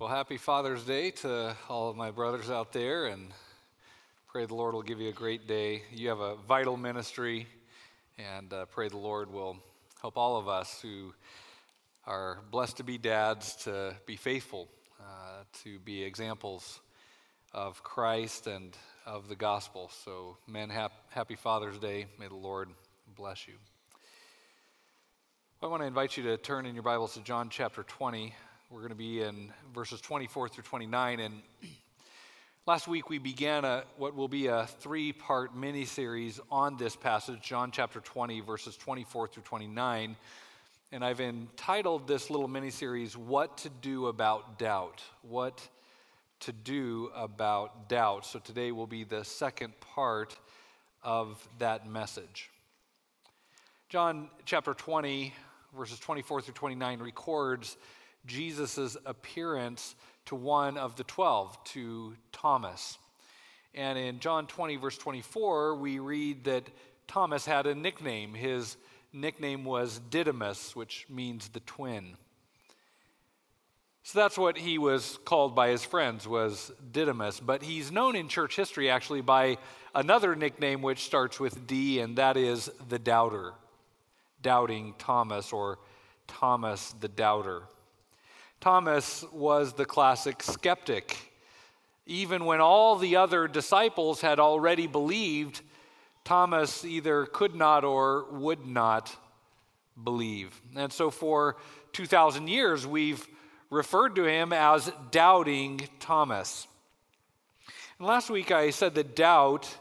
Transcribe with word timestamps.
Well, 0.00 0.08
happy 0.08 0.38
Father's 0.38 0.82
Day 0.84 1.10
to 1.10 1.54
all 1.68 1.90
of 1.90 1.94
my 1.94 2.10
brothers 2.10 2.48
out 2.48 2.72
there, 2.72 3.04
and 3.04 3.34
pray 4.28 4.46
the 4.46 4.54
Lord 4.54 4.72
will 4.72 4.80
give 4.80 4.98
you 4.98 5.10
a 5.10 5.12
great 5.12 5.46
day. 5.46 5.82
You 5.92 6.08
have 6.08 6.20
a 6.20 6.36
vital 6.36 6.78
ministry, 6.78 7.46
and 8.16 8.50
uh, 8.50 8.64
pray 8.64 8.88
the 8.88 8.96
Lord 8.96 9.30
will 9.30 9.58
help 10.00 10.16
all 10.16 10.38
of 10.38 10.48
us 10.48 10.80
who 10.80 11.12
are 12.06 12.38
blessed 12.50 12.78
to 12.78 12.82
be 12.82 12.96
dads 12.96 13.56
to 13.64 13.94
be 14.06 14.16
faithful, 14.16 14.68
uh, 14.98 15.42
to 15.64 15.78
be 15.80 16.02
examples 16.02 16.80
of 17.52 17.82
Christ 17.82 18.46
and 18.46 18.74
of 19.04 19.28
the 19.28 19.36
gospel. 19.36 19.90
So, 20.06 20.38
men, 20.48 20.70
hap- 20.70 21.10
happy 21.10 21.36
Father's 21.36 21.78
Day. 21.78 22.06
May 22.18 22.28
the 22.28 22.36
Lord 22.36 22.70
bless 23.16 23.46
you. 23.46 23.54
I 25.62 25.66
want 25.66 25.82
to 25.82 25.86
invite 25.86 26.16
you 26.16 26.22
to 26.22 26.38
turn 26.38 26.64
in 26.64 26.74
your 26.74 26.84
Bibles 26.84 27.12
to 27.14 27.20
John 27.20 27.50
chapter 27.50 27.82
20. 27.82 28.34
We're 28.72 28.78
going 28.78 28.90
to 28.90 28.94
be 28.94 29.20
in 29.20 29.52
verses 29.74 30.00
24 30.00 30.48
through 30.48 30.62
29. 30.62 31.18
And 31.18 31.42
last 32.68 32.86
week 32.86 33.10
we 33.10 33.18
began 33.18 33.64
a, 33.64 33.82
what 33.96 34.14
will 34.14 34.28
be 34.28 34.46
a 34.46 34.68
three 34.78 35.12
part 35.12 35.56
mini 35.56 35.84
series 35.84 36.38
on 36.52 36.76
this 36.76 36.94
passage, 36.94 37.40
John 37.42 37.72
chapter 37.72 37.98
20, 37.98 38.40
verses 38.42 38.76
24 38.76 39.26
through 39.26 39.42
29. 39.42 40.14
And 40.92 41.04
I've 41.04 41.20
entitled 41.20 42.06
this 42.06 42.30
little 42.30 42.46
mini 42.46 42.70
series, 42.70 43.16
What 43.16 43.58
to 43.58 43.70
Do 43.70 44.06
About 44.06 44.60
Doubt. 44.60 45.02
What 45.22 45.68
to 46.40 46.52
Do 46.52 47.10
About 47.16 47.88
Doubt. 47.88 48.24
So 48.24 48.38
today 48.38 48.70
will 48.70 48.86
be 48.86 49.02
the 49.02 49.24
second 49.24 49.72
part 49.80 50.38
of 51.02 51.44
that 51.58 51.90
message. 51.90 52.50
John 53.88 54.30
chapter 54.44 54.74
20, 54.74 55.34
verses 55.76 55.98
24 55.98 56.42
through 56.42 56.54
29 56.54 57.00
records 57.00 57.76
Jesus' 58.26 58.96
appearance 59.06 59.94
to 60.26 60.34
one 60.34 60.76
of 60.76 60.96
the 60.96 61.04
twelve, 61.04 61.62
to 61.64 62.14
Thomas. 62.32 62.98
And 63.74 63.98
in 63.98 64.20
John 64.20 64.46
20, 64.46 64.76
verse 64.76 64.98
24, 64.98 65.76
we 65.76 65.98
read 65.98 66.44
that 66.44 66.64
Thomas 67.06 67.46
had 67.46 67.66
a 67.66 67.74
nickname. 67.74 68.34
His 68.34 68.76
nickname 69.12 69.64
was 69.64 70.00
Didymus, 70.10 70.74
which 70.74 71.06
means 71.08 71.48
the 71.48 71.60
twin. 71.60 72.16
So 74.02 74.18
that's 74.18 74.38
what 74.38 74.56
he 74.56 74.78
was 74.78 75.18
called 75.24 75.54
by 75.54 75.68
his 75.68 75.84
friends 75.84 76.26
was 76.26 76.72
Didymus, 76.90 77.38
but 77.38 77.62
he's 77.62 77.92
known 77.92 78.16
in 78.16 78.28
church 78.28 78.56
history 78.56 78.90
actually 78.90 79.20
by 79.20 79.58
another 79.94 80.34
nickname 80.34 80.82
which 80.82 81.04
starts 81.04 81.38
with 81.38 81.66
D 81.66 82.00
and 82.00 82.16
that 82.16 82.36
is 82.36 82.70
the 82.88 82.98
doubter. 82.98 83.52
Doubting 84.42 84.94
Thomas 84.98 85.52
or 85.52 85.78
Thomas 86.26 86.92
the 87.00 87.08
doubter. 87.08 87.62
Thomas 88.60 89.24
was 89.32 89.72
the 89.72 89.86
classic 89.86 90.42
skeptic. 90.42 91.16
Even 92.06 92.44
when 92.44 92.60
all 92.60 92.96
the 92.96 93.16
other 93.16 93.48
disciples 93.48 94.20
had 94.20 94.38
already 94.38 94.86
believed, 94.86 95.62
Thomas 96.24 96.84
either 96.84 97.24
could 97.24 97.54
not 97.54 97.84
or 97.84 98.26
would 98.30 98.66
not 98.66 99.16
believe. 100.02 100.60
And 100.76 100.92
so 100.92 101.10
for 101.10 101.56
2,000 101.92 102.48
years, 102.48 102.86
we've 102.86 103.26
referred 103.70 104.16
to 104.16 104.24
him 104.24 104.52
as 104.52 104.92
doubting 105.10 105.80
Thomas. 105.98 106.66
And 107.98 108.06
last 108.06 108.28
week 108.28 108.50
I 108.50 108.70
said 108.70 108.94
that 108.94 109.16
doubt 109.16 109.74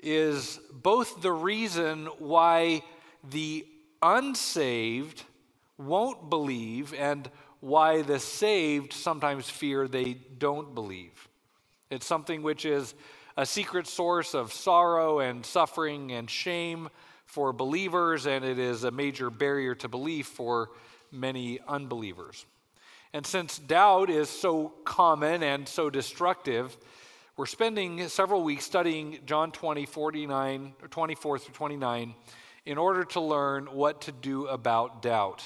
is 0.00 0.58
both 0.72 1.20
the 1.20 1.32
reason 1.32 2.06
why 2.18 2.82
the 3.28 3.66
unsaved 4.02 5.22
won't 5.78 6.30
believe 6.30 6.94
and 6.94 7.30
why 7.60 8.02
the 8.02 8.18
saved 8.18 8.92
sometimes 8.92 9.48
fear 9.48 9.86
they 9.86 10.14
don't 10.38 10.74
believe. 10.74 11.28
It's 11.90 12.06
something 12.06 12.42
which 12.42 12.64
is 12.64 12.94
a 13.36 13.46
secret 13.46 13.86
source 13.86 14.34
of 14.34 14.52
sorrow 14.52 15.20
and 15.20 15.44
suffering 15.44 16.12
and 16.12 16.28
shame 16.28 16.88
for 17.26 17.52
believers, 17.52 18.26
and 18.26 18.44
it 18.44 18.58
is 18.58 18.84
a 18.84 18.90
major 18.90 19.30
barrier 19.30 19.74
to 19.76 19.88
belief 19.88 20.26
for 20.26 20.70
many 21.12 21.60
unbelievers. 21.68 22.44
And 23.12 23.26
since 23.26 23.58
doubt 23.58 24.10
is 24.10 24.28
so 24.28 24.72
common 24.84 25.42
and 25.42 25.68
so 25.68 25.90
destructive, 25.90 26.76
we're 27.36 27.46
spending 27.46 28.06
several 28.08 28.42
weeks 28.42 28.64
studying 28.64 29.18
John 29.26 29.50
20, 29.52 29.86
49, 29.86 30.74
24 30.90 31.38
through 31.38 31.54
29 31.54 32.14
in 32.66 32.78
order 32.78 33.04
to 33.04 33.20
learn 33.20 33.66
what 33.66 34.02
to 34.02 34.12
do 34.12 34.46
about 34.46 35.02
doubt. 35.02 35.44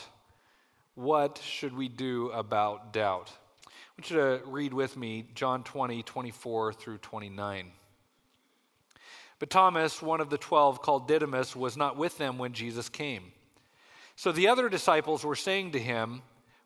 What 0.94 1.40
should 1.42 1.76
we 1.76 1.88
do 1.88 2.30
about 2.30 2.92
doubt? 2.92 3.32
I 3.66 3.70
want 3.98 4.10
you 4.10 4.16
to 4.16 4.40
read 4.46 4.72
with 4.72 4.96
me 4.96 5.26
John 5.34 5.64
20, 5.64 6.04
24 6.04 6.72
through 6.72 6.98
29. 6.98 7.72
But 9.40 9.50
Thomas, 9.50 10.00
one 10.00 10.20
of 10.20 10.30
the 10.30 10.38
twelve 10.38 10.82
called 10.82 11.08
Didymus, 11.08 11.56
was 11.56 11.76
not 11.76 11.96
with 11.96 12.16
them 12.18 12.38
when 12.38 12.52
Jesus 12.52 12.88
came. 12.88 13.32
So 14.14 14.30
the 14.30 14.48
other 14.48 14.68
disciples 14.68 15.24
were 15.24 15.34
saying 15.34 15.72
to 15.72 15.80
him, 15.80 16.22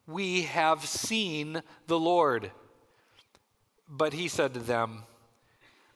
We 0.07 0.43
have 0.43 0.85
seen 0.85 1.63
the 1.87 1.99
Lord. 1.99 2.51
But 3.89 4.13
he 4.13 4.29
said 4.29 4.53
to 4.55 4.61
them, 4.61 5.05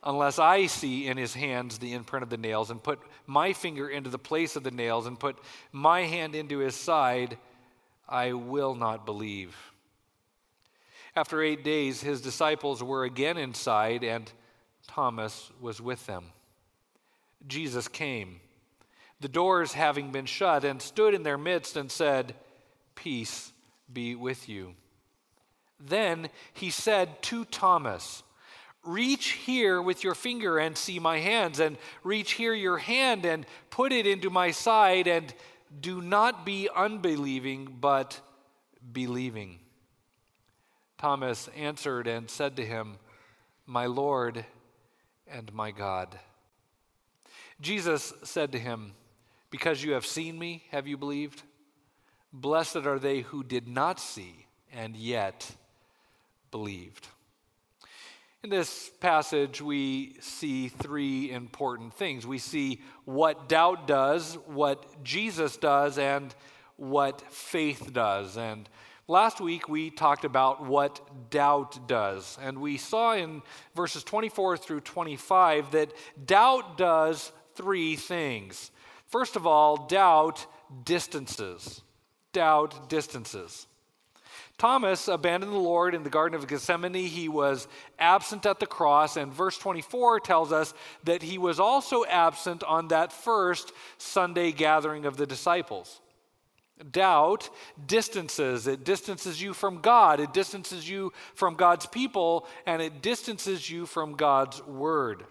Unless 0.03 0.38
I 0.38 0.66
see 0.66 1.06
in 1.06 1.19
his 1.19 1.34
hands 1.34 1.78
the 1.78 1.93
imprint 1.93 2.22
of 2.22 2.31
the 2.31 2.38
nails, 2.38 2.70
and 2.70 2.82
put 2.82 2.99
my 3.26 3.53
finger 3.53 3.88
into 3.88 4.09
the 4.10 4.19
place 4.19 4.56
of 4.56 4.64
the 4.64 4.70
nails, 4.70 5.06
and 5.06 5.20
put 5.20 5.38
my 5.70 6.00
hand 6.00 6.34
into 6.34 6.59
his 6.59 6.75
side, 6.75 7.37
I 8.09 8.33
will 8.33 8.75
not 8.75 9.07
believe. 9.07 9.57
After 11.15 11.43
eight 11.43 11.63
days, 11.63 12.01
his 12.01 12.21
disciples 12.21 12.83
were 12.83 13.05
again 13.05 13.37
inside, 13.37 14.03
and 14.03 14.31
Thomas 14.87 15.51
was 15.61 15.81
with 15.81 16.07
them. 16.07 16.25
Jesus 17.47 17.89
came, 17.89 18.41
the 19.21 19.29
doors 19.29 19.73
having 19.73 20.11
been 20.11 20.27
shut, 20.27 20.65
and 20.65 20.81
stood 20.81 21.15
in 21.15 21.23
their 21.23 21.39
midst 21.39 21.77
and 21.77 21.91
said, 21.91 22.35
Peace 22.95 23.53
be 23.93 24.15
with 24.15 24.49
you. 24.49 24.75
Then 25.79 26.29
he 26.53 26.71
said 26.71 27.23
to 27.25 27.45
Thomas, 27.45 28.23
Reach 28.85 29.33
here 29.33 29.81
with 29.81 30.03
your 30.03 30.15
finger 30.15 30.59
and 30.59 30.77
see 30.77 30.99
my 30.99 31.19
hands, 31.19 31.61
and 31.61 31.77
reach 32.03 32.33
here 32.33 32.55
your 32.55 32.79
hand 32.79 33.25
and 33.25 33.47
put 33.71 33.93
it 33.93 34.07
into 34.07 34.29
my 34.29 34.51
side, 34.51 35.07
and 35.07 35.33
do 35.81 36.00
not 36.00 36.44
be 36.44 36.69
unbelieving, 36.75 37.77
but 37.81 38.21
believing. 38.93 39.59
Thomas 40.99 41.49
answered 41.56 42.06
and 42.06 42.31
said 42.31 42.56
to 42.56 42.65
him, 42.65 42.97
My 43.66 43.87
Lord 43.87 44.44
and 45.27 45.53
my 45.53 45.71
God. 45.71 46.19
Jesus 47.61 48.12
said 48.22 48.53
to 48.53 48.59
him, 48.59 48.93
Because 49.50 49.82
you 49.82 49.93
have 49.93 50.06
seen 50.06 50.38
me, 50.38 50.65
have 50.71 50.87
you 50.87 50.97
believed? 50.97 51.43
Blessed 52.32 52.77
are 52.77 52.99
they 52.99 53.21
who 53.21 53.43
did 53.43 53.69
not 53.69 54.00
see 54.00 54.47
and 54.72 54.97
yet 54.97 55.55
believed. 56.50 57.09
In 58.45 58.51
this 58.51 58.91
passage, 58.99 59.63
we 59.63 60.17
see 60.19 60.67
three 60.67 61.31
important 61.31 61.95
things. 61.95 62.27
We 62.27 62.39
see 62.39 62.81
what 63.05 63.49
doubt 63.49 63.87
does, 63.87 64.35
what 64.47 65.05
Jesus 65.05 65.57
does, 65.57 65.97
and 65.97 66.35
what 66.77 67.21
faith 67.31 67.93
does. 67.93 68.37
And 68.37 68.69
last 69.07 69.41
week, 69.41 69.69
we 69.69 69.91
talked 69.91 70.25
about 70.25 70.67
what 70.67 71.31
doubt 71.31 71.87
does. 71.87 72.37
And 72.43 72.59
we 72.59 72.79
saw 72.79 73.15
in 73.15 73.43
verses 73.77 74.03
24 74.03 74.57
through 74.57 74.81
25 74.81 75.71
that 75.71 75.93
doubt 76.27 76.77
does 76.77 77.31
three 77.55 77.95
things. 77.95 78.73
First 79.07 79.37
of 79.37 79.47
all, 79.47 79.87
doubt 79.87 80.47
distances. 80.85 81.81
Doubt 82.33 82.89
distances. 82.89 83.69
Thomas 84.62 85.09
abandoned 85.09 85.53
the 85.53 85.56
Lord 85.56 85.93
in 85.93 86.05
the 86.05 86.09
Garden 86.09 86.38
of 86.38 86.47
Gethsemane. 86.47 86.94
He 86.94 87.29
was 87.29 87.67
absent 87.99 88.47
at 88.47 88.61
the 88.61 88.67
cross, 88.67 89.17
and 89.17 89.32
verse 89.32 89.59
24 89.59 90.20
tells 90.20 90.53
us 90.53 90.73
that 91.03 91.20
he 91.20 91.37
was 91.37 91.59
also 91.59 92.05
absent 92.05 92.62
on 92.62 92.87
that 92.87 93.12
first 93.12 93.73
Sunday 93.99 94.53
gathering 94.53 95.05
of 95.05 95.17
the 95.17 95.26
disciples. 95.26 96.00
Doubt 96.93 97.50
distances. 97.88 98.69
It 98.69 98.85
distances 98.85 99.43
you 99.43 99.53
from 99.53 99.81
God, 99.81 100.20
it 100.20 100.32
distances 100.32 100.88
you 100.88 101.12
from 101.35 101.56
God's 101.56 101.87
people, 101.87 102.47
and 102.64 102.81
it 102.81 103.03
distances 103.03 103.69
you 103.69 103.85
from 103.85 104.14
God's 104.14 104.64
word. 104.64 105.25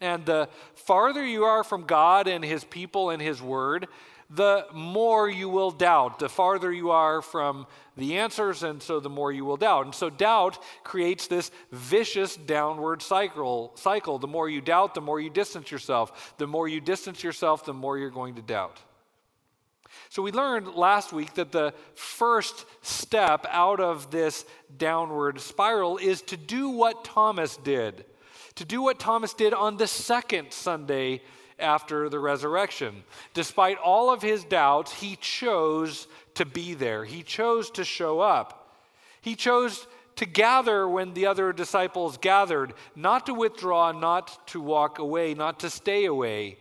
And 0.00 0.26
the 0.26 0.48
farther 0.74 1.24
you 1.24 1.44
are 1.44 1.62
from 1.62 1.84
God 1.84 2.26
and 2.26 2.44
his 2.44 2.64
people 2.64 3.10
and 3.10 3.22
his 3.22 3.40
word, 3.40 3.86
the 4.30 4.66
more 4.74 5.28
you 5.28 5.48
will 5.48 5.70
doubt. 5.70 6.18
The 6.18 6.28
farther 6.28 6.72
you 6.72 6.90
are 6.90 7.22
from 7.22 7.66
the 7.96 8.18
answers, 8.18 8.62
and 8.62 8.82
so 8.82 9.00
the 9.00 9.08
more 9.08 9.32
you 9.32 9.44
will 9.44 9.56
doubt. 9.56 9.86
And 9.86 9.94
so 9.94 10.10
doubt 10.10 10.58
creates 10.84 11.26
this 11.26 11.50
vicious 11.72 12.36
downward 12.36 13.00
cycle. 13.00 13.72
Cycle. 13.76 14.18
The 14.18 14.26
more 14.26 14.48
you 14.48 14.60
doubt, 14.60 14.94
the 14.94 15.00
more 15.00 15.18
you 15.18 15.30
distance 15.30 15.70
yourself. 15.70 16.34
The 16.36 16.46
more 16.46 16.68
you 16.68 16.80
distance 16.80 17.24
yourself, 17.24 17.64
the 17.64 17.72
more 17.72 17.96
you're 17.96 18.10
going 18.10 18.34
to 18.34 18.42
doubt. 18.42 18.80
So, 20.10 20.22
we 20.22 20.32
learned 20.32 20.74
last 20.74 21.12
week 21.12 21.34
that 21.34 21.52
the 21.52 21.74
first 21.94 22.66
step 22.82 23.46
out 23.50 23.80
of 23.80 24.10
this 24.10 24.44
downward 24.76 25.40
spiral 25.40 25.98
is 25.98 26.22
to 26.22 26.36
do 26.36 26.70
what 26.70 27.04
Thomas 27.04 27.56
did, 27.58 28.04
to 28.54 28.64
do 28.64 28.82
what 28.82 28.98
Thomas 28.98 29.34
did 29.34 29.52
on 29.52 29.76
the 29.76 29.86
second 29.86 30.52
Sunday 30.52 31.22
after 31.58 32.08
the 32.08 32.18
resurrection. 32.18 33.02
Despite 33.34 33.78
all 33.78 34.12
of 34.12 34.22
his 34.22 34.44
doubts, 34.44 34.92
he 34.92 35.16
chose 35.16 36.08
to 36.34 36.44
be 36.44 36.74
there, 36.74 37.04
he 37.04 37.22
chose 37.22 37.70
to 37.72 37.84
show 37.84 38.20
up. 38.20 38.74
He 39.20 39.34
chose 39.34 39.86
to 40.16 40.26
gather 40.26 40.88
when 40.88 41.14
the 41.14 41.26
other 41.26 41.52
disciples 41.52 42.16
gathered, 42.16 42.74
not 42.96 43.26
to 43.26 43.34
withdraw, 43.34 43.92
not 43.92 44.46
to 44.48 44.60
walk 44.60 44.98
away, 44.98 45.34
not 45.34 45.60
to 45.60 45.70
stay 45.70 46.04
away 46.06 46.58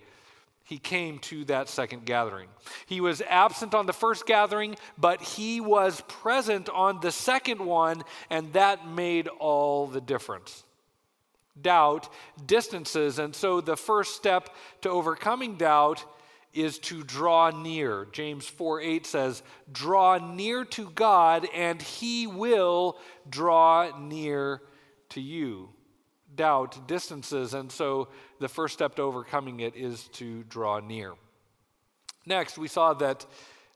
he 0.68 0.78
came 0.78 1.18
to 1.20 1.46
that 1.46 1.70
second 1.70 2.06
gathering. 2.06 2.50
He 2.88 3.00
was 3.00 3.22
absent 3.22 3.74
on 3.74 3.86
the 3.86 3.94
first 3.94 4.26
gathering, 4.26 4.76
but 4.98 5.22
he 5.22 5.62
was 5.62 6.04
present 6.10 6.68
on 6.68 7.00
the 7.00 7.12
second 7.12 7.62
one, 7.62 8.04
and 8.30 8.52
that 8.52 8.86
made 8.86 9.30
all 9.30 9.88
the 9.88 10.02
difference. 10.02 10.66
Doubt 11.62 12.12
distances, 12.46 13.20
and 13.20 13.36
so 13.36 13.62
the 13.62 13.78
first 13.78 14.16
step 14.16 14.50
to 14.82 14.90
overcoming 14.90 15.56
doubt 15.56 16.06
is 16.54 16.80
to 16.80 17.04
draw 17.04 17.50
near. 17.50 18.08
James 18.12 18.46
4 18.48 18.82
8 18.82 19.06
says, 19.06 19.44
Draw 19.72 20.34
near 20.34 20.66
to 20.66 20.90
God, 20.92 21.48
and 21.54 21.82
he 21.82 22.28
will 22.28 22.98
draw 23.30 23.98
near 24.00 24.62
to 25.10 25.22
you 25.22 25.70
doubt 26.38 26.88
distances, 26.88 27.54
and 27.54 27.70
so 27.70 28.08
the 28.40 28.48
first 28.48 28.74
step 28.74 28.96
to 28.96 29.02
overcoming 29.02 29.60
it 29.60 29.76
is 29.76 30.08
to 30.14 30.44
draw 30.44 30.80
near. 30.80 31.14
Next, 32.26 32.58
we 32.58 32.70
saw 32.70 32.94
that 32.94 33.26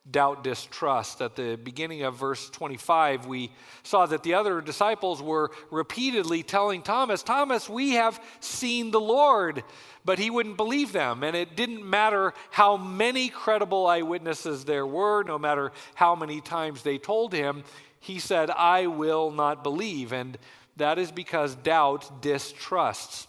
doubt 0.10 0.44
distrust. 0.44 1.22
At 1.22 1.36
the 1.36 1.56
beginning 1.56 2.04
of 2.04 2.16
verse 2.16 2.50
25, 2.50 3.28
we 3.28 3.52
saw 3.84 4.06
that 4.08 4.24
the 4.24 4.34
other 4.34 4.62
disciples 4.62 5.22
were 5.22 5.52
repeatedly 5.70 6.44
telling 6.44 6.82
Thomas, 6.82 7.22
Thomas, 7.22 7.70
we 7.70 7.92
have 7.92 8.22
seen 8.40 8.92
the 8.92 9.00
Lord. 9.00 9.64
But 10.04 10.18
he 10.18 10.32
wouldn't 10.32 10.58
believe 10.58 10.92
them. 10.92 11.24
And 11.24 11.36
it 11.36 11.56
didn't 11.56 11.88
matter 11.88 12.34
how 12.50 12.78
many 12.78 13.30
credible 13.30 13.86
eyewitnesses 13.86 14.66
there 14.66 14.88
were, 14.88 15.24
no 15.24 15.38
matter 15.38 15.72
how 15.94 16.16
many 16.16 16.42
times 16.42 16.82
they 16.82 16.98
told 16.98 17.34
him, 17.34 17.64
he 18.00 18.18
said, 18.18 18.50
I 18.50 18.88
will 18.88 19.30
not 19.30 19.64
believe. 19.64 20.12
And 20.12 20.38
that 20.78 20.98
is 20.98 21.12
because 21.12 21.54
doubt 21.54 22.24
distrusts. 22.24 23.28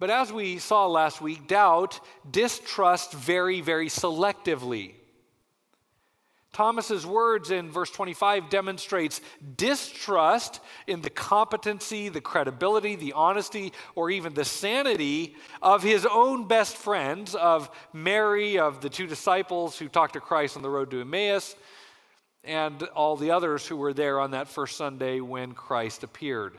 But 0.00 0.10
as 0.10 0.32
we 0.32 0.58
saw 0.58 0.86
last 0.86 1.20
week, 1.20 1.46
doubt 1.46 2.00
distrusts 2.28 3.14
very, 3.14 3.60
very 3.60 3.88
selectively. 3.88 4.94
Thomas's 6.52 7.06
words 7.06 7.50
in 7.50 7.70
verse 7.70 7.90
25 7.90 8.48
demonstrates 8.50 9.20
distrust 9.56 10.60
in 10.86 11.02
the 11.02 11.10
competency, 11.10 12.08
the 12.08 12.20
credibility, 12.20 12.96
the 12.96 13.12
honesty, 13.12 13.72
or 13.94 14.10
even 14.10 14.34
the 14.34 14.44
sanity 14.44 15.36
of 15.62 15.82
his 15.82 16.06
own 16.06 16.48
best 16.48 16.76
friends, 16.76 17.34
of 17.34 17.70
Mary, 17.92 18.58
of 18.58 18.80
the 18.80 18.88
two 18.88 19.06
disciples 19.06 19.78
who 19.78 19.88
talked 19.88 20.14
to 20.14 20.20
Christ 20.20 20.56
on 20.56 20.62
the 20.62 20.70
road 20.70 20.90
to 20.90 21.00
Emmaus, 21.00 21.54
and 22.44 22.82
all 22.94 23.16
the 23.16 23.30
others 23.30 23.66
who 23.66 23.76
were 23.76 23.92
there 23.92 24.18
on 24.18 24.30
that 24.30 24.48
first 24.48 24.76
Sunday 24.76 25.20
when 25.20 25.52
Christ 25.52 26.02
appeared. 26.02 26.58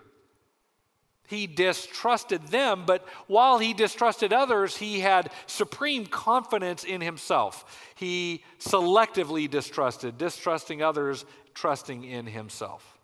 He 1.30 1.46
distrusted 1.46 2.48
them, 2.48 2.86
but 2.88 3.06
while 3.28 3.60
he 3.60 3.76
distrusted 3.76 4.34
others, 4.34 4.76
he 4.76 5.00
had 5.00 5.32
supreme 5.46 6.08
confidence 6.08 6.84
in 6.84 7.02
himself. 7.02 7.88
He 7.94 8.44
selectively 8.58 9.48
distrusted, 9.48 10.18
distrusting 10.18 10.82
others, 10.82 11.26
trusting 11.54 12.04
in 12.04 12.26
himself. 12.26 12.98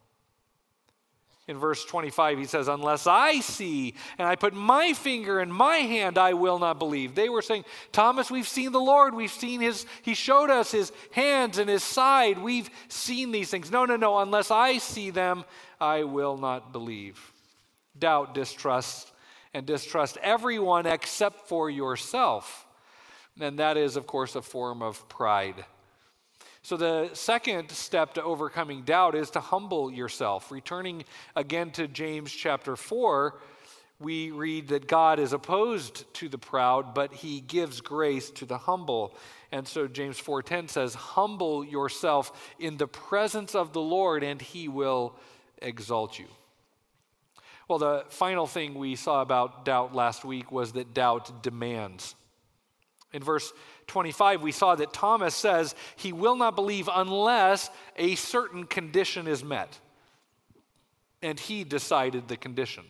In 1.48 1.60
verse 1.60 1.86
25, 1.86 2.40
he 2.40 2.46
says, 2.46 2.68
Unless 2.68 3.06
I 3.06 3.42
see 3.42 3.94
and 4.18 4.28
I 4.28 4.36
put 4.36 4.56
my 4.56 4.94
finger 4.94 5.40
in 5.40 5.52
my 5.52 5.78
hand, 5.78 6.18
I 6.18 6.34
will 6.34 6.58
not 6.58 6.80
believe. 6.80 7.14
They 7.14 7.30
were 7.30 7.44
saying, 7.44 7.66
Thomas, 7.92 8.32
we've 8.32 8.48
seen 8.48 8.72
the 8.72 8.80
Lord. 8.80 9.14
We've 9.14 9.32
seen 9.32 9.62
his, 9.62 9.86
he 10.02 10.16
showed 10.16 10.50
us 10.50 10.72
his 10.72 10.92
hands 11.12 11.60
and 11.60 11.70
his 11.70 11.84
side. 11.84 12.40
We've 12.40 12.72
seen 12.88 13.32
these 13.32 13.52
things. 13.52 13.70
No, 13.70 13.86
no, 13.86 13.96
no. 13.96 14.18
Unless 14.18 14.50
I 14.50 14.80
see 14.80 15.12
them, 15.12 15.46
I 15.80 16.06
will 16.06 16.38
not 16.38 16.72
believe. 16.72 17.35
Doubt, 17.98 18.34
distrust, 18.34 19.12
and 19.54 19.66
distrust 19.66 20.18
everyone 20.22 20.86
except 20.86 21.48
for 21.48 21.70
yourself. 21.70 22.66
And 23.40 23.60
that 23.60 23.78
is, 23.78 23.96
of 23.96 24.08
course, 24.08 24.36
a 24.36 24.42
form 24.42 24.82
of 24.82 25.08
pride. 25.10 25.66
So, 26.62 26.78
the 26.78 27.12
second 27.14 27.70
step 27.72 28.16
to 28.16 28.24
overcoming 28.24 28.82
doubt 28.82 29.14
is 29.14 29.30
to 29.32 29.40
humble 29.40 29.92
yourself. 29.92 30.52
Returning 30.52 31.06
again 31.36 31.70
to 31.72 31.88
James 31.88 32.32
chapter 32.32 32.76
4, 32.76 33.40
we 34.00 34.32
read 34.32 34.70
that 34.70 34.88
God 34.88 35.20
is 35.20 35.32
opposed 35.32 36.12
to 36.16 36.28
the 36.28 36.38
proud, 36.38 36.94
but 36.94 37.14
he 37.14 37.40
gives 37.40 37.82
grace 37.82 38.30
to 38.32 38.46
the 38.46 38.58
humble. 38.58 39.16
And 39.52 39.68
so 39.68 39.88
James 39.88 40.20
4:10 40.20 40.68
says, 40.68 40.96
"Humble 40.96 41.64
yourself 41.64 42.32
in 42.60 42.78
the 42.78 42.88
presence 42.88 43.56
of 43.56 43.72
the 43.72 43.82
Lord, 43.82 44.24
and 44.24 44.42
he 44.42 44.68
will 44.68 45.16
exalt 45.62 46.20
you." 46.20 46.28
Well, 47.68 47.80
the 47.80 48.06
final 48.10 48.46
thing 48.46 48.76
we 48.76 48.96
saw 48.96 49.22
about 49.22 49.66
doubt 49.66 49.96
last 49.96 50.24
week 50.24 50.52
was 50.52 50.74
that 50.74 50.94
doubt 50.94 51.42
demands. 51.42 52.16
In 53.12 53.24
verse 53.24 53.54
25, 53.88 54.42
we 54.42 54.52
saw 54.52 54.76
that 54.76 54.94
Thomas 54.94 55.34
says 55.34 55.74
he 55.96 56.12
will 56.14 56.36
not 56.36 56.56
believe 56.56 56.90
unless 56.94 57.70
a 57.98 58.16
certain 58.16 58.66
condition 58.66 59.28
is 59.28 59.44
met. 59.44 59.80
And 61.22 61.40
he 61.40 61.64
decided 61.64 62.28
the 62.28 62.38
condition. 62.38 62.84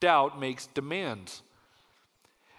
Doubt 0.00 0.38
makes 0.38 0.66
demands. 0.66 1.42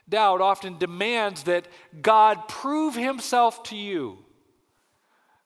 Doubt 0.08 0.42
often 0.42 0.78
demands 0.78 1.44
that 1.44 1.68
God 2.02 2.48
prove 2.48 2.96
himself 2.96 3.64
to 3.64 3.76
you. 3.76 4.20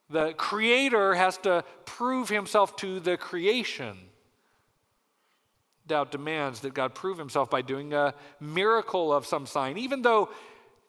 The 0.08 0.32
creator 0.34 1.14
has 1.14 1.36
to 1.38 1.64
prove 1.84 2.28
himself 2.28 2.76
to 2.76 3.00
the 3.00 3.16
creation. 3.16 4.07
Doubt 5.88 6.12
demands 6.12 6.60
that 6.60 6.74
God 6.74 6.94
prove 6.94 7.18
himself 7.18 7.50
by 7.50 7.62
doing 7.62 7.94
a 7.94 8.14
miracle 8.40 9.12
of 9.12 9.26
some 9.26 9.46
sign, 9.46 9.78
even 9.78 10.02
though 10.02 10.28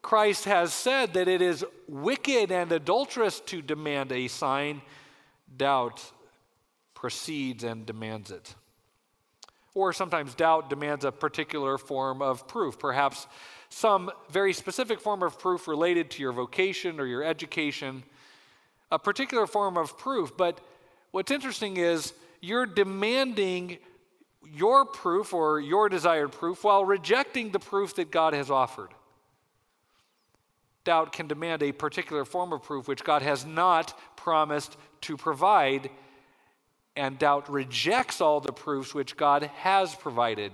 Christ 0.02 0.46
has 0.46 0.74
said 0.74 1.14
that 1.14 1.28
it 1.28 1.42
is 1.42 1.66
wicked 1.88 2.52
and 2.52 2.72
adulterous 2.72 3.40
to 3.42 3.62
demand 3.62 4.12
a 4.12 4.28
sign, 4.28 4.82
doubt 5.56 6.12
proceeds 6.94 7.64
and 7.64 7.86
demands 7.86 8.30
it. 8.30 8.56
Or 9.74 9.94
sometimes 9.94 10.36
doubt 10.36 10.70
demands 10.70 11.06
a 11.06 11.12
particular 11.12 11.78
form 11.78 12.22
of 12.22 12.48
proof, 12.48 12.78
perhaps 12.78 13.26
some 13.70 14.12
very 14.30 14.52
specific 14.52 15.00
form 15.00 15.24
of 15.24 15.40
proof 15.40 15.68
related 15.68 16.12
to 16.12 16.22
your 16.22 16.34
vocation 16.34 17.00
or 17.00 17.06
your 17.06 17.24
education, 17.24 18.04
a 18.92 19.00
particular 19.00 19.48
form 19.48 19.78
of 19.78 19.98
proof. 19.98 20.36
But 20.36 20.60
what's 21.12 21.32
interesting 21.32 21.78
is 21.78 22.14
you're 22.42 22.66
demanding 22.66 23.78
your 24.44 24.86
proof 24.86 25.34
or 25.34 25.60
your 25.60 25.90
desired 25.90 26.32
proof 26.32 26.64
while 26.64 26.86
rejecting 26.86 27.52
the 27.52 27.60
proof 27.60 27.96
that 27.96 28.12
God 28.12 28.34
has 28.34 28.50
offered 28.50 28.90
doubt 30.90 31.12
can 31.12 31.28
demand 31.28 31.62
a 31.62 31.72
particular 31.72 32.26
form 32.26 32.52
of 32.52 32.64
proof 32.64 32.88
which 32.88 33.04
God 33.04 33.22
has 33.22 33.46
not 33.46 33.96
promised 34.18 34.76
to 35.02 35.16
provide, 35.18 35.92
and 36.96 37.20
doubt 37.20 37.48
rejects 37.48 38.22
all 38.22 38.40
the 38.40 38.52
proofs 38.52 38.92
which 38.92 39.16
God 39.16 39.44
has 39.58 39.94
provided. 39.94 40.52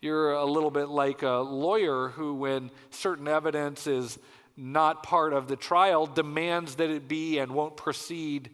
You're 0.00 0.32
a 0.32 0.44
little 0.44 0.72
bit 0.72 0.88
like 0.88 1.22
a 1.22 1.36
lawyer 1.36 2.08
who, 2.08 2.34
when 2.34 2.72
certain 2.90 3.28
evidence 3.28 3.86
is 3.86 4.18
not 4.56 5.04
part 5.04 5.32
of 5.32 5.46
the 5.46 5.54
trial, 5.54 6.06
demands 6.06 6.74
that 6.74 6.90
it 6.90 7.06
be 7.06 7.38
and 7.38 7.52
won't 7.52 7.76
proceed 7.76 8.50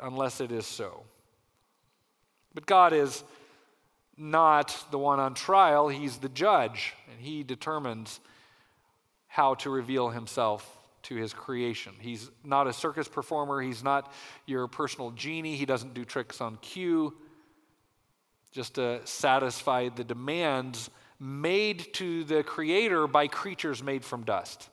unless 0.00 0.40
it 0.40 0.50
is 0.50 0.66
so. 0.66 1.02
But 2.54 2.64
God 2.64 2.94
is 2.94 3.22
not 4.20 4.76
the 4.90 4.98
one 4.98 5.18
on 5.18 5.34
trial, 5.34 5.88
He's 5.88 6.18
the 6.18 6.28
judge, 6.28 6.94
and 7.10 7.20
He 7.20 7.42
determines 7.42 8.20
how 9.26 9.54
to 9.54 9.70
reveal 9.70 10.10
himself 10.10 10.76
to 11.02 11.14
his 11.14 11.32
creation. 11.32 11.94
He's 12.00 12.30
not 12.44 12.66
a 12.66 12.72
circus 12.72 13.08
performer, 13.08 13.60
he's 13.60 13.82
not 13.82 14.12
your 14.44 14.66
personal 14.66 15.12
genie, 15.12 15.56
he 15.56 15.64
doesn't 15.64 15.94
do 15.94 16.04
tricks 16.04 16.40
on 16.40 16.56
cue 16.56 17.14
just 18.52 18.74
to 18.74 19.00
satisfy 19.06 19.88
the 19.88 20.02
demands 20.02 20.90
made 21.20 21.94
to 21.94 22.24
the 22.24 22.42
creator 22.42 23.06
by 23.06 23.28
creatures 23.28 23.82
made 23.82 24.04
from 24.04 24.24
dust. 24.24 24.68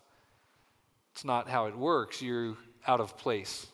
It's 1.13 1.23
not 1.23 1.47
how 1.47 1.67
it 1.67 1.77
works. 1.77 2.21
You're 2.21 2.55
out 2.87 2.99
of 2.99 3.17
place. 3.17 3.67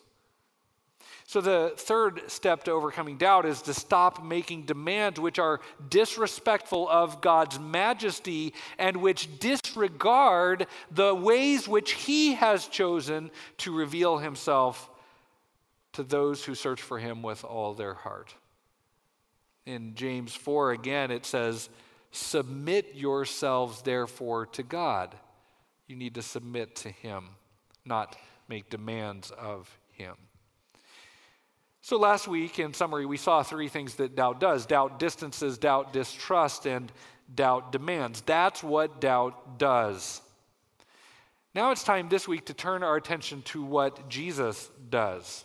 So, 1.34 1.40
the 1.40 1.72
third 1.76 2.30
step 2.30 2.62
to 2.62 2.70
overcoming 2.70 3.16
doubt 3.16 3.44
is 3.44 3.60
to 3.62 3.74
stop 3.74 4.24
making 4.24 4.66
demands 4.66 5.18
which 5.18 5.40
are 5.40 5.60
disrespectful 5.90 6.88
of 6.88 7.20
God's 7.20 7.58
majesty 7.58 8.54
and 8.78 8.98
which 8.98 9.40
disregard 9.40 10.68
the 10.92 11.12
ways 11.12 11.66
which 11.66 11.90
He 11.94 12.34
has 12.34 12.68
chosen 12.68 13.32
to 13.56 13.76
reveal 13.76 14.18
Himself 14.18 14.88
to 15.94 16.04
those 16.04 16.44
who 16.44 16.54
search 16.54 16.80
for 16.80 17.00
Him 17.00 17.20
with 17.20 17.42
all 17.42 17.74
their 17.74 17.94
heart. 17.94 18.32
In 19.66 19.96
James 19.96 20.36
4, 20.36 20.70
again, 20.70 21.10
it 21.10 21.26
says, 21.26 21.68
Submit 22.12 22.94
yourselves, 22.94 23.82
therefore, 23.82 24.46
to 24.46 24.62
God. 24.62 25.16
You 25.88 25.96
need 25.96 26.14
to 26.14 26.22
submit 26.22 26.76
to 26.76 26.90
Him, 26.90 27.30
not 27.84 28.14
make 28.46 28.70
demands 28.70 29.32
of 29.32 29.76
Him. 29.90 30.14
So, 31.84 31.98
last 31.98 32.26
week, 32.26 32.58
in 32.58 32.72
summary, 32.72 33.04
we 33.04 33.18
saw 33.18 33.42
three 33.42 33.68
things 33.68 33.96
that 33.96 34.16
doubt 34.16 34.40
does 34.40 34.64
doubt 34.64 34.98
distances, 34.98 35.58
doubt 35.58 35.92
distrust, 35.92 36.64
and 36.64 36.90
doubt 37.34 37.72
demands. 37.72 38.22
That's 38.22 38.62
what 38.62 39.02
doubt 39.02 39.58
does. 39.58 40.22
Now 41.54 41.72
it's 41.72 41.84
time 41.84 42.08
this 42.08 42.26
week 42.26 42.46
to 42.46 42.54
turn 42.54 42.82
our 42.82 42.96
attention 42.96 43.42
to 43.42 43.62
what 43.62 44.08
Jesus 44.08 44.70
does. 44.88 45.44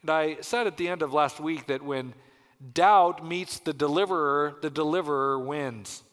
And 0.00 0.08
I 0.08 0.38
said 0.40 0.66
at 0.66 0.78
the 0.78 0.88
end 0.88 1.02
of 1.02 1.12
last 1.12 1.38
week 1.40 1.66
that 1.66 1.82
when 1.82 2.14
doubt 2.72 3.22
meets 3.22 3.58
the 3.58 3.74
deliverer, 3.74 4.56
the 4.62 4.70
deliverer 4.70 5.38
wins. 5.38 6.04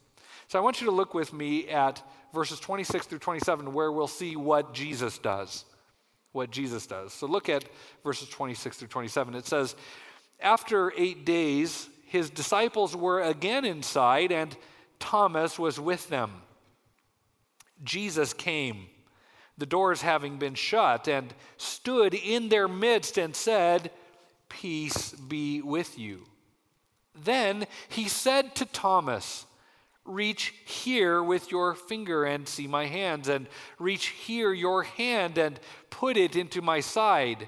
So 0.50 0.60
I 0.60 0.62
want 0.62 0.82
you 0.82 0.88
to 0.88 0.92
look 0.92 1.14
with 1.14 1.32
me 1.32 1.70
at 1.70 2.04
verses 2.34 2.60
26 2.60 3.06
through 3.06 3.20
27, 3.20 3.72
where 3.72 3.94
we'll 3.94 4.08
see 4.08 4.36
what 4.36 4.74
Jesus 4.74 5.18
does 5.20 5.64
what 6.32 6.52
Jesus 6.52 6.86
does. 6.88 7.14
So 7.14 7.28
look 7.28 7.50
at 7.50 7.66
verses 8.04 8.30
26 8.30 8.78
through 8.78 8.88
27. 8.88 9.36
It 9.36 9.46
says, 9.46 9.76
After 10.40 10.94
eight 10.98 11.26
days, 11.26 11.90
his 12.06 12.30
disciples 12.30 12.96
were 12.96 13.22
again 13.22 13.66
inside, 13.66 14.32
and 14.32 14.56
Thomas 15.00 15.58
was 15.58 15.80
with 15.80 16.10
them. 16.10 16.32
Jesus 17.84 18.34
came, 18.34 18.88
the 19.58 19.66
doors 19.66 20.02
having 20.02 20.38
been 20.38 20.56
shut, 20.56 21.08
and 21.08 21.34
stood 21.58 22.14
in 22.14 22.50
their 22.50 22.68
midst 22.68 23.18
and 23.18 23.36
said, 23.36 23.92
Peace 24.50 25.12
be 25.12 25.62
with 25.62 25.98
you. 25.98 26.26
Then 27.16 27.66
he 27.90 28.08
said 28.08 28.56
to 28.56 28.66
Thomas, 28.66 29.46
Reach 30.04 30.54
here 30.66 31.22
with 31.22 31.52
your 31.52 31.76
finger 31.76 32.26
and 32.26 32.48
see 32.48 32.68
my 32.68 32.86
hands, 32.88 33.28
and 33.28 33.48
reach 33.78 34.08
here 34.08 34.52
your 34.52 34.84
hand 34.84 35.38
and 35.38 35.60
put 35.90 36.18
it 36.18 36.36
into 36.36 36.62
my 36.62 36.80
side. 36.80 37.48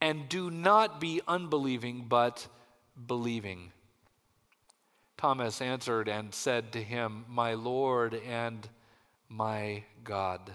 And 0.00 0.28
do 0.28 0.50
not 0.50 1.00
be 1.00 1.22
unbelieving, 1.26 2.06
but 2.08 2.46
believing. 3.06 3.72
Thomas 5.16 5.62
answered 5.62 6.08
and 6.08 6.34
said 6.34 6.72
to 6.72 6.82
him, 6.82 7.24
My 7.28 7.54
Lord 7.54 8.20
and 8.28 8.68
my 9.28 9.84
God. 10.04 10.52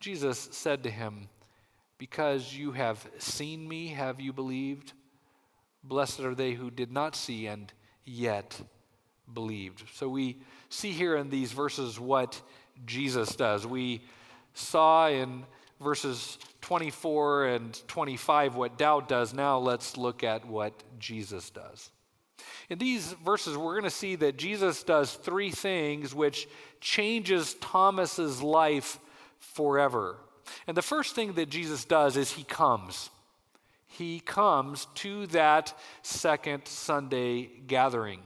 Jesus 0.00 0.48
said 0.50 0.82
to 0.82 0.90
him, 0.90 1.28
Because 1.96 2.54
you 2.54 2.72
have 2.72 3.08
seen 3.18 3.68
me, 3.68 3.88
have 3.88 4.20
you 4.20 4.32
believed? 4.32 4.92
Blessed 5.84 6.20
are 6.20 6.34
they 6.34 6.54
who 6.54 6.70
did 6.70 6.90
not 6.90 7.14
see 7.14 7.46
and 7.46 7.72
yet 8.04 8.60
believed. 9.34 9.84
So 9.94 10.08
we 10.08 10.38
see 10.68 10.92
here 10.92 11.16
in 11.16 11.30
these 11.30 11.52
verses 11.52 11.98
what 11.98 12.40
Jesus 12.86 13.34
does. 13.34 13.66
We 13.66 14.02
saw 14.54 15.08
in 15.08 15.44
verses 15.80 16.38
24 16.60 17.46
and 17.46 17.88
25 17.88 18.56
what 18.56 18.78
doubt 18.78 19.08
does. 19.08 19.32
Now 19.32 19.58
let's 19.58 19.96
look 19.96 20.22
at 20.22 20.46
what 20.46 20.72
Jesus 20.98 21.50
does. 21.50 21.90
In 22.68 22.78
these 22.78 23.12
verses, 23.24 23.56
we're 23.56 23.72
going 23.72 23.84
to 23.84 23.90
see 23.90 24.14
that 24.16 24.36
Jesus 24.36 24.82
does 24.82 25.14
three 25.14 25.50
things 25.50 26.14
which 26.14 26.48
changes 26.80 27.54
Thomas's 27.54 28.40
life 28.40 28.98
forever. 29.38 30.16
And 30.66 30.76
the 30.76 30.82
first 30.82 31.14
thing 31.14 31.32
that 31.34 31.48
Jesus 31.48 31.84
does 31.84 32.16
is 32.16 32.30
he 32.30 32.44
comes. 32.44 33.10
He 33.86 34.20
comes 34.20 34.86
to 34.96 35.26
that 35.28 35.76
second 36.02 36.66
Sunday 36.66 37.50
gathering. 37.66 38.20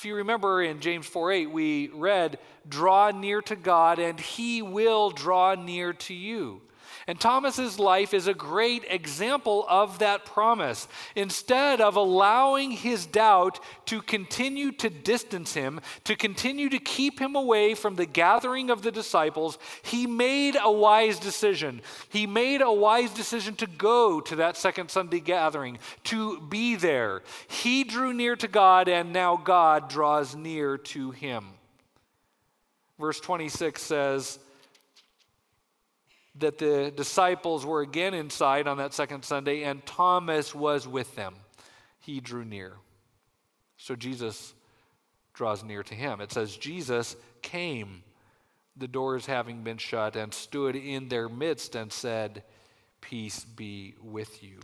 If 0.00 0.06
you 0.06 0.14
remember 0.14 0.62
in 0.62 0.80
James 0.80 1.04
4 1.04 1.30
8, 1.30 1.46
we 1.50 1.88
read, 1.88 2.38
Draw 2.66 3.10
near 3.10 3.42
to 3.42 3.54
God, 3.54 3.98
and 3.98 4.18
he 4.18 4.62
will 4.62 5.10
draw 5.10 5.54
near 5.54 5.92
to 5.92 6.14
you. 6.14 6.62
And 7.10 7.18
Thomas's 7.18 7.80
life 7.80 8.14
is 8.14 8.28
a 8.28 8.34
great 8.34 8.84
example 8.88 9.66
of 9.68 9.98
that 9.98 10.24
promise. 10.24 10.86
Instead 11.16 11.80
of 11.80 11.96
allowing 11.96 12.70
his 12.70 13.04
doubt 13.04 13.58
to 13.86 14.00
continue 14.00 14.70
to 14.70 14.88
distance 14.88 15.52
him, 15.52 15.80
to 16.04 16.14
continue 16.14 16.68
to 16.68 16.78
keep 16.78 17.18
him 17.18 17.34
away 17.34 17.74
from 17.74 17.96
the 17.96 18.06
gathering 18.06 18.70
of 18.70 18.82
the 18.82 18.92
disciples, 18.92 19.58
he 19.82 20.06
made 20.06 20.56
a 20.62 20.70
wise 20.70 21.18
decision. 21.18 21.82
He 22.10 22.28
made 22.28 22.62
a 22.62 22.72
wise 22.72 23.10
decision 23.10 23.56
to 23.56 23.66
go 23.66 24.20
to 24.20 24.36
that 24.36 24.56
second 24.56 24.92
Sunday 24.92 25.18
gathering, 25.18 25.80
to 26.04 26.40
be 26.42 26.76
there. 26.76 27.22
He 27.48 27.82
drew 27.82 28.12
near 28.12 28.36
to 28.36 28.46
God, 28.46 28.88
and 28.88 29.12
now 29.12 29.36
God 29.36 29.88
draws 29.88 30.36
near 30.36 30.78
to 30.78 31.10
him. 31.10 31.44
Verse 33.00 33.18
26 33.18 33.82
says, 33.82 34.38
that 36.36 36.58
the 36.58 36.92
disciples 36.94 37.66
were 37.66 37.80
again 37.80 38.14
inside 38.14 38.66
on 38.66 38.78
that 38.78 38.94
second 38.94 39.24
Sunday, 39.24 39.62
and 39.62 39.84
Thomas 39.84 40.54
was 40.54 40.86
with 40.86 41.14
them. 41.16 41.34
He 42.00 42.20
drew 42.20 42.44
near. 42.44 42.74
So 43.76 43.96
Jesus 43.96 44.54
draws 45.34 45.64
near 45.64 45.82
to 45.82 45.94
him. 45.94 46.20
It 46.20 46.32
says, 46.32 46.56
Jesus 46.56 47.16
came, 47.42 48.02
the 48.76 48.88
doors 48.88 49.26
having 49.26 49.62
been 49.62 49.78
shut, 49.78 50.16
and 50.16 50.32
stood 50.32 50.76
in 50.76 51.08
their 51.08 51.28
midst 51.28 51.74
and 51.74 51.92
said, 51.92 52.42
Peace 53.00 53.44
be 53.44 53.94
with 54.02 54.42
you. 54.42 54.58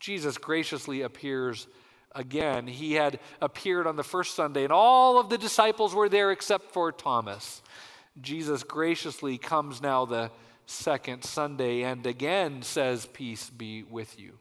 Jesus 0.00 0.38
graciously 0.38 1.02
appears 1.02 1.66
again. 2.14 2.66
He 2.66 2.94
had 2.94 3.20
appeared 3.40 3.86
on 3.86 3.96
the 3.96 4.02
first 4.02 4.34
Sunday, 4.34 4.64
and 4.64 4.72
all 4.72 5.18
of 5.18 5.28
the 5.28 5.38
disciples 5.38 5.94
were 5.94 6.08
there 6.08 6.30
except 6.30 6.72
for 6.72 6.92
Thomas. 6.92 7.62
Jesus 8.20 8.62
graciously 8.62 9.38
comes 9.38 9.82
now 9.82 10.04
the 10.04 10.30
second 10.66 11.24
Sunday 11.24 11.82
and 11.82 12.06
again 12.06 12.62
says, 12.62 13.06
Peace 13.06 13.50
be 13.50 13.82
with 13.82 14.18
you. 14.18 14.38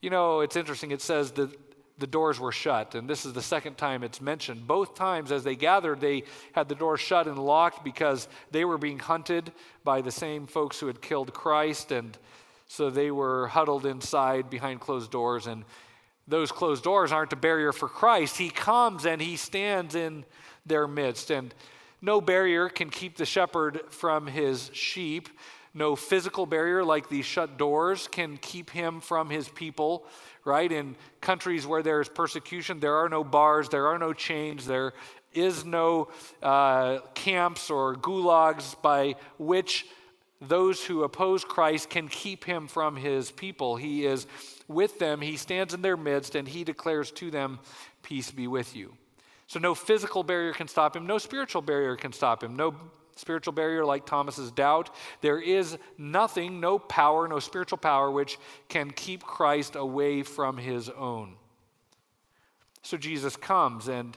You 0.00 0.10
know, 0.10 0.40
it's 0.40 0.56
interesting. 0.56 0.90
It 0.90 1.00
says 1.00 1.32
that 1.32 1.50
the 1.98 2.06
doors 2.06 2.40
were 2.40 2.50
shut, 2.50 2.96
and 2.96 3.08
this 3.08 3.24
is 3.24 3.32
the 3.32 3.42
second 3.42 3.76
time 3.76 4.02
it's 4.02 4.20
mentioned. 4.20 4.66
Both 4.66 4.96
times 4.96 5.30
as 5.30 5.44
they 5.44 5.54
gathered, 5.54 6.00
they 6.00 6.24
had 6.52 6.68
the 6.68 6.74
doors 6.74 7.00
shut 7.00 7.28
and 7.28 7.38
locked 7.38 7.84
because 7.84 8.26
they 8.50 8.64
were 8.64 8.78
being 8.78 8.98
hunted 8.98 9.52
by 9.84 10.00
the 10.00 10.10
same 10.10 10.46
folks 10.46 10.80
who 10.80 10.88
had 10.88 11.00
killed 11.00 11.32
Christ, 11.32 11.92
and 11.92 12.18
so 12.66 12.90
they 12.90 13.10
were 13.10 13.46
huddled 13.48 13.86
inside 13.86 14.50
behind 14.50 14.80
closed 14.80 15.10
doors. 15.10 15.46
And 15.46 15.64
those 16.26 16.50
closed 16.50 16.82
doors 16.82 17.12
aren't 17.12 17.32
a 17.32 17.36
barrier 17.36 17.70
for 17.70 17.88
Christ. 17.88 18.38
He 18.38 18.50
comes 18.50 19.04
and 19.04 19.20
he 19.20 19.36
stands 19.36 19.94
in 19.94 20.24
their 20.64 20.88
midst. 20.88 21.30
And 21.30 21.54
no 22.02 22.20
barrier 22.20 22.68
can 22.68 22.90
keep 22.90 23.16
the 23.16 23.24
shepherd 23.24 23.80
from 23.90 24.26
his 24.26 24.70
sheep. 24.74 25.28
No 25.72 25.96
physical 25.96 26.44
barrier 26.44 26.84
like 26.84 27.08
these 27.08 27.24
shut 27.24 27.56
doors 27.56 28.08
can 28.08 28.36
keep 28.36 28.68
him 28.70 29.00
from 29.00 29.30
his 29.30 29.48
people, 29.48 30.04
right? 30.44 30.70
In 30.70 30.96
countries 31.20 31.66
where 31.66 31.82
there 31.82 32.00
is 32.00 32.08
persecution, 32.08 32.80
there 32.80 32.96
are 32.96 33.08
no 33.08 33.24
bars, 33.24 33.68
there 33.68 33.86
are 33.86 33.98
no 33.98 34.12
chains, 34.12 34.66
there 34.66 34.92
is 35.32 35.64
no 35.64 36.08
uh, 36.42 36.98
camps 37.14 37.70
or 37.70 37.94
gulags 37.94 38.74
by 38.82 39.14
which 39.38 39.86
those 40.42 40.84
who 40.84 41.04
oppose 41.04 41.44
Christ 41.44 41.88
can 41.88 42.08
keep 42.08 42.44
him 42.44 42.66
from 42.66 42.96
his 42.96 43.30
people. 43.30 43.76
He 43.76 44.04
is 44.04 44.26
with 44.68 44.98
them, 44.98 45.20
he 45.20 45.36
stands 45.36 45.72
in 45.72 45.82
their 45.82 45.96
midst, 45.96 46.34
and 46.34 46.48
he 46.48 46.64
declares 46.64 47.12
to 47.12 47.30
them, 47.30 47.60
Peace 48.02 48.32
be 48.32 48.48
with 48.48 48.74
you. 48.74 48.92
So 49.52 49.60
no 49.60 49.74
physical 49.74 50.22
barrier 50.22 50.54
can 50.54 50.66
stop 50.66 50.96
him, 50.96 51.06
no 51.06 51.18
spiritual 51.18 51.60
barrier 51.60 51.94
can 51.94 52.14
stop 52.14 52.42
him, 52.42 52.56
no 52.56 52.74
spiritual 53.16 53.52
barrier 53.52 53.84
like 53.84 54.06
Thomas's 54.06 54.50
doubt. 54.50 54.88
There 55.20 55.38
is 55.38 55.76
nothing, 55.98 56.58
no 56.58 56.78
power, 56.78 57.28
no 57.28 57.38
spiritual 57.38 57.76
power 57.76 58.10
which 58.10 58.38
can 58.70 58.90
keep 58.90 59.22
Christ 59.22 59.76
away 59.76 60.22
from 60.22 60.56
his 60.56 60.88
own. 60.88 61.34
So 62.80 62.96
Jesus 62.96 63.36
comes 63.36 63.88
and 63.88 64.16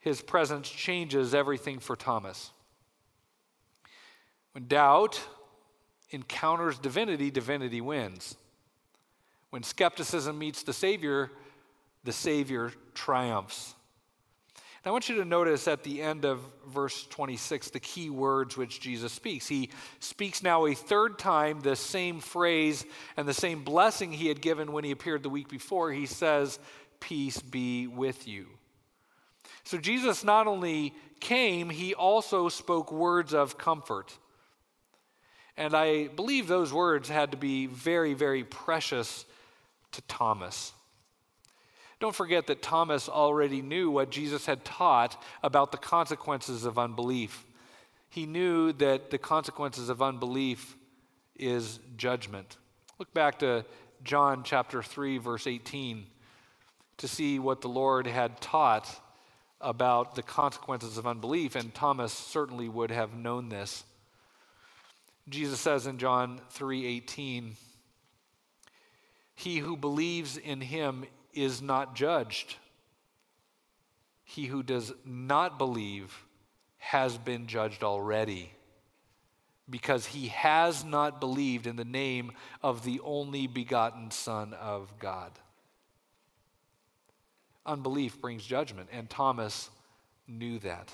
his 0.00 0.22
presence 0.22 0.70
changes 0.70 1.34
everything 1.34 1.78
for 1.78 1.94
Thomas. 1.94 2.50
When 4.52 4.68
doubt 4.68 5.20
encounters 6.12 6.78
divinity, 6.78 7.30
divinity 7.30 7.82
wins. 7.82 8.38
When 9.50 9.64
skepticism 9.64 10.38
meets 10.38 10.62
the 10.62 10.72
Savior, 10.72 11.30
the 12.04 12.12
Savior 12.14 12.72
triumphs. 12.94 13.74
I 14.84 14.90
want 14.90 15.08
you 15.08 15.14
to 15.16 15.24
notice 15.24 15.68
at 15.68 15.84
the 15.84 16.02
end 16.02 16.24
of 16.24 16.40
verse 16.66 17.06
26 17.06 17.70
the 17.70 17.78
key 17.78 18.10
words 18.10 18.56
which 18.56 18.80
Jesus 18.80 19.12
speaks. 19.12 19.46
He 19.46 19.70
speaks 20.00 20.42
now 20.42 20.66
a 20.66 20.74
third 20.74 21.20
time 21.20 21.60
the 21.60 21.76
same 21.76 22.18
phrase 22.18 22.84
and 23.16 23.28
the 23.28 23.34
same 23.34 23.62
blessing 23.62 24.12
he 24.12 24.26
had 24.26 24.42
given 24.42 24.72
when 24.72 24.82
he 24.82 24.90
appeared 24.90 25.22
the 25.22 25.30
week 25.30 25.48
before. 25.48 25.92
He 25.92 26.06
says, 26.06 26.58
Peace 26.98 27.40
be 27.40 27.86
with 27.86 28.26
you. 28.26 28.46
So 29.62 29.78
Jesus 29.78 30.24
not 30.24 30.48
only 30.48 30.94
came, 31.20 31.70
he 31.70 31.94
also 31.94 32.48
spoke 32.48 32.90
words 32.90 33.32
of 33.34 33.56
comfort. 33.58 34.12
And 35.56 35.74
I 35.74 36.08
believe 36.08 36.48
those 36.48 36.72
words 36.72 37.08
had 37.08 37.30
to 37.30 37.36
be 37.36 37.66
very, 37.66 38.14
very 38.14 38.42
precious 38.42 39.24
to 39.92 40.02
Thomas. 40.02 40.72
Don't 42.02 42.16
forget 42.16 42.48
that 42.48 42.62
Thomas 42.62 43.08
already 43.08 43.62
knew 43.62 43.88
what 43.88 44.10
Jesus 44.10 44.44
had 44.44 44.64
taught 44.64 45.22
about 45.40 45.70
the 45.70 45.78
consequences 45.78 46.64
of 46.64 46.76
unbelief. 46.76 47.46
He 48.10 48.26
knew 48.26 48.72
that 48.72 49.12
the 49.12 49.18
consequences 49.18 49.88
of 49.88 50.02
unbelief 50.02 50.76
is 51.36 51.78
judgment. 51.96 52.56
Look 52.98 53.14
back 53.14 53.38
to 53.38 53.64
John 54.02 54.42
chapter 54.42 54.82
3, 54.82 55.18
verse 55.18 55.46
18, 55.46 56.04
to 56.96 57.06
see 57.06 57.38
what 57.38 57.60
the 57.60 57.68
Lord 57.68 58.08
had 58.08 58.40
taught 58.40 58.90
about 59.60 60.16
the 60.16 60.24
consequences 60.24 60.98
of 60.98 61.06
unbelief, 61.06 61.54
and 61.54 61.72
Thomas 61.72 62.12
certainly 62.12 62.68
would 62.68 62.90
have 62.90 63.14
known 63.14 63.48
this. 63.48 63.84
Jesus 65.28 65.60
says 65.60 65.86
in 65.86 65.98
John 65.98 66.40
3:18, 66.50 67.56
"He 69.36 69.58
who 69.58 69.76
believes 69.76 70.36
in 70.36 70.62
him 70.62 71.06
is 71.32 71.62
not 71.62 71.94
judged. 71.94 72.56
He 74.24 74.46
who 74.46 74.62
does 74.62 74.92
not 75.04 75.58
believe 75.58 76.24
has 76.78 77.18
been 77.18 77.46
judged 77.46 77.82
already 77.84 78.52
because 79.68 80.06
he 80.06 80.28
has 80.28 80.84
not 80.84 81.20
believed 81.20 81.66
in 81.66 81.76
the 81.76 81.84
name 81.84 82.32
of 82.62 82.84
the 82.84 83.00
only 83.04 83.46
begotten 83.46 84.10
Son 84.10 84.54
of 84.54 84.98
God. 84.98 85.32
Unbelief 87.64 88.20
brings 88.20 88.44
judgment, 88.44 88.88
and 88.92 89.08
Thomas 89.08 89.70
knew 90.26 90.58
that. 90.60 90.90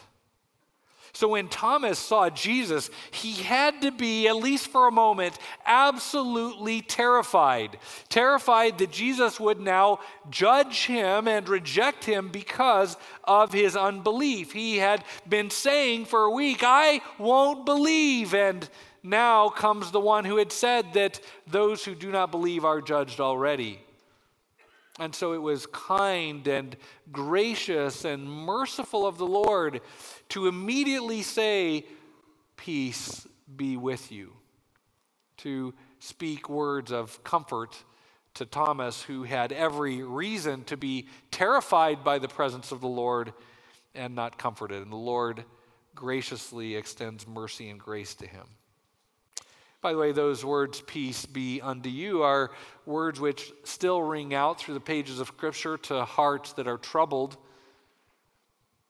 So 1.18 1.26
when 1.26 1.48
Thomas 1.48 1.98
saw 1.98 2.30
Jesus, 2.30 2.90
he 3.10 3.32
had 3.42 3.82
to 3.82 3.90
be, 3.90 4.28
at 4.28 4.37
least 4.37 4.68
for 4.68 4.87
a 4.87 4.92
moment, 4.92 5.37
absolutely 5.66 6.80
terrified. 6.80 7.76
Terrified 8.08 8.78
that 8.78 8.92
Jesus 8.92 9.40
would 9.40 9.58
now 9.58 9.98
judge 10.30 10.87
him 10.87 11.26
and 11.26 11.48
reject 11.48 12.04
him 12.04 12.28
because 12.28 12.96
of 13.25 13.52
his 13.52 13.75
unbelief. 13.75 14.52
He 14.52 14.76
had 14.76 15.02
been 15.28 15.50
saying 15.50 16.04
for 16.04 16.22
a 16.22 16.30
week, 16.30 16.60
I 16.62 17.00
won't 17.18 17.66
believe. 17.66 18.32
And 18.32 18.70
now 19.02 19.48
comes 19.48 19.90
the 19.90 19.98
one 19.98 20.25
who 20.25 20.37
had 20.37 20.52
said 20.52 20.92
that 20.92 21.18
those 21.48 21.84
who 21.84 21.96
do 21.96 22.12
not 22.12 22.30
believe 22.30 22.64
are 22.64 22.80
judged 22.80 23.18
already. 23.18 23.80
And 24.99 25.14
so 25.14 25.33
it 25.33 25.43
was 25.43 25.67
kind 25.67 26.47
and 26.49 26.76
gracious 27.12 28.05
and 28.05 28.28
merciful 28.28 29.07
of 29.07 29.17
the 29.17 29.26
Lord 29.26 29.81
to 30.31 30.49
immediately 30.49 31.23
say, 31.23 31.87
Peace 32.57 33.26
be 33.57 33.76
with 33.76 34.11
you, 34.11 34.33
to 35.38 35.73
speak 36.00 36.49
words 36.49 36.90
of 36.90 37.23
comfort 37.23 37.85
to 38.35 38.45
Thomas, 38.45 39.02
who 39.02 39.23
had 39.23 39.52
every 39.52 40.02
reason 40.02 40.64
to 40.64 40.76
be 40.76 41.07
terrified 41.31 42.02
by 42.02 42.19
the 42.19 42.28
presence 42.28 42.73
of 42.73 42.81
the 42.81 42.88
Lord 42.88 43.33
and 43.95 44.14
not 44.14 44.38
comforted. 44.38 44.83
And 44.83 44.93
the 44.93 44.97
Lord 44.97 45.45
graciously 45.95 46.75
extends 46.75 47.26
mercy 47.26 47.71
and 47.71 47.78
grace 47.78 48.14
to 48.17 48.26
him. 48.26 48.47
By 49.80 49.92
the 49.92 49.99
way, 49.99 50.12
those 50.12 50.44
words, 50.44 50.82
peace 50.87 51.25
be 51.25 51.61
unto 51.61 51.88
you, 51.88 52.23
are 52.23 52.50
words 52.85 53.20
which 53.20 53.52
still 53.64 54.02
ring 54.02 54.35
out 54.35 54.58
through 54.58 54.75
the 54.75 54.80
pages 54.80 55.20
of 55.20 55.28
Scripture 55.28 55.78
to 55.78 56.04
hearts 56.04 56.52
that 56.54 56.66
are 56.66 56.78
troubled 56.78 57.37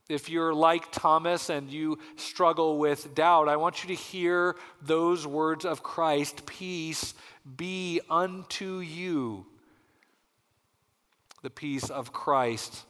if 0.08 0.30
you're 0.30 0.54
like 0.54 0.90
Thomas 0.90 1.50
and 1.50 1.70
you 1.70 1.98
struggle 2.16 2.78
with 2.78 3.14
doubt, 3.14 3.48
I 3.48 3.56
want 3.56 3.84
you 3.84 3.94
to 3.94 4.02
hear 4.02 4.56
those 4.80 5.26
words 5.26 5.66
of 5.66 5.82
Christ 5.82 6.46
Peace 6.46 7.14
be 7.56 8.00
unto 8.08 8.78
you. 8.78 9.46
The 11.42 11.50
peace 11.50 11.90
of 11.90 12.12
Christ 12.12 12.84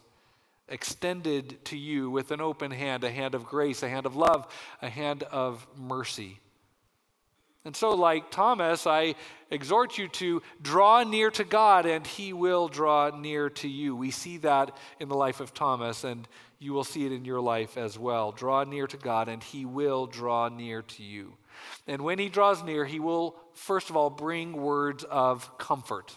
extended 0.68 1.64
to 1.66 1.76
you 1.76 2.08
with 2.08 2.30
an 2.30 2.40
open 2.40 2.70
hand, 2.70 3.02
a 3.02 3.10
hand 3.10 3.34
of 3.34 3.44
grace, 3.44 3.82
a 3.82 3.88
hand 3.88 4.06
of 4.06 4.14
love, 4.14 4.46
a 4.80 4.88
hand 4.88 5.24
of 5.24 5.66
mercy. 5.76 6.38
And 7.68 7.76
so, 7.76 7.90
like 7.90 8.30
Thomas, 8.30 8.86
I 8.86 9.14
exhort 9.50 9.98
you 9.98 10.08
to 10.08 10.40
draw 10.62 11.04
near 11.04 11.30
to 11.32 11.44
God 11.44 11.84
and 11.84 12.06
he 12.06 12.32
will 12.32 12.66
draw 12.66 13.10
near 13.10 13.50
to 13.50 13.68
you. 13.68 13.94
We 13.94 14.10
see 14.10 14.38
that 14.38 14.74
in 14.98 15.10
the 15.10 15.16
life 15.16 15.40
of 15.40 15.52
Thomas, 15.52 16.02
and 16.02 16.26
you 16.58 16.72
will 16.72 16.82
see 16.82 17.04
it 17.04 17.12
in 17.12 17.26
your 17.26 17.42
life 17.42 17.76
as 17.76 17.98
well. 17.98 18.32
Draw 18.32 18.64
near 18.64 18.86
to 18.86 18.96
God 18.96 19.28
and 19.28 19.42
he 19.42 19.66
will 19.66 20.06
draw 20.06 20.48
near 20.48 20.80
to 20.80 21.02
you. 21.02 21.34
And 21.86 22.00
when 22.00 22.18
he 22.18 22.30
draws 22.30 22.62
near, 22.64 22.86
he 22.86 23.00
will, 23.00 23.36
first 23.52 23.90
of 23.90 23.98
all, 23.98 24.08
bring 24.08 24.54
words 24.54 25.04
of 25.04 25.58
comfort. 25.58 26.16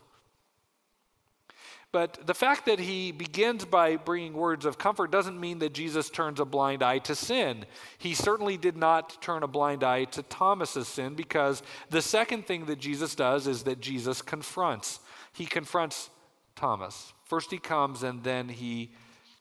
But 1.92 2.26
the 2.26 2.34
fact 2.34 2.66
that 2.68 2.80
he 2.80 3.12
begins 3.12 3.66
by 3.66 3.98
bringing 3.98 4.34
words 4.34 4.66
of 4.66 4.78
comfort 4.78 5.12
doesn't 5.12 5.40
mean 5.40 5.60
that 5.60 5.74
Jesus 5.74 6.10
turns 6.10 6.40
a 6.40 6.46
blind 6.46 6.82
eye 6.82 7.00
to 7.00 7.16
sin. 7.16 7.66
He 7.98 8.14
certainly 8.14 8.56
did 8.56 8.78
not 8.78 9.22
turn 9.22 9.44
a 9.44 9.48
blind 9.48 9.84
eye 9.84 10.06
to 10.06 10.24
Thomas's 10.24 10.88
sin 10.88 11.16
because 11.16 11.62
the 11.90 12.02
second 12.02 12.48
thing 12.48 12.66
that 12.68 12.80
Jesus 12.80 13.14
does 13.14 13.46
is 13.46 13.64
that 13.64 13.82
Jesus 13.82 14.22
confronts. 14.22 15.02
He 15.34 15.46
confronts 15.46 16.10
Thomas. 16.56 17.12
First 17.26 17.52
he 17.52 17.58
comes 17.58 18.04
and 18.04 18.24
then 18.24 18.48
he 18.48 18.92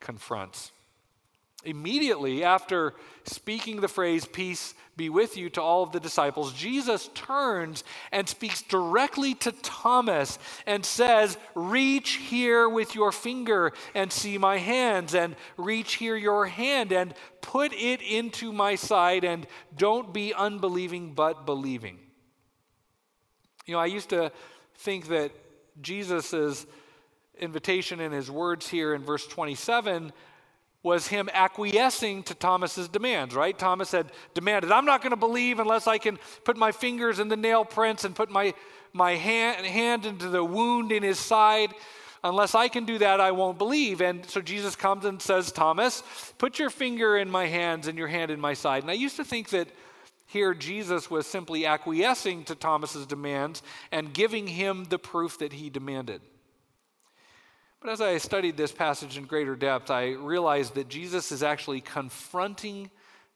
confronts. 0.00 0.72
Immediately 1.64 2.42
after 2.42 2.94
speaking 3.24 3.80
the 3.80 3.88
phrase, 3.88 4.24
Peace 4.24 4.74
be 4.96 5.08
with 5.08 5.36
you, 5.36 5.48
to 5.50 5.62
all 5.62 5.82
of 5.82 5.92
the 5.92 6.00
disciples, 6.00 6.52
Jesus 6.52 7.08
turns 7.14 7.84
and 8.12 8.28
speaks 8.28 8.62
directly 8.62 9.34
to 9.36 9.52
Thomas 9.52 10.38
and 10.66 10.84
says, 10.84 11.38
Reach 11.54 12.12
here 12.12 12.68
with 12.68 12.94
your 12.94 13.12
finger 13.12 13.72
and 13.94 14.12
see 14.12 14.36
my 14.36 14.58
hands, 14.58 15.14
and 15.14 15.36
reach 15.56 15.94
here 15.94 16.16
your 16.16 16.46
hand 16.46 16.92
and 16.92 17.14
put 17.40 17.72
it 17.72 18.02
into 18.02 18.52
my 18.52 18.74
side, 18.74 19.24
and 19.24 19.46
don't 19.76 20.12
be 20.12 20.34
unbelieving 20.34 21.14
but 21.14 21.46
believing. 21.46 21.98
You 23.66 23.74
know, 23.74 23.80
I 23.80 23.86
used 23.86 24.10
to 24.10 24.32
think 24.76 25.08
that 25.08 25.30
Jesus' 25.80 26.66
invitation 27.38 28.00
in 28.00 28.12
his 28.12 28.30
words 28.30 28.68
here 28.68 28.94
in 28.94 29.02
verse 29.02 29.26
27 29.26 30.12
was 30.82 31.06
him 31.06 31.28
acquiescing 31.32 32.22
to 32.22 32.34
Thomas's 32.34 32.88
demands, 32.88 33.34
right? 33.34 33.58
Thomas 33.58 33.92
had 33.92 34.12
demanded, 34.32 34.72
I'm 34.72 34.86
not 34.86 35.02
going 35.02 35.10
to 35.10 35.16
believe 35.16 35.58
unless 35.60 35.86
I 35.86 35.98
can 35.98 36.18
put 36.44 36.56
my 36.56 36.72
fingers 36.72 37.18
in 37.18 37.28
the 37.28 37.36
nail 37.36 37.64
prints 37.64 38.04
and 38.04 38.14
put 38.14 38.30
my, 38.30 38.54
my 38.92 39.12
hand, 39.12 39.66
hand 39.66 40.06
into 40.06 40.28
the 40.28 40.42
wound 40.42 40.90
in 40.90 41.02
his 41.02 41.18
side. 41.18 41.74
Unless 42.24 42.54
I 42.54 42.68
can 42.68 42.84
do 42.84 42.98
that, 42.98 43.20
I 43.20 43.30
won't 43.32 43.58
believe. 43.58 44.00
And 44.00 44.24
so 44.26 44.40
Jesus 44.40 44.74
comes 44.74 45.04
and 45.04 45.20
says, 45.20 45.52
Thomas, 45.52 46.02
put 46.38 46.58
your 46.58 46.70
finger 46.70 47.18
in 47.18 47.30
my 47.30 47.46
hands 47.46 47.86
and 47.86 47.98
your 47.98 48.08
hand 48.08 48.30
in 48.30 48.40
my 48.40 48.54
side. 48.54 48.82
And 48.82 48.90
I 48.90 48.94
used 48.94 49.16
to 49.16 49.24
think 49.24 49.50
that 49.50 49.68
here 50.26 50.54
Jesus 50.54 51.10
was 51.10 51.26
simply 51.26 51.66
acquiescing 51.66 52.44
to 52.44 52.54
Thomas's 52.54 53.04
demands 53.04 53.62
and 53.90 54.14
giving 54.14 54.46
him 54.46 54.84
the 54.84 54.98
proof 54.98 55.38
that 55.38 55.52
he 55.52 55.70
demanded. 55.70 56.22
But 57.80 57.90
as 57.90 58.00
I 58.02 58.18
studied 58.18 58.56
this 58.56 58.72
passage 58.72 59.16
in 59.16 59.24
greater 59.24 59.56
depth, 59.56 59.90
I 59.90 60.10
realized 60.10 60.74
that 60.74 60.88
Jesus 60.88 61.32
is 61.32 61.42
actually 61.42 61.80
confronting 61.80 62.90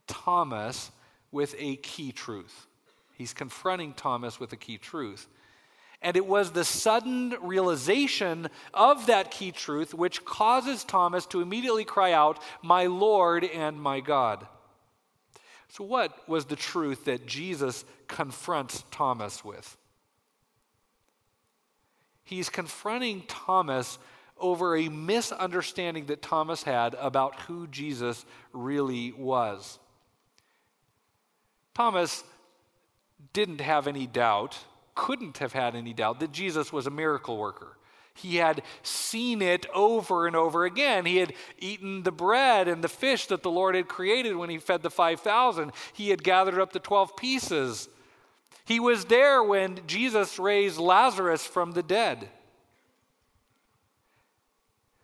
Thomas 0.07 0.91
with 1.33 1.55
a 1.59 1.77
key 1.77 2.13
truth. 2.13 2.67
He's 3.15 3.33
confronting 3.33 3.95
Thomas 3.95 4.39
with 4.39 4.53
a 4.53 4.57
key 4.57 4.77
truth. 4.77 5.27
And 6.03 6.17
it 6.19 6.27
was 6.27 6.51
the 6.51 6.65
sudden 6.65 7.35
realization 7.41 8.49
of 8.75 9.07
that 9.07 9.31
key 9.31 9.51
truth 9.51 9.95
which 9.95 10.27
causes 10.27 10.85
Thomas 10.85 11.25
to 11.27 11.41
immediately 11.41 11.85
cry 11.85 12.13
out, 12.13 12.39
My 12.63 12.87
Lord 12.87 13.45
and 13.45 13.81
my 13.81 14.01
God. 14.01 14.47
So, 15.71 15.83
what 15.83 16.29
was 16.29 16.45
the 16.45 16.57
truth 16.57 17.07
that 17.07 17.27
Jesus 17.27 17.87
confronts 18.07 18.85
Thomas 18.91 19.43
with? 19.43 19.77
He's 22.25 22.51
confronting 22.51 23.23
Thomas 23.27 23.99
over 24.39 24.77
a 24.77 24.89
misunderstanding 24.89 26.07
that 26.07 26.23
Thomas 26.23 26.63
had 26.63 26.95
about 26.95 27.41
who 27.43 27.67
Jesus 27.67 28.25
really 28.53 29.13
was. 29.13 29.79
Thomas 31.75 32.25
didn't 33.33 33.61
have 33.61 33.87
any 33.87 34.07
doubt, 34.07 34.59
couldn't 34.95 35.39
have 35.39 35.53
had 35.53 35.75
any 35.75 35.93
doubt, 35.93 36.21
that 36.21 36.33
Jesus 36.33 36.73
was 36.73 36.87
a 36.87 36.91
miracle 36.91 37.37
worker. 37.37 37.77
He 38.15 38.37
had 38.37 38.63
seen 38.83 39.43
it 39.43 39.67
over 39.75 40.29
and 40.29 40.37
over 40.37 40.65
again. 40.65 41.05
He 41.05 41.17
had 41.17 41.35
eaten 41.59 42.05
the 42.05 42.13
bread 42.13 42.69
and 42.69 42.83
the 42.83 42.89
fish 42.89 43.27
that 43.27 43.43
the 43.43 43.51
Lord 43.51 43.75
had 43.75 43.89
created 43.89 44.37
when 44.37 44.51
he 44.51 44.59
fed 44.59 44.83
the 44.83 44.91
5,000. 44.91 45.73
He 45.93 46.11
had 46.11 46.23
gathered 46.23 46.61
up 46.61 46.73
the 46.73 46.79
12 46.79 47.17
pieces. 47.17 47.89
He 48.65 48.79
was 48.79 49.07
there 49.07 49.43
when 49.43 49.81
Jesus 49.89 50.39
raised 50.39 50.79
Lazarus 50.79 51.45
from 51.45 51.73
the 51.73 51.83
dead. 51.83 52.29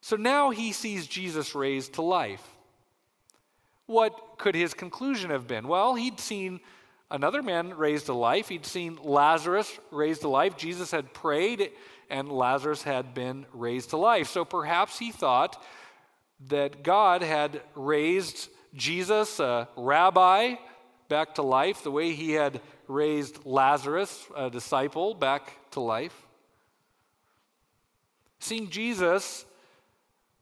So 0.01 0.17
now 0.17 0.51
he 0.51 0.73
sees 0.73 1.07
Jesus 1.07 1.55
raised 1.55 1.95
to 1.95 2.03
life. 2.03 2.47
What 3.87 4.39
could 4.39 4.55
his 4.55 4.73
conclusion 4.73 5.31
have 5.31 5.47
been? 5.47 5.69
Well, 5.69 5.95
he'd 5.95 6.21
seen 6.21 6.61
another 7.11 7.43
man 7.43 7.77
raised 7.77 8.07
to 8.07 8.15
life. 8.15 8.49
He'd 8.49 8.65
seen 8.65 8.99
Lazarus 9.03 9.79
raised 9.91 10.23
to 10.23 10.29
life. 10.29 10.57
Jesus 10.57 10.91
had 10.91 11.13
prayed, 11.13 11.73
and 12.09 12.31
Lazarus 12.31 12.83
had 12.83 13.15
been 13.15 13.47
raised 13.53 13.91
to 13.91 13.97
life. 13.97 14.29
So 14.29 14.45
perhaps 14.45 14.99
he 14.99 15.11
thought 15.11 15.63
that 16.49 16.83
God 16.83 17.23
had 17.23 17.61
raised 17.75 18.49
Jesus, 18.75 19.41
a 19.41 19.69
rabbi, 19.77 20.55
back 21.09 21.35
to 21.35 21.43
life 21.43 21.83
the 21.83 21.91
way 21.91 22.13
he 22.13 22.33
had 22.33 22.61
raised 22.87 23.45
Lazarus, 23.45 24.27
a 24.37 24.49
disciple, 24.49 25.13
back 25.13 25.71
to 25.73 25.81
life. 25.81 26.15
Seeing 28.39 28.71
Jesus 28.71 29.45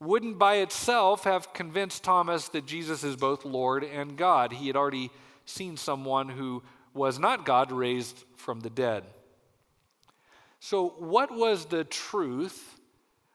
wouldn't 0.01 0.39
by 0.39 0.57
itself 0.57 1.25
have 1.25 1.53
convinced 1.53 2.05
Thomas 2.05 2.49
that 2.51 2.67
Jesus 2.67 3.03
is 3.03 3.17
both 3.17 3.45
Lord 3.45 3.85
and 3.85 4.17
God. 4.17 4.53
He 4.53 4.67
had 4.67 4.77
already 4.77 5.11
seen 5.45 5.77
someone 5.77 6.29
who 6.29 6.63
was 6.95 7.19
not 7.19 7.45
God 7.45 7.73
raised 7.73 8.25
from 8.37 8.61
the 8.61 8.71
dead. 8.71 9.05
So, 10.61 10.89
what 10.99 11.35
was 11.35 11.67
the 11.67 11.85
truth 11.85 12.77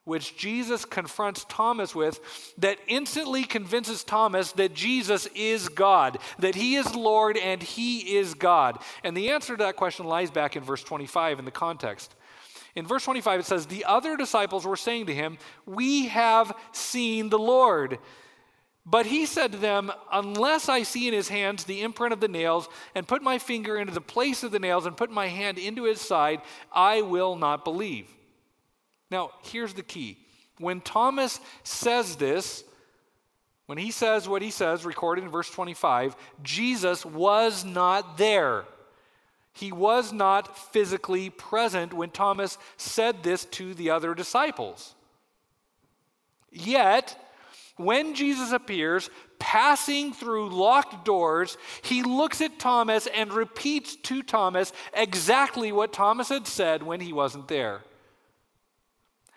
which 0.05 0.35
Jesus 0.37 0.83
confronts 0.83 1.45
Thomas 1.47 1.95
with 1.95 2.19
that 2.57 2.77
instantly 2.87 3.45
convinces 3.45 4.03
Thomas 4.03 4.51
that 4.53 4.73
Jesus 4.73 5.27
is 5.33 5.69
God, 5.69 6.17
that 6.39 6.55
he 6.55 6.75
is 6.75 6.93
Lord 6.93 7.37
and 7.37 7.63
he 7.63 8.17
is 8.17 8.33
God? 8.33 8.79
And 9.03 9.15
the 9.15 9.31
answer 9.31 9.55
to 9.55 9.63
that 9.63 9.77
question 9.77 10.05
lies 10.05 10.31
back 10.31 10.57
in 10.57 10.63
verse 10.63 10.83
25 10.83 11.39
in 11.39 11.45
the 11.45 11.51
context. 11.51 12.13
In 12.75 12.87
verse 12.87 13.03
25, 13.05 13.41
it 13.41 13.45
says, 13.45 13.65
The 13.65 13.85
other 13.85 14.17
disciples 14.17 14.65
were 14.65 14.75
saying 14.75 15.05
to 15.07 15.13
him, 15.13 15.37
We 15.65 16.07
have 16.07 16.55
seen 16.71 17.29
the 17.29 17.39
Lord. 17.39 17.99
But 18.85 19.05
he 19.05 19.25
said 19.25 19.51
to 19.53 19.57
them, 19.57 19.91
Unless 20.11 20.69
I 20.69 20.83
see 20.83 21.07
in 21.07 21.13
his 21.13 21.29
hands 21.29 21.63
the 21.63 21.81
imprint 21.81 22.13
of 22.13 22.19
the 22.19 22.27
nails, 22.27 22.67
and 22.95 23.07
put 23.07 23.21
my 23.21 23.37
finger 23.37 23.77
into 23.77 23.93
the 23.93 24.01
place 24.01 24.43
of 24.43 24.51
the 24.51 24.59
nails, 24.59 24.85
and 24.85 24.97
put 24.97 25.11
my 25.11 25.27
hand 25.27 25.57
into 25.57 25.83
his 25.83 26.01
side, 26.01 26.41
I 26.71 27.01
will 27.01 27.35
not 27.35 27.63
believe. 27.63 28.09
Now, 29.11 29.31
here's 29.43 29.73
the 29.73 29.83
key. 29.83 30.17
When 30.57 30.81
Thomas 30.81 31.39
says 31.63 32.15
this, 32.15 32.63
when 33.67 33.77
he 33.77 33.91
says 33.91 34.27
what 34.27 34.41
he 34.41 34.51
says, 34.51 34.85
recorded 34.85 35.23
in 35.23 35.29
verse 35.29 35.49
25, 35.49 36.15
Jesus 36.41 37.05
was 37.05 37.63
not 37.63 38.17
there. 38.17 38.65
He 39.53 39.71
was 39.71 40.11
not 40.11 40.57
physically 40.57 41.29
present 41.29 41.93
when 41.93 42.09
Thomas 42.09 42.57
said 42.77 43.23
this 43.23 43.45
to 43.45 43.73
the 43.73 43.91
other 43.91 44.13
disciples. 44.15 44.95
Yet, 46.51 47.17
when 47.77 48.15
Jesus 48.15 48.51
appears, 48.51 49.09
passing 49.39 50.13
through 50.13 50.49
locked 50.49 51.05
doors, 51.05 51.57
he 51.81 52.03
looks 52.03 52.41
at 52.41 52.59
Thomas 52.59 53.07
and 53.07 53.31
repeats 53.33 53.95
to 53.97 54.23
Thomas 54.23 54.73
exactly 54.93 55.71
what 55.71 55.93
Thomas 55.93 56.29
had 56.29 56.47
said 56.47 56.83
when 56.83 56.99
he 56.99 57.13
wasn't 57.13 57.47
there. 57.47 57.81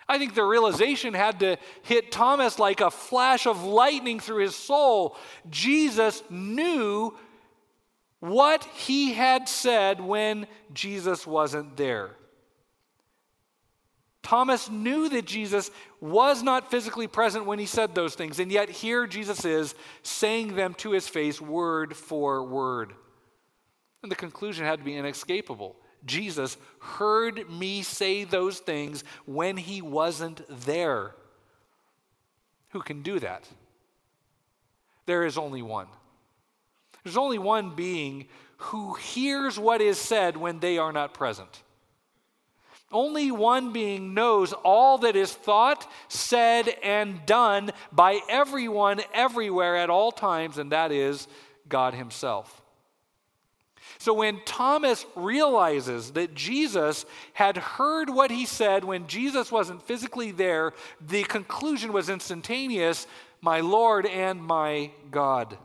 I 0.08 0.18
think 0.18 0.34
the 0.34 0.44
realization 0.44 1.14
had 1.14 1.40
to 1.40 1.56
hit 1.82 2.12
Thomas 2.12 2.58
like 2.58 2.80
a 2.80 2.90
flash 2.90 3.46
of 3.46 3.64
lightning 3.64 4.20
through 4.20 4.42
his 4.42 4.54
soul. 4.54 5.16
Jesus 5.50 6.22
knew 6.30 7.16
what 8.20 8.64
he 8.64 9.12
had 9.12 9.48
said 9.48 10.00
when 10.00 10.46
Jesus 10.72 11.26
wasn't 11.26 11.76
there. 11.76 12.10
Thomas 14.22 14.68
knew 14.68 15.08
that 15.08 15.24
Jesus 15.24 15.70
was 16.00 16.42
not 16.42 16.70
physically 16.70 17.06
present 17.06 17.46
when 17.46 17.60
he 17.60 17.66
said 17.66 17.94
those 17.94 18.16
things, 18.16 18.40
and 18.40 18.50
yet 18.50 18.68
here 18.68 19.06
Jesus 19.06 19.44
is 19.44 19.74
saying 20.02 20.56
them 20.56 20.74
to 20.74 20.90
his 20.90 21.06
face, 21.06 21.40
word 21.40 21.94
for 21.94 22.42
word. 22.42 22.92
And 24.02 24.10
the 24.10 24.16
conclusion 24.16 24.66
had 24.66 24.80
to 24.80 24.84
be 24.84 24.96
inescapable. 24.96 25.76
Jesus 26.04 26.56
heard 26.80 27.48
me 27.48 27.82
say 27.82 28.24
those 28.24 28.58
things 28.58 29.04
when 29.26 29.56
he 29.56 29.80
wasn't 29.80 30.42
there. 30.66 31.14
Who 32.70 32.80
can 32.80 33.02
do 33.02 33.20
that? 33.20 33.48
There 35.06 35.24
is 35.24 35.38
only 35.38 35.62
one. 35.62 35.86
There's 37.06 37.16
only 37.16 37.38
one 37.38 37.76
being 37.76 38.26
who 38.56 38.94
hears 38.94 39.60
what 39.60 39.80
is 39.80 39.96
said 39.96 40.36
when 40.36 40.58
they 40.58 40.76
are 40.76 40.90
not 40.92 41.14
present. 41.14 41.62
Only 42.90 43.30
one 43.30 43.72
being 43.72 44.12
knows 44.12 44.52
all 44.52 44.98
that 44.98 45.14
is 45.14 45.32
thought, 45.32 45.88
said, 46.08 46.68
and 46.82 47.24
done 47.24 47.70
by 47.92 48.18
everyone, 48.28 49.02
everywhere, 49.14 49.76
at 49.76 49.88
all 49.88 50.10
times, 50.10 50.58
and 50.58 50.72
that 50.72 50.90
is 50.90 51.28
God 51.68 51.94
Himself. 51.94 52.60
So 53.98 54.12
when 54.12 54.40
Thomas 54.44 55.06
realizes 55.14 56.10
that 56.14 56.34
Jesus 56.34 57.06
had 57.34 57.56
heard 57.56 58.10
what 58.10 58.32
he 58.32 58.46
said 58.46 58.82
when 58.82 59.06
Jesus 59.06 59.52
wasn't 59.52 59.86
physically 59.86 60.32
there, 60.32 60.72
the 61.00 61.22
conclusion 61.22 61.92
was 61.92 62.08
instantaneous 62.08 63.06
my 63.40 63.60
Lord 63.60 64.06
and 64.06 64.42
my 64.42 64.90
God. 65.12 65.56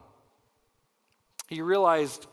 He 1.52 1.62
realized 1.62 2.28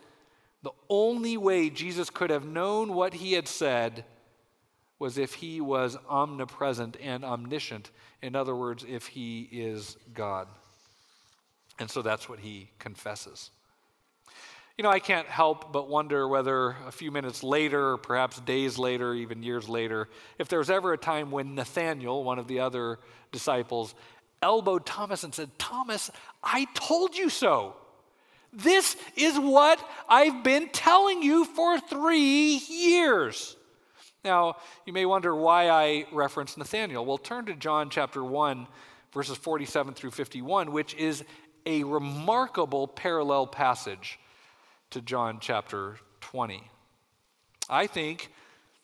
the 0.62 0.70
only 0.88 1.37
way 1.37 1.70
Jesus 1.70 2.09
could 2.09 2.31
have 2.31 2.46
known 2.46 2.94
what 2.94 3.14
he 3.14 3.33
had 3.33 3.48
said 3.48 4.04
was 5.00 5.18
if 5.18 5.35
he 5.35 5.61
was 5.61 5.98
omnipresent 6.09 6.96
and 7.02 7.24
omniscient. 7.24 7.90
In 8.22 8.37
other 8.37 8.54
words, 8.54 8.85
if 8.88 9.09
he 9.09 9.48
is 9.50 9.96
God. 10.14 10.46
And 11.81 11.90
so 11.90 12.00
that's 12.00 12.28
what 12.28 12.38
he 12.38 12.70
confesses. 12.78 13.50
You 14.76 14.85
know, 14.85 14.90
I 14.90 15.00
can't 15.00 15.26
help 15.26 15.72
but 15.72 15.88
wonder 15.88 16.28
whether 16.28 16.76
a 16.87 16.92
few 16.92 17.11
minutes 17.11 17.42
later, 17.42 17.96
perhaps 17.96 18.38
days 18.42 18.78
later, 18.78 19.14
even 19.14 19.42
years 19.42 19.68
later, 19.68 20.09
if 20.38 20.46
there 20.46 20.61
was 20.61 20.70
ever 20.70 20.92
a 20.92 20.98
time 20.98 21.33
when 21.33 21.57
Nathaniel, 21.57 22.22
one 22.22 22.38
of 22.38 22.46
the 22.46 22.61
other 22.61 23.00
disciples, 23.33 23.96
elbowed 24.42 24.87
Thomas 24.87 25.24
and 25.24 25.35
said, 25.35 25.50
Thomas, 25.59 26.09
I 26.40 26.68
told 26.74 27.16
you 27.16 27.28
so. 27.28 27.74
This 28.59 28.97
is 29.14 29.38
what 29.38 29.79
I've 30.09 30.42
been 30.42 30.68
telling 30.71 31.23
you 31.23 31.44
for 31.44 31.79
three 31.79 32.61
years. 32.68 33.57
Now, 34.25 34.57
you 34.85 34.92
may 34.92 35.07
wonder 35.07 35.33
why 35.33 35.71
I 35.71 36.07
reference 36.11 36.57
Nathaniel. 36.57 37.07
Well, 37.07 37.18
turn 37.18 37.47
to 37.47 37.55
John 37.55 37.88
chapter 37.88 38.25
1, 38.25 38.66
verses 39.12 39.37
47 39.37 39.94
through 39.94 40.11
51, 40.11 40.73
which 40.73 40.94
is 40.94 41.23
a 41.66 41.85
remarkable 41.85 42.88
parallel 42.88 43.47
passage 43.47 44.18
to 44.90 45.01
John 45.03 45.38
chapter 45.40 45.99
20. 46.21 46.68
I 47.71 47.87
think 47.87 48.33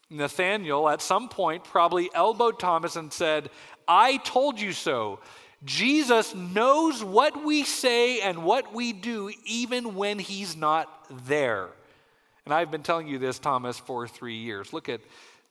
Nathaniel 0.08 0.88
at 0.88 1.02
some 1.02 1.28
point 1.28 1.64
probably 1.64 2.10
elbowed 2.14 2.60
Thomas 2.60 2.94
and 2.94 3.12
said, 3.12 3.50
I 3.88 4.18
told 4.18 4.60
you 4.60 4.72
so. 4.72 5.18
Jesus 5.64 6.34
knows 6.34 7.02
what 7.02 7.44
we 7.44 7.64
say 7.64 8.20
and 8.20 8.44
what 8.44 8.74
we 8.74 8.92
do 8.92 9.32
even 9.46 9.94
when 9.94 10.18
he's 10.18 10.56
not 10.56 11.06
there. 11.26 11.68
And 12.44 12.52
I've 12.52 12.70
been 12.70 12.82
telling 12.82 13.06
you 13.08 13.18
this, 13.18 13.38
Thomas, 13.38 13.78
for 13.78 14.06
three 14.06 14.36
years. 14.36 14.72
Look 14.72 14.88
at 14.88 15.00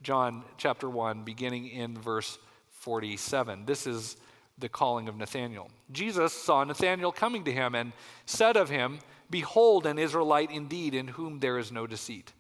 John 0.04 0.44
chapter 0.58 0.88
1, 0.88 1.24
beginning 1.24 1.68
in 1.68 1.98
verse 1.98 2.38
47. 2.70 3.66
This 3.66 3.88
is 3.88 4.18
the 4.60 4.70
calling 4.70 5.08
of 5.08 5.16
Nathanael. 5.16 5.70
Jesus 5.92 6.32
saw 6.34 6.64
Nathanael 6.64 7.12
coming 7.12 7.44
to 7.46 7.52
him 7.52 7.74
and 7.74 7.94
said 8.26 8.56
of 8.56 8.70
him, 8.70 9.00
Behold, 9.32 9.88
an 9.88 9.98
Israelite 9.98 10.52
indeed, 10.52 10.94
in 10.94 11.08
whom 11.08 11.40
there 11.40 11.58
is 11.58 11.72
no 11.72 11.88
deceit. 11.88 12.34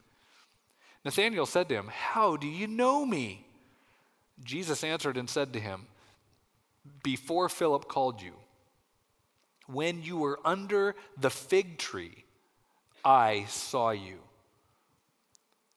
Nathanael 1.04 1.48
said 1.48 1.70
to 1.70 1.76
him, 1.76 1.88
How 1.88 2.36
do 2.36 2.48
you 2.48 2.68
know 2.68 3.04
me? 3.04 3.48
Jesus 4.44 4.84
answered 4.84 5.18
and 5.18 5.30
said 5.30 5.54
to 5.54 5.60
him, 5.60 5.88
before 7.04 7.50
Philip 7.50 7.88
called 7.88 8.22
you, 8.22 8.34
when 9.68 10.04
you 10.04 10.18
were 10.18 10.40
under 10.46 10.96
the 11.18 11.30
fig 11.30 11.78
tree, 11.78 12.26
I 13.04 13.46
saw 13.48 13.92
you. 13.92 14.20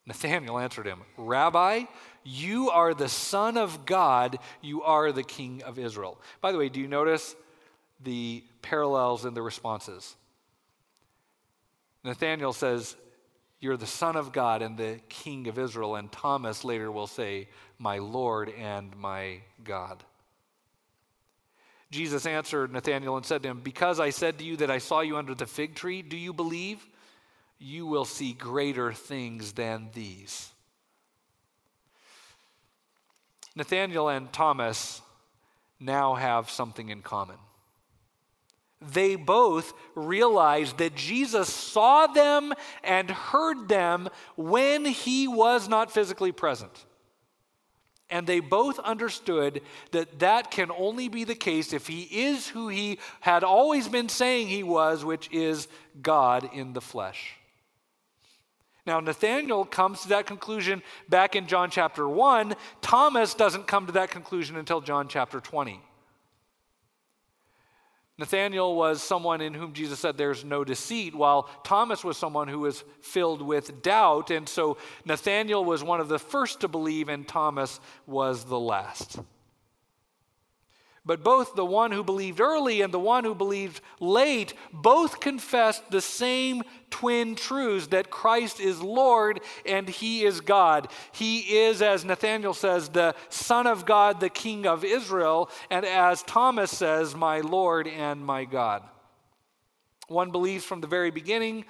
Nathanael 0.07 0.59
answered 0.59 0.87
him, 0.87 1.01
Rabbi, 1.17 1.85
you 2.25 2.71
are 2.71 2.95
the 2.95 3.09
Son 3.09 3.57
of 3.57 3.87
God, 3.87 4.39
you 4.63 4.83
are 4.83 5.11
the 5.11 5.25
King 5.25 5.63
of 5.65 5.79
Israel. 5.79 6.21
By 6.41 6.53
the 6.53 6.59
way, 6.59 6.69
do 6.69 6.81
you 6.81 6.87
notice 6.87 7.35
the 8.03 8.45
parallels 8.63 9.25
in 9.25 9.35
the 9.35 9.43
responses? 9.43 10.17
Nathanael 12.05 12.53
says, 12.53 12.95
You're 13.59 13.77
the 13.77 13.87
Son 13.87 14.15
of 14.15 14.33
God 14.33 14.63
and 14.63 14.79
the 14.79 15.01
King 15.09 15.49
of 15.49 15.59
Israel. 15.59 15.97
And 15.97 16.11
Thomas 16.13 16.65
later 16.65 16.91
will 16.93 17.09
say, 17.09 17.49
My 17.79 17.99
Lord 17.99 18.49
and 18.57 18.97
my 18.97 19.41
God. 19.65 20.05
Jesus 21.91 22.27
answered 22.27 22.73
Nathanael 22.73 23.17
and 23.17 23.25
said 23.25 23.43
to 23.43 23.49
him, 23.49 23.61
Because 23.61 24.01
I 24.01 24.11
said 24.11 24.39
to 24.39 24.45
you 24.45 24.57
that 24.57 24.71
I 24.71 24.79
saw 24.79 25.01
you 25.01 25.17
under 25.17 25.35
the 25.35 25.47
fig 25.47 25.75
tree, 25.75 26.03
do 26.03 26.17
you 26.17 26.33
believe? 26.33 26.85
You 27.59 27.87
will 27.87 28.05
see 28.05 28.33
greater 28.33 28.93
things 28.93 29.53
than 29.53 29.91
these. 29.95 30.51
Nathanael 33.55 34.09
and 34.09 34.33
Thomas 34.33 35.01
now 35.81 36.15
have 36.15 36.51
something 36.51 36.89
in 36.89 37.03
common. 37.03 37.37
They 38.81 39.17
both 39.17 39.73
realized 39.95 40.79
that 40.79 40.95
Jesus 40.95 41.49
saw 41.49 42.07
them 42.07 42.53
and 42.85 43.11
heard 43.11 43.69
them 43.69 44.09
when 44.37 44.85
he 44.85 45.27
was 45.27 45.69
not 45.69 45.91
physically 45.91 46.33
present. 46.33 46.85
And 48.09 48.27
they 48.27 48.41
both 48.41 48.79
understood 48.79 49.63
that 49.91 50.21
that 50.21 50.51
can 50.51 50.71
only 50.71 51.09
be 51.09 51.25
the 51.25 51.35
case 51.35 51.73
if 51.73 51.89
he 51.89 52.03
is 52.03 52.47
who 52.49 52.69
he 52.69 52.99
had 53.21 53.43
always 53.43 53.89
been 53.89 54.09
saying 54.09 54.47
he 54.47 54.63
was, 54.63 55.05
which 55.05 55.29
is 55.33 55.67
God 56.01 56.49
in 56.53 56.73
the 56.73 56.81
flesh. 56.81 57.35
Now, 58.87 59.01
Nathanael 59.01 59.65
comes 59.65 60.03
to 60.03 60.09
that 60.11 60.27
conclusion 60.27 60.81
back 61.09 61.35
in 61.35 61.49
John 61.49 61.71
chapter 61.71 62.09
1. 62.09 62.55
Thomas 62.81 63.35
doesn't 63.35 63.67
come 63.67 63.87
to 63.87 63.93
that 63.93 64.13
conclusion 64.13 64.57
until 64.57 64.81
John 64.81 65.09
chapter 65.09 65.41
20. 65.41 65.81
Nathanael 68.19 68.75
was 68.75 69.03
someone 69.03 69.43
in 69.43 69.53
whom 69.53 69.75
Jesus 69.75 69.99
said 69.99 70.17
there's 70.17 70.45
no 70.45 70.65
deceit, 70.65 71.15
while 71.15 71.51
Thomas 71.65 72.03
was 72.03 72.17
someone 72.17 72.49
who 72.49 72.61
was 72.61 72.83
filled 73.03 73.43
with 73.43 73.83
doubt. 73.83 74.31
And 74.31 74.49
so 74.49 74.79
Nathanael 75.05 75.65
was 75.65 75.85
one 75.85 76.01
of 76.01 76.09
the 76.09 76.19
first 76.19 76.61
to 76.61 76.69
believe, 76.69 77.11
and 77.11 77.29
Thomas 77.29 77.79
was 78.07 78.45
the 78.45 78.59
last. 78.59 79.19
But 81.07 81.23
both 81.23 81.55
the 81.55 81.65
one 81.65 81.93
who 81.93 82.03
believed 82.03 82.41
early 82.41 82.83
and 82.83 82.93
the 82.93 82.99
one 82.99 83.23
who 83.23 83.35
believed 83.35 83.81
late 84.01 84.55
both 84.73 85.21
confessed 85.21 85.89
the 85.89 86.01
same 86.01 86.65
twin 86.91 87.37
truths 87.37 87.87
that 87.89 88.11
Christ 88.11 88.59
is 88.59 88.83
Lord 88.83 89.41
and 89.65 89.89
he 89.89 90.25
is 90.25 90.41
God. 90.41 90.89
He 91.13 91.59
is, 91.59 91.81
as 91.81 92.05
Nathanael 92.05 92.55
says, 92.55 92.89
the 92.89 93.15
Son 93.29 93.69
of 93.69 93.87
God, 93.87 94.19
the 94.19 94.29
King 94.29 94.67
of 94.67 94.85
Israel, 94.85 95.49
and 95.71 95.87
as 95.87 96.25
Thomas 96.25 96.77
says, 96.77 97.15
my 97.15 97.39
Lord 97.39 97.87
and 97.87 98.27
my 98.27 98.45
God. 98.45 98.83
One 100.09 100.33
believes 100.33 100.65
from 100.65 100.81
the 100.81 100.87
very 100.89 101.13
beginning, 101.13 101.67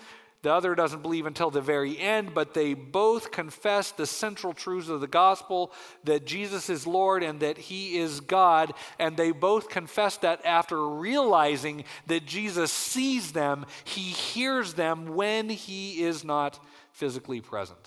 the 0.46 0.52
other 0.52 0.76
doesn't 0.76 1.02
believe 1.02 1.26
until 1.26 1.50
the 1.50 1.60
very 1.60 1.98
end, 1.98 2.32
but 2.32 2.54
they 2.54 2.72
both 2.72 3.32
confess 3.32 3.90
the 3.90 4.06
central 4.06 4.52
truths 4.52 4.88
of 4.88 5.00
the 5.00 5.08
gospel 5.08 5.72
that 6.04 6.24
Jesus 6.24 6.70
is 6.70 6.86
Lord 6.86 7.24
and 7.24 7.40
that 7.40 7.58
He 7.58 7.98
is 7.98 8.20
God. 8.20 8.72
And 9.00 9.16
they 9.16 9.32
both 9.32 9.68
confess 9.68 10.18
that 10.18 10.46
after 10.46 10.86
realizing 10.88 11.82
that 12.06 12.26
Jesus 12.26 12.70
sees 12.70 13.32
them, 13.32 13.66
He 13.82 14.02
hears 14.02 14.74
them 14.74 15.16
when 15.16 15.48
He 15.48 16.04
is 16.04 16.22
not 16.22 16.60
physically 16.92 17.40
present. 17.40 17.80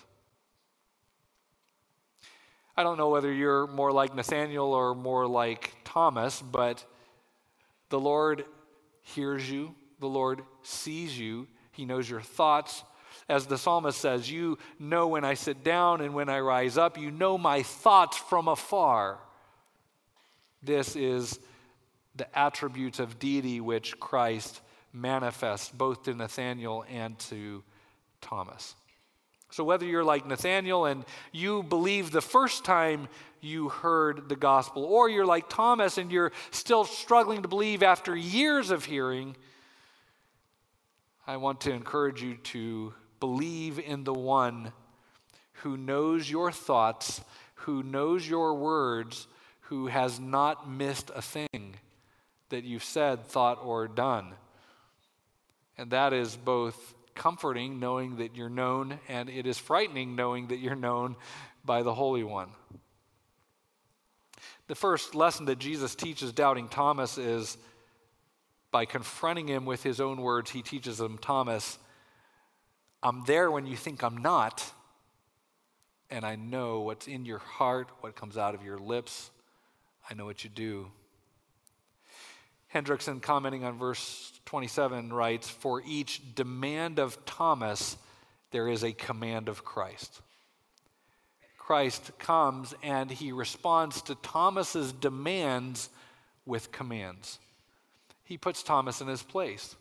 I 2.76 2.84
don't 2.84 2.98
know 2.98 3.08
whether 3.08 3.32
you're 3.32 3.68
more 3.68 3.94
like 3.94 4.14
Nathaniel 4.14 4.74
or 4.74 4.96
more 4.96 5.28
like 5.28 5.74
Thomas, 5.86 6.42
but 6.42 6.84
the 7.88 8.02
Lord 8.02 8.44
hears 9.00 9.50
you, 9.50 9.74
the 10.02 10.10
Lord 10.10 10.42
sees 10.62 11.18
you 11.18 11.48
he 11.80 11.86
knows 11.86 12.10
your 12.10 12.20
thoughts. 12.20 12.84
As 13.30 13.46
the 13.46 13.58
psalmist 13.58 14.02
says, 14.02 14.30
You 14.30 14.58
know 14.80 15.08
when 15.08 15.24
I 15.24 15.36
sit 15.36 15.64
down 15.64 16.02
and 16.02 16.14
when 16.14 16.28
I 16.28 16.42
rise 16.42 16.78
up. 16.78 16.98
You 16.98 17.10
know 17.10 17.38
my 17.38 17.64
thoughts 17.64 18.18
from 18.18 18.50
afar. 18.50 19.18
This 20.62 20.98
is 20.98 21.40
the 22.18 22.28
attributes 22.38 23.00
of 23.00 23.18
deity 23.18 23.62
which 23.62 23.98
Christ 23.98 24.60
manifests 24.92 25.70
both 25.70 26.04
to 26.04 26.14
Nathanael 26.14 26.84
and 26.90 27.18
to 27.20 27.64
Thomas. 28.20 28.76
So, 29.52 29.64
whether 29.64 29.86
you're 29.86 30.04
like 30.04 30.28
Nathanael 30.28 30.84
and 30.84 31.06
you 31.32 31.64
believe 31.64 32.12
the 32.12 32.20
first 32.20 32.66
time 32.66 33.08
you 33.40 33.70
heard 33.70 34.28
the 34.28 34.36
gospel, 34.36 34.84
or 34.84 35.10
you're 35.10 35.26
like 35.26 35.48
Thomas 35.48 35.98
and 35.98 36.12
you're 36.12 36.34
still 36.52 36.84
struggling 36.84 37.44
to 37.44 37.48
believe 37.48 37.84
after 37.84 38.14
years 38.18 38.70
of 38.70 38.84
hearing, 38.84 39.38
I 41.30 41.38
want 41.38 41.62
to 41.62 41.72
encourage 41.72 42.24
you 42.24 42.38
to 42.38 42.92
believe 43.20 43.78
in 43.78 44.04
the 44.04 44.16
one 44.16 44.74
who 45.62 45.78
knows 45.78 46.28
your 46.28 46.52
thoughts, 46.52 47.22
who 47.54 47.84
knows 47.84 48.28
your 48.28 48.56
words, 48.56 49.28
who 49.60 49.86
has 49.86 50.20
not 50.20 50.68
missed 50.68 51.12
a 51.14 51.22
thing 51.22 51.76
that 52.50 52.64
you've 52.64 52.84
said, 52.84 53.28
thought, 53.28 53.60
or 53.64 53.88
done. 53.88 54.32
And 55.78 55.92
that 55.92 56.14
is 56.14 56.36
both 56.36 56.96
comforting, 57.14 57.80
knowing 57.80 58.16
that 58.16 58.36
you're 58.36 58.50
known, 58.50 59.00
and 59.08 59.30
it 59.30 59.46
is 59.46 59.60
frightening, 59.60 60.16
knowing 60.16 60.48
that 60.48 60.58
you're 60.58 60.74
known 60.74 61.16
by 61.64 61.84
the 61.84 61.94
Holy 61.94 62.24
One. 62.24 62.50
The 64.66 64.74
first 64.74 65.14
lesson 65.14 65.46
that 65.46 65.60
Jesus 65.60 65.94
teaches 65.94 66.34
doubting 66.34 66.70
Thomas 66.70 67.20
is 67.20 67.56
by 68.72 68.86
confronting 68.86 69.48
him 69.48 69.66
with 69.66 69.84
his 69.84 70.00
own 70.00 70.22
words, 70.22 70.52
he 70.52 70.62
teaches 70.62 71.00
him, 71.00 71.18
Thomas, 71.18 71.78
I'm 73.02 73.24
there 73.26 73.50
when 73.50 73.66
you 73.66 73.76
think 73.76 74.04
I'm 74.04 74.18
not, 74.18 74.72
and 76.10 76.26
I 76.26 76.36
know 76.36 76.82
what's 76.82 77.08
in 77.08 77.26
your 77.26 77.40
heart, 77.40 77.90
what 78.02 78.16
comes 78.16 78.38
out 78.38 78.56
of 78.56 78.64
your 78.64 78.78
lips. 78.78 79.32
I 80.10 80.14
know 80.14 80.26
what 80.26 80.44
you 80.44 80.50
do. 80.50 80.92
Hendriksen, 82.74 83.22
commenting 83.22 83.64
on 83.64 83.78
verse 83.78 84.40
27, 84.46 85.12
writes 85.12 85.50
For 85.50 85.82
each 85.86 86.36
demand 86.36 87.00
of 87.00 87.26
Thomas, 87.26 87.98
there 88.52 88.68
is 88.68 88.84
a 88.84 88.92
command 88.92 89.50
of 89.50 89.64
Christ. 89.64 90.22
Christ 91.58 92.12
comes 92.18 92.74
and 92.82 93.12
he 93.12 93.32
responds 93.32 94.02
to 94.04 94.16
Thomas's 94.16 94.92
demands 94.92 95.90
with 96.46 96.72
commands 96.72 97.40
he 98.30 98.38
puts 98.38 98.62
Thomas 98.62 99.02
in 99.02 99.08
his 99.08 99.24
place. 99.24 99.76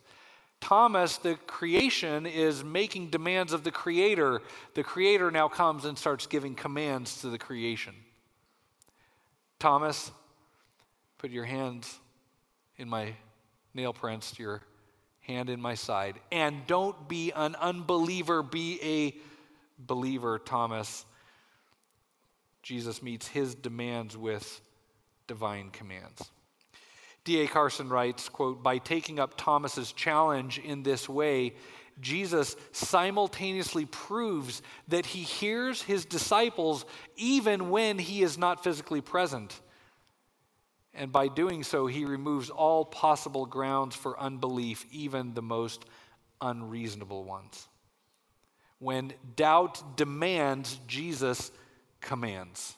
Thomas, 0.59 1.19
the 1.19 1.35
creation, 1.47 2.25
is 2.25 2.65
making 2.65 3.11
demands 3.11 3.53
of 3.53 3.63
the 3.63 3.71
Creator. 3.71 4.41
The 4.73 4.83
Creator 4.83 5.31
now 5.31 5.49
comes 5.49 5.85
and 5.85 5.99
starts 5.99 6.27
giving 6.27 6.55
commands 6.55 7.21
to 7.21 7.29
the 7.29 7.37
creation. 7.37 7.95
Thomas, 9.59 10.11
put 11.19 11.31
your 11.31 11.45
hands 11.45 11.99
in 12.79 12.89
my 12.89 13.13
nail 13.75 13.93
prints, 13.93 14.39
your 14.39 14.63
hand 15.21 15.51
in 15.51 15.61
my 15.61 15.75
side. 15.75 16.19
And 16.33 16.67
don't 16.67 17.07
be 17.07 17.33
an 17.33 17.55
unbeliever, 17.55 18.43
be 18.43 18.81
a 18.83 19.15
believer, 19.79 20.39
Thomas. 20.39 21.05
Jesus 22.63 23.03
meets 23.03 23.29
his 23.29 23.55
demands 23.55 24.17
with 24.17 24.63
divine 25.27 25.69
commands. 25.69 26.31
D.A. 27.29 27.47
Carson 27.47 27.91
writes, 27.91 28.31
quote, 28.31 28.63
by 28.63 28.79
taking 28.79 29.21
up 29.21 29.35
Thomas's 29.37 29.93
challenge 29.93 30.59
in 30.59 30.83
this 30.83 31.11
way, 31.11 31.57
Jesus 32.01 32.57
simultaneously 32.73 33.85
proves 33.85 34.63
that 34.89 35.05
he 35.05 35.25
hears 35.25 35.83
his 35.83 36.07
disciples 36.07 36.87
even 37.17 37.69
when 37.69 37.99
he 37.99 38.23
is 38.23 38.39
not 38.39 38.65
physically 38.65 39.03
present. 39.03 39.61
And 40.95 41.13
by 41.13 41.29
doing 41.29 41.65
so, 41.65 41.87
he 41.87 42.07
removes 42.07 42.49
all 42.49 42.87
possible 42.87 43.45
grounds 43.45 43.95
for 43.95 44.19
unbelief, 44.19 44.87
even 44.91 45.35
the 45.35 45.43
most 45.43 45.85
unreasonable 46.41 47.25
ones. 47.25 47.69
When 48.79 49.13
doubt 49.37 49.99
demands, 49.99 50.81
Jesus 50.87 51.53
commands 52.01 52.78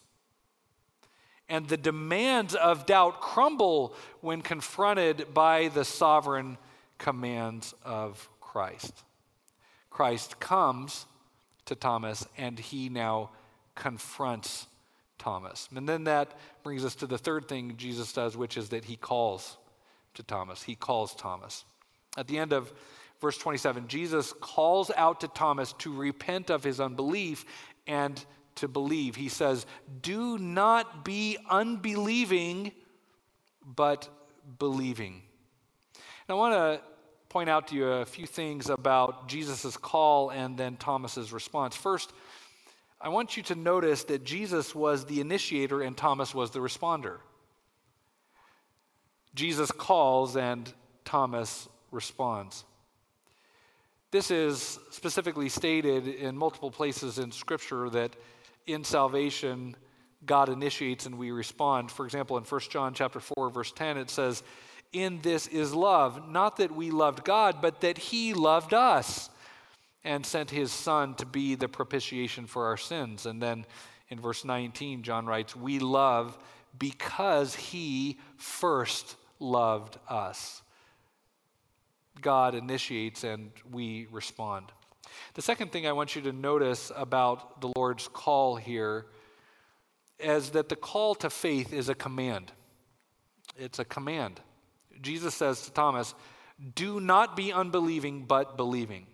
and 1.50 1.68
the 1.68 1.76
demands 1.76 2.54
of 2.54 2.86
doubt 2.86 3.20
crumble 3.20 3.94
when 4.20 4.40
confronted 4.40 5.34
by 5.34 5.68
the 5.68 5.84
sovereign 5.84 6.56
commands 6.96 7.74
of 7.84 8.28
Christ. 8.40 9.02
Christ 9.90 10.38
comes 10.38 11.06
to 11.66 11.74
Thomas 11.74 12.26
and 12.38 12.58
he 12.58 12.88
now 12.88 13.30
confronts 13.74 14.66
Thomas. 15.18 15.68
And 15.74 15.88
then 15.88 16.04
that 16.04 16.38
brings 16.62 16.84
us 16.84 16.94
to 16.96 17.06
the 17.06 17.18
third 17.18 17.48
thing 17.48 17.74
Jesus 17.76 18.12
does, 18.12 18.36
which 18.36 18.56
is 18.56 18.70
that 18.70 18.84
he 18.84 18.96
calls 18.96 19.56
to 20.14 20.22
Thomas. 20.22 20.62
He 20.62 20.76
calls 20.76 21.14
Thomas. 21.14 21.64
At 22.16 22.28
the 22.28 22.38
end 22.38 22.52
of 22.52 22.72
verse 23.20 23.38
27, 23.38 23.88
Jesus 23.88 24.32
calls 24.40 24.90
out 24.96 25.20
to 25.20 25.28
Thomas 25.28 25.72
to 25.74 25.92
repent 25.92 26.48
of 26.48 26.64
his 26.64 26.80
unbelief 26.80 27.44
and 27.86 28.24
to 28.60 28.68
believe. 28.68 29.16
He 29.16 29.28
says, 29.28 29.66
Do 30.00 30.38
not 30.38 31.04
be 31.04 31.36
unbelieving, 31.48 32.72
but 33.64 34.08
believing. 34.58 35.22
And 35.94 36.02
I 36.30 36.34
want 36.34 36.54
to 36.54 36.80
point 37.28 37.50
out 37.50 37.68
to 37.68 37.76
you 37.76 37.86
a 37.86 38.04
few 38.04 38.26
things 38.26 38.70
about 38.70 39.28
Jesus' 39.28 39.76
call 39.76 40.30
and 40.30 40.56
then 40.56 40.76
Thomas's 40.76 41.32
response. 41.32 41.76
First, 41.76 42.12
I 43.00 43.08
want 43.08 43.36
you 43.36 43.42
to 43.44 43.54
notice 43.54 44.04
that 44.04 44.24
Jesus 44.24 44.74
was 44.74 45.06
the 45.06 45.20
initiator 45.20 45.82
and 45.82 45.96
Thomas 45.96 46.34
was 46.34 46.50
the 46.50 46.58
responder. 46.58 47.18
Jesus 49.34 49.70
calls 49.70 50.36
and 50.36 50.72
Thomas 51.04 51.68
responds. 51.90 52.64
This 54.10 54.32
is 54.32 54.78
specifically 54.90 55.48
stated 55.48 56.08
in 56.08 56.36
multiple 56.36 56.70
places 56.70 57.18
in 57.20 57.30
Scripture 57.30 57.88
that 57.90 58.16
in 58.66 58.84
salvation, 58.84 59.76
God 60.24 60.48
initiates 60.48 61.06
and 61.06 61.18
we 61.18 61.30
respond. 61.30 61.90
For 61.90 62.04
example, 62.04 62.36
in 62.36 62.44
1 62.44 62.60
John 62.70 62.94
chapter 62.94 63.20
4, 63.20 63.50
verse 63.50 63.72
10, 63.72 63.96
it 63.96 64.10
says, 64.10 64.42
In 64.92 65.20
this 65.22 65.46
is 65.46 65.74
love, 65.74 66.30
not 66.30 66.58
that 66.58 66.74
we 66.74 66.90
loved 66.90 67.24
God, 67.24 67.56
but 67.60 67.80
that 67.80 67.98
He 67.98 68.34
loved 68.34 68.74
us 68.74 69.30
and 70.04 70.24
sent 70.24 70.50
His 70.50 70.72
Son 70.72 71.14
to 71.16 71.26
be 71.26 71.54
the 71.54 71.68
propitiation 71.68 72.46
for 72.46 72.66
our 72.66 72.76
sins. 72.76 73.26
And 73.26 73.42
then 73.42 73.66
in 74.08 74.20
verse 74.20 74.44
19, 74.44 75.02
John 75.02 75.26
writes, 75.26 75.56
We 75.56 75.78
love 75.78 76.38
because 76.78 77.54
He 77.54 78.18
first 78.36 79.16
loved 79.38 79.98
us. 80.08 80.62
God 82.20 82.54
initiates 82.54 83.24
and 83.24 83.50
we 83.70 84.06
respond. 84.10 84.66
The 85.34 85.42
second 85.42 85.72
thing 85.72 85.86
I 85.86 85.92
want 85.92 86.16
you 86.16 86.22
to 86.22 86.32
notice 86.32 86.90
about 86.94 87.60
the 87.60 87.72
Lord's 87.76 88.08
call 88.08 88.56
here 88.56 89.06
is 90.18 90.50
that 90.50 90.68
the 90.68 90.76
call 90.76 91.14
to 91.16 91.30
faith 91.30 91.72
is 91.72 91.88
a 91.88 91.94
command. 91.94 92.52
It's 93.56 93.78
a 93.78 93.84
command. 93.84 94.40
Jesus 95.00 95.34
says 95.34 95.62
to 95.62 95.72
Thomas, 95.72 96.14
Do 96.74 97.00
not 97.00 97.36
be 97.36 97.52
unbelieving, 97.52 98.24
but 98.26 98.56
believing. 98.56 99.06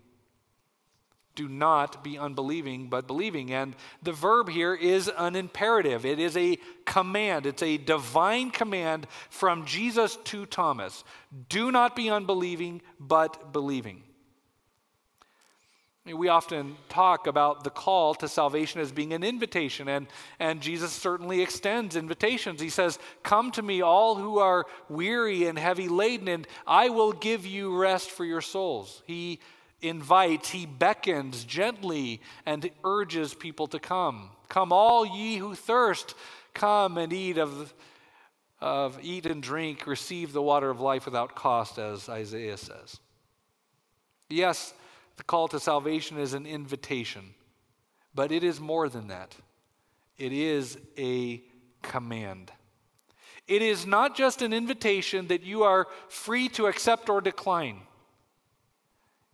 Do 1.36 1.48
not 1.48 2.02
be 2.02 2.16
unbelieving, 2.18 2.88
but 2.88 3.06
believing. 3.06 3.52
And 3.52 3.76
the 4.02 4.12
verb 4.12 4.48
here 4.48 4.74
is 4.74 5.10
an 5.18 5.36
imperative, 5.36 6.06
it 6.06 6.18
is 6.18 6.36
a 6.36 6.58
command. 6.86 7.46
It's 7.46 7.62
a 7.62 7.76
divine 7.76 8.50
command 8.50 9.06
from 9.28 9.66
Jesus 9.66 10.16
to 10.24 10.46
Thomas. 10.46 11.04
Do 11.48 11.70
not 11.70 11.94
be 11.94 12.10
unbelieving, 12.10 12.80
but 12.98 13.52
believing. 13.52 14.02
We 16.14 16.28
often 16.28 16.76
talk 16.88 17.26
about 17.26 17.64
the 17.64 17.70
call 17.70 18.14
to 18.16 18.28
salvation 18.28 18.80
as 18.80 18.92
being 18.92 19.12
an 19.12 19.24
invitation, 19.24 19.88
and, 19.88 20.06
and 20.38 20.60
Jesus 20.60 20.92
certainly 20.92 21.42
extends 21.42 21.96
invitations. 21.96 22.60
He 22.60 22.68
says, 22.68 23.00
Come 23.24 23.50
to 23.52 23.62
me, 23.62 23.82
all 23.82 24.14
who 24.14 24.38
are 24.38 24.66
weary 24.88 25.46
and 25.46 25.58
heavy 25.58 25.88
laden, 25.88 26.28
and 26.28 26.46
I 26.64 26.90
will 26.90 27.12
give 27.12 27.44
you 27.44 27.76
rest 27.76 28.10
for 28.10 28.24
your 28.24 28.40
souls. 28.40 29.02
He 29.04 29.40
invites, 29.82 30.50
he 30.50 30.64
beckons 30.64 31.44
gently 31.44 32.20
and 32.44 32.70
urges 32.84 33.34
people 33.34 33.66
to 33.68 33.80
come. 33.80 34.30
Come, 34.48 34.72
all 34.72 35.04
ye 35.04 35.36
who 35.38 35.56
thirst, 35.56 36.14
come 36.54 36.98
and 36.98 37.12
eat 37.12 37.36
of, 37.36 37.74
of 38.60 38.98
eat 39.02 39.26
and 39.26 39.42
drink, 39.42 39.88
receive 39.88 40.32
the 40.32 40.42
water 40.42 40.70
of 40.70 40.80
life 40.80 41.04
without 41.04 41.34
cost, 41.34 41.78
as 41.78 42.08
Isaiah 42.08 42.56
says. 42.56 43.00
Yes, 44.28 44.72
the 45.16 45.24
call 45.24 45.48
to 45.48 45.60
salvation 45.60 46.18
is 46.18 46.34
an 46.34 46.46
invitation, 46.46 47.34
but 48.14 48.32
it 48.32 48.44
is 48.44 48.60
more 48.60 48.88
than 48.88 49.08
that. 49.08 49.34
It 50.18 50.32
is 50.32 50.78
a 50.96 51.42
command. 51.82 52.52
It 53.46 53.62
is 53.62 53.86
not 53.86 54.16
just 54.16 54.42
an 54.42 54.52
invitation 54.52 55.28
that 55.28 55.42
you 55.42 55.62
are 55.62 55.86
free 56.08 56.48
to 56.50 56.66
accept 56.66 57.08
or 57.08 57.20
decline. 57.20 57.80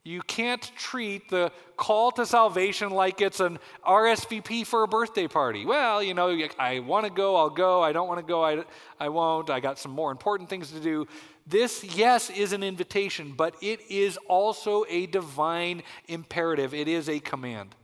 You 0.04 0.20
can't 0.20 0.60
treat 0.76 1.30
the 1.30 1.52
call 1.76 2.10
to 2.12 2.26
salvation 2.26 2.90
like 2.90 3.20
it's 3.20 3.38
an 3.38 3.60
RSVP 3.86 4.66
for 4.66 4.82
a 4.82 4.88
birthday 4.88 5.28
party. 5.28 5.64
Well, 5.64 6.02
you 6.02 6.12
know, 6.12 6.36
I 6.58 6.80
want 6.80 7.06
to 7.06 7.12
go, 7.12 7.36
I'll 7.36 7.50
go. 7.50 7.82
I 7.82 7.92
don't 7.92 8.08
want 8.08 8.18
to 8.18 8.26
go, 8.26 8.44
I, 8.44 8.64
I 8.98 9.08
won't. 9.10 9.48
I 9.48 9.60
got 9.60 9.78
some 9.78 9.92
more 9.92 10.10
important 10.10 10.50
things 10.50 10.72
to 10.72 10.80
do. 10.80 11.06
This, 11.46 11.82
yes, 11.82 12.30
is 12.30 12.52
an 12.52 12.62
invitation, 12.62 13.32
but 13.36 13.54
it 13.60 13.80
is 13.90 14.16
also 14.28 14.84
a 14.88 15.06
divine 15.06 15.82
imperative. 16.06 16.72
It 16.72 16.88
is 16.88 17.08
a 17.08 17.18
command. 17.18 17.74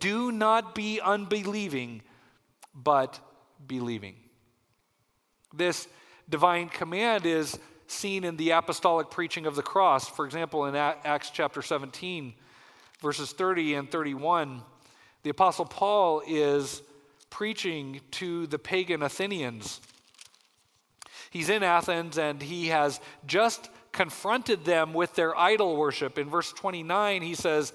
Do 0.00 0.32
not 0.32 0.74
be 0.74 1.00
unbelieving, 1.00 2.02
but 2.74 3.20
believing. 3.66 4.16
This 5.54 5.86
divine 6.28 6.68
command 6.68 7.24
is 7.24 7.58
seen 7.86 8.24
in 8.24 8.36
the 8.36 8.50
apostolic 8.50 9.10
preaching 9.10 9.46
of 9.46 9.54
the 9.54 9.62
cross. 9.62 10.08
For 10.08 10.26
example, 10.26 10.66
in 10.66 10.74
Acts 10.74 11.30
chapter 11.30 11.62
17, 11.62 12.34
verses 13.00 13.32
30 13.32 13.74
and 13.74 13.90
31, 13.90 14.62
the 15.22 15.30
Apostle 15.30 15.66
Paul 15.66 16.22
is 16.26 16.82
preaching 17.30 18.00
to 18.12 18.46
the 18.48 18.58
pagan 18.58 19.02
Athenians. 19.02 19.80
He's 21.30 21.48
in 21.48 21.62
Athens 21.62 22.18
and 22.18 22.40
he 22.40 22.68
has 22.68 23.00
just 23.26 23.70
confronted 23.92 24.64
them 24.64 24.92
with 24.92 25.14
their 25.14 25.36
idol 25.36 25.76
worship. 25.76 26.18
In 26.18 26.28
verse 26.28 26.52
29, 26.52 27.22
he 27.22 27.34
says, 27.34 27.72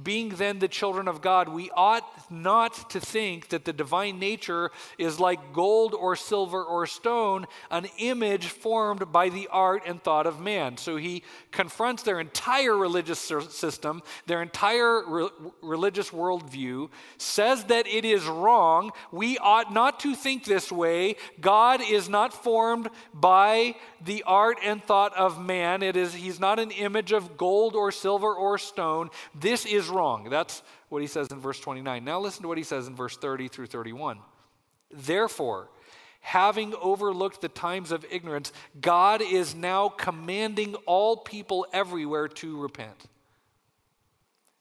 being 0.00 0.30
then 0.30 0.58
the 0.58 0.68
children 0.68 1.06
of 1.06 1.20
God, 1.20 1.48
we 1.48 1.70
ought 1.70 2.30
not 2.30 2.90
to 2.90 3.00
think 3.00 3.48
that 3.48 3.64
the 3.64 3.72
divine 3.72 4.18
nature 4.18 4.70
is 4.96 5.20
like 5.20 5.52
gold 5.52 5.94
or 5.94 6.16
silver 6.16 6.62
or 6.64 6.86
stone, 6.86 7.46
an 7.70 7.86
image 7.98 8.46
formed 8.46 9.12
by 9.12 9.28
the 9.28 9.48
art 9.48 9.82
and 9.86 10.02
thought 10.02 10.26
of 10.26 10.40
man. 10.40 10.76
So 10.78 10.96
he 10.96 11.22
confronts 11.50 12.02
their 12.02 12.20
entire 12.20 12.76
religious 12.76 13.18
system, 13.18 14.02
their 14.26 14.40
entire 14.40 15.04
re- 15.06 15.28
religious 15.60 16.10
worldview, 16.10 16.88
says 17.18 17.64
that 17.64 17.86
it 17.86 18.04
is 18.04 18.24
wrong. 18.24 18.92
We 19.10 19.36
ought 19.38 19.72
not 19.72 20.00
to 20.00 20.14
think 20.14 20.44
this 20.44 20.72
way. 20.72 21.16
God 21.40 21.82
is 21.82 22.08
not 22.08 22.32
formed 22.32 22.88
by 23.12 23.74
the 24.04 24.22
art 24.26 24.58
and 24.64 24.82
thought 24.82 25.16
of 25.16 25.40
man. 25.40 25.82
It 25.82 25.96
is, 25.96 26.14
he's 26.14 26.40
not 26.40 26.58
an 26.58 26.70
image 26.70 27.12
of 27.12 27.36
gold 27.36 27.76
or 27.76 27.92
silver 27.92 28.32
or 28.32 28.56
stone. 28.58 29.10
This 29.34 29.66
is 29.66 29.81
wrong. 29.88 30.28
That's 30.30 30.62
what 30.88 31.02
he 31.02 31.08
says 31.08 31.28
in 31.28 31.40
verse 31.40 31.60
29. 31.60 32.04
Now 32.04 32.20
listen 32.20 32.42
to 32.42 32.48
what 32.48 32.58
he 32.58 32.64
says 32.64 32.86
in 32.86 32.96
verse 32.96 33.16
30 33.16 33.48
through 33.48 33.66
31. 33.66 34.18
Therefore, 34.90 35.68
having 36.20 36.74
overlooked 36.80 37.40
the 37.40 37.48
times 37.48 37.92
of 37.92 38.06
ignorance, 38.10 38.52
God 38.80 39.20
is 39.20 39.54
now 39.54 39.88
commanding 39.88 40.74
all 40.86 41.16
people 41.16 41.66
everywhere 41.72 42.28
to 42.28 42.60
repent. 42.60 43.06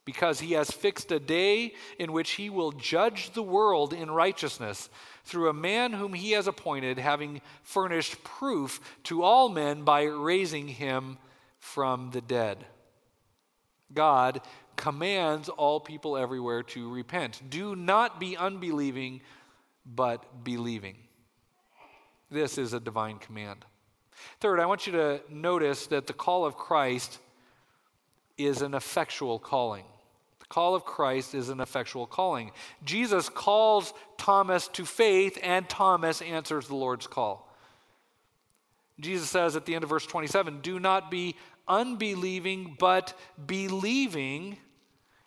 Because 0.03 0.39
he 0.39 0.53
has 0.53 0.71
fixed 0.71 1.11
a 1.11 1.19
day 1.19 1.73
in 1.99 2.11
which 2.11 2.31
he 2.31 2.49
will 2.49 2.71
judge 2.71 3.31
the 3.31 3.43
world 3.43 3.93
in 3.93 4.09
righteousness 4.09 4.89
through 5.23 5.49
a 5.49 5.53
man 5.53 5.93
whom 5.93 6.13
he 6.13 6.31
has 6.31 6.47
appointed, 6.47 6.97
having 6.97 7.41
furnished 7.61 8.23
proof 8.23 8.81
to 9.03 9.21
all 9.21 9.47
men 9.47 9.83
by 9.83 10.03
raising 10.03 10.67
him 10.67 11.19
from 11.59 12.09
the 12.09 12.21
dead. 12.21 12.65
God 13.93 14.41
commands 14.81 15.47
all 15.47 15.79
people 15.79 16.17
everywhere 16.17 16.63
to 16.63 16.89
repent. 16.91 17.39
Do 17.49 17.75
not 17.75 18.19
be 18.19 18.35
unbelieving, 18.35 19.21
but 19.85 20.43
believing. 20.43 20.95
This 22.31 22.57
is 22.57 22.73
a 22.73 22.79
divine 22.79 23.19
command. 23.19 23.63
Third, 24.39 24.59
I 24.59 24.65
want 24.65 24.87
you 24.87 24.93
to 24.93 25.21
notice 25.29 25.85
that 25.87 26.07
the 26.07 26.13
call 26.13 26.45
of 26.45 26.57
Christ 26.57 27.19
is 28.37 28.63
an 28.63 28.73
effectual 28.73 29.37
calling 29.37 29.85
The 30.39 30.45
call 30.47 30.73
of 30.73 30.83
Christ 30.83 31.35
is 31.35 31.49
an 31.49 31.59
effectual 31.59 32.07
calling. 32.07 32.49
Jesus 32.83 33.29
calls 33.29 33.93
Thomas 34.17 34.67
to 34.69 34.83
faith, 34.83 35.37
and 35.43 35.69
Thomas 35.69 36.23
answers 36.23 36.67
the 36.67 36.75
Lord's 36.75 37.05
call. 37.05 37.47
Jesus 38.99 39.29
says 39.29 39.55
at 39.55 39.67
the 39.67 39.75
end 39.75 39.83
of 39.83 39.91
verse 39.91 40.07
27 40.07 40.61
Do 40.61 40.79
not 40.79 41.11
be 41.11 41.35
unbelieving, 41.67 42.77
but 42.79 43.13
believing. 43.45 44.57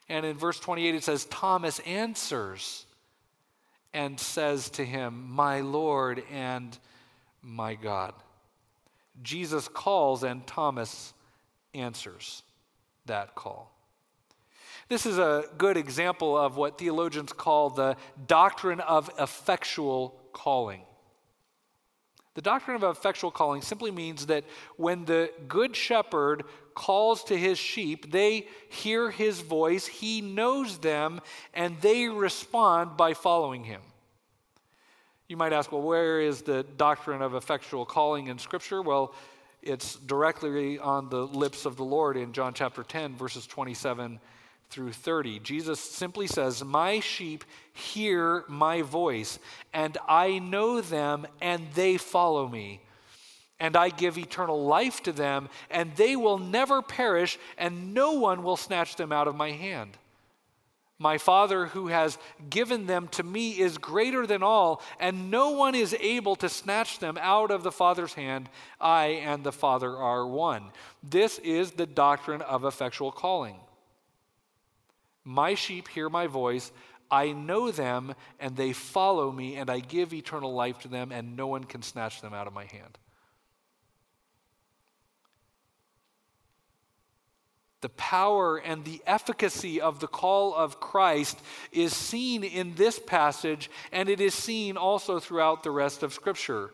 And 0.08 0.26
in 0.26 0.36
verse 0.36 0.60
28, 0.60 0.94
it 0.94 1.04
says, 1.04 1.24
Thomas 1.26 1.78
answers 1.80 2.86
and 3.92 4.18
says 4.18 4.70
to 4.70 4.84
him, 4.84 5.30
My 5.30 5.60
Lord 5.60 6.22
and 6.30 6.76
my 7.42 7.74
God. 7.74 8.12
Jesus 9.22 9.68
calls, 9.68 10.24
and 10.24 10.46
Thomas 10.46 11.14
answers 11.72 12.42
that 13.06 13.34
call. 13.34 13.70
This 14.88 15.06
is 15.06 15.18
a 15.18 15.44
good 15.56 15.76
example 15.76 16.36
of 16.36 16.56
what 16.56 16.78
theologians 16.78 17.32
call 17.32 17.70
the 17.70 17.96
doctrine 18.26 18.80
of 18.80 19.10
effectual 19.18 20.20
calling. 20.32 20.82
The 22.34 22.42
doctrine 22.42 22.76
of 22.76 22.82
effectual 22.82 23.30
calling 23.30 23.62
simply 23.62 23.92
means 23.92 24.26
that 24.26 24.44
when 24.76 25.04
the 25.04 25.30
good 25.46 25.76
shepherd 25.76 26.44
calls 26.74 27.22
to 27.24 27.36
his 27.36 27.58
sheep, 27.58 28.10
they 28.10 28.48
hear 28.68 29.10
his 29.10 29.40
voice, 29.40 29.86
he 29.86 30.20
knows 30.20 30.78
them, 30.78 31.20
and 31.54 31.80
they 31.80 32.08
respond 32.08 32.96
by 32.96 33.14
following 33.14 33.62
him. 33.62 33.80
You 35.28 35.36
might 35.36 35.52
ask, 35.52 35.70
well, 35.70 35.82
where 35.82 36.20
is 36.20 36.42
the 36.42 36.64
doctrine 36.76 37.22
of 37.22 37.34
effectual 37.34 37.86
calling 37.86 38.26
in 38.26 38.38
Scripture? 38.38 38.82
Well, 38.82 39.14
it's 39.62 39.94
directly 39.94 40.78
on 40.78 41.08
the 41.08 41.26
lips 41.26 41.64
of 41.64 41.76
the 41.76 41.84
Lord 41.84 42.16
in 42.16 42.32
John 42.32 42.52
chapter 42.52 42.82
10, 42.82 43.14
verses 43.14 43.46
27 43.46 44.20
through 44.70 44.92
30. 44.92 45.38
Jesus 45.40 45.80
simply 45.80 46.26
says, 46.26 46.64
My 46.64 47.00
sheep 47.00 47.44
hear 47.72 48.44
my 48.48 48.82
voice, 48.82 49.38
and 49.72 49.96
I 50.08 50.38
know 50.38 50.80
them, 50.80 51.26
and 51.40 51.66
they 51.74 51.96
follow 51.96 52.48
me. 52.48 52.80
And 53.60 53.76
I 53.76 53.88
give 53.88 54.18
eternal 54.18 54.64
life 54.64 55.02
to 55.04 55.12
them, 55.12 55.48
and 55.70 55.94
they 55.96 56.16
will 56.16 56.38
never 56.38 56.82
perish, 56.82 57.38
and 57.56 57.94
no 57.94 58.12
one 58.12 58.42
will 58.42 58.56
snatch 58.56 58.96
them 58.96 59.12
out 59.12 59.28
of 59.28 59.36
my 59.36 59.52
hand. 59.52 59.96
My 60.98 61.18
Father 61.18 61.66
who 61.66 61.88
has 61.88 62.18
given 62.50 62.86
them 62.86 63.08
to 63.08 63.22
me 63.22 63.58
is 63.58 63.78
greater 63.78 64.26
than 64.26 64.44
all, 64.44 64.80
and 65.00 65.30
no 65.30 65.50
one 65.50 65.74
is 65.74 65.94
able 65.98 66.36
to 66.36 66.48
snatch 66.48 67.00
them 67.00 67.18
out 67.20 67.50
of 67.50 67.64
the 67.64 67.72
Father's 67.72 68.14
hand. 68.14 68.48
I 68.80 69.06
and 69.06 69.42
the 69.42 69.52
Father 69.52 69.96
are 69.96 70.26
one. 70.26 70.70
This 71.02 71.38
is 71.40 71.72
the 71.72 71.86
doctrine 71.86 72.42
of 72.42 72.64
effectual 72.64 73.10
calling. 73.10 73.56
My 75.24 75.54
sheep 75.54 75.88
hear 75.88 76.08
my 76.08 76.26
voice. 76.26 76.70
I 77.10 77.32
know 77.32 77.70
them, 77.70 78.14
and 78.40 78.56
they 78.56 78.72
follow 78.72 79.30
me, 79.30 79.56
and 79.56 79.70
I 79.70 79.80
give 79.80 80.12
eternal 80.12 80.52
life 80.52 80.80
to 80.80 80.88
them, 80.88 81.12
and 81.12 81.36
no 81.36 81.46
one 81.46 81.64
can 81.64 81.82
snatch 81.82 82.20
them 82.20 82.34
out 82.34 82.46
of 82.46 82.52
my 82.52 82.64
hand. 82.64 82.98
The 87.80 87.88
power 87.90 88.56
and 88.56 88.84
the 88.84 89.02
efficacy 89.06 89.80
of 89.80 90.00
the 90.00 90.06
call 90.06 90.54
of 90.54 90.80
Christ 90.80 91.38
is 91.70 91.94
seen 91.94 92.42
in 92.42 92.74
this 92.74 92.98
passage, 92.98 93.70
and 93.92 94.08
it 94.08 94.20
is 94.20 94.34
seen 94.34 94.76
also 94.78 95.20
throughout 95.20 95.62
the 95.62 95.70
rest 95.70 96.02
of 96.02 96.14
Scripture 96.14 96.70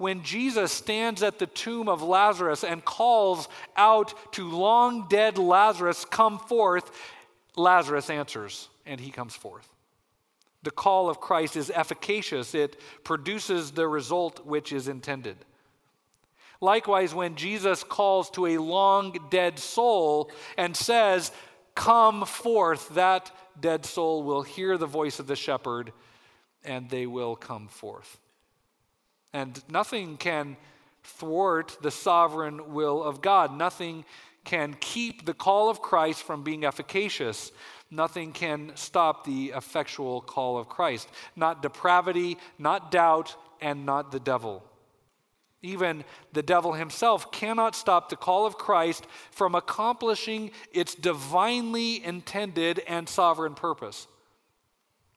when 0.00 0.22
Jesus 0.22 0.72
stands 0.72 1.22
at 1.22 1.38
the 1.38 1.46
tomb 1.46 1.86
of 1.86 2.02
Lazarus 2.02 2.64
and 2.64 2.82
calls 2.82 3.48
out 3.76 4.14
to 4.32 4.48
long 4.48 5.06
dead 5.10 5.36
Lazarus, 5.36 6.06
Come 6.06 6.38
forth, 6.38 6.90
Lazarus 7.56 8.10
answers, 8.10 8.68
and 8.86 9.00
he 9.00 9.10
comes 9.10 9.34
forth. 9.34 9.68
The 10.62 10.70
call 10.70 11.08
of 11.08 11.20
Christ 11.20 11.56
is 11.56 11.70
efficacious, 11.70 12.54
it 12.54 12.78
produces 13.04 13.72
the 13.72 13.88
result 13.88 14.44
which 14.44 14.72
is 14.72 14.88
intended. 14.88 15.36
Likewise, 16.60 17.14
when 17.14 17.36
Jesus 17.36 17.82
calls 17.82 18.28
to 18.30 18.46
a 18.46 18.58
long 18.58 19.16
dead 19.30 19.58
soul 19.58 20.30
and 20.58 20.76
says, 20.76 21.32
Come 21.74 22.26
forth, 22.26 22.90
that 22.90 23.30
dead 23.58 23.86
soul 23.86 24.22
will 24.22 24.42
hear 24.42 24.76
the 24.76 24.86
voice 24.86 25.18
of 25.18 25.26
the 25.26 25.36
shepherd 25.36 25.92
and 26.64 26.90
they 26.90 27.06
will 27.06 27.36
come 27.36 27.68
forth. 27.68 28.18
And 29.32 29.62
nothing 29.70 30.16
can 30.16 30.56
thwart 31.02 31.78
the 31.80 31.90
sovereign 31.90 32.74
will 32.74 33.02
of 33.02 33.22
God. 33.22 33.56
Nothing 33.56 34.04
can 34.50 34.74
keep 34.80 35.24
the 35.24 35.32
call 35.32 35.70
of 35.70 35.80
Christ 35.80 36.24
from 36.24 36.42
being 36.42 36.64
efficacious. 36.64 37.52
Nothing 37.88 38.32
can 38.32 38.72
stop 38.74 39.24
the 39.24 39.52
effectual 39.54 40.20
call 40.20 40.58
of 40.58 40.68
Christ. 40.68 41.08
Not 41.36 41.62
depravity, 41.62 42.36
not 42.58 42.90
doubt, 42.90 43.36
and 43.60 43.86
not 43.86 44.10
the 44.10 44.18
devil. 44.18 44.64
Even 45.62 46.02
the 46.32 46.42
devil 46.42 46.72
himself 46.72 47.30
cannot 47.30 47.76
stop 47.76 48.08
the 48.08 48.16
call 48.16 48.44
of 48.44 48.58
Christ 48.58 49.06
from 49.30 49.54
accomplishing 49.54 50.50
its 50.72 50.96
divinely 50.96 52.04
intended 52.04 52.82
and 52.88 53.08
sovereign 53.08 53.54
purpose. 53.54 54.08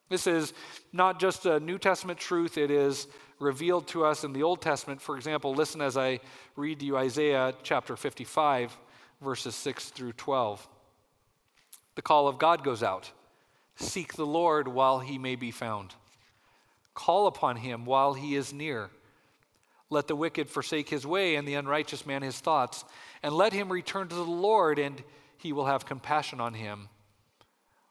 This 0.10 0.28
is 0.28 0.54
not 0.92 1.20
just 1.20 1.48
a 1.48 1.60
New 1.60 1.80
Testament 1.80 2.20
truth, 2.20 2.56
it 2.60 2.70
is 2.70 3.08
revealed 3.40 3.88
to 3.88 4.06
us 4.06 4.24
in 4.24 4.32
the 4.32 4.44
Old 4.44 4.62
Testament. 4.62 5.02
For 5.02 5.16
example, 5.16 5.56
listen 5.56 5.82
as 5.82 5.98
I 5.98 6.20
read 6.56 6.82
to 6.82 6.86
you 6.86 6.98
Isaiah 6.98 7.56
chapter 7.64 7.96
55, 7.96 8.78
verses 9.24 9.56
6 9.56 9.90
through 9.90 10.14
12. 10.14 10.68
The 11.96 12.02
call 12.02 12.28
of 12.28 12.38
God 12.38 12.64
goes 12.64 12.84
out 12.84 13.12
Seek 13.76 14.14
the 14.14 14.26
Lord 14.26 14.68
while 14.68 15.00
he 15.00 15.18
may 15.18 15.36
be 15.36 15.52
found, 15.52 15.96
call 16.94 17.28
upon 17.28 17.58
him 17.58 17.86
while 17.86 18.14
he 18.14 18.36
is 18.36 18.54
near. 18.54 18.90
Let 19.90 20.08
the 20.08 20.16
wicked 20.16 20.50
forsake 20.50 20.90
his 20.90 21.06
way, 21.06 21.36
and 21.36 21.48
the 21.48 21.54
unrighteous 21.54 22.06
man 22.06 22.24
his 22.24 22.40
thoughts, 22.40 22.84
and 23.22 23.34
let 23.36 23.54
him 23.54 23.72
return 23.72 24.08
to 24.08 24.16
the 24.16 24.24
Lord, 24.24 24.80
and 24.80 25.04
he 25.38 25.54
will 25.54 25.66
have 25.66 25.86
compassion 25.86 26.40
on 26.40 26.56
him. 26.56 26.90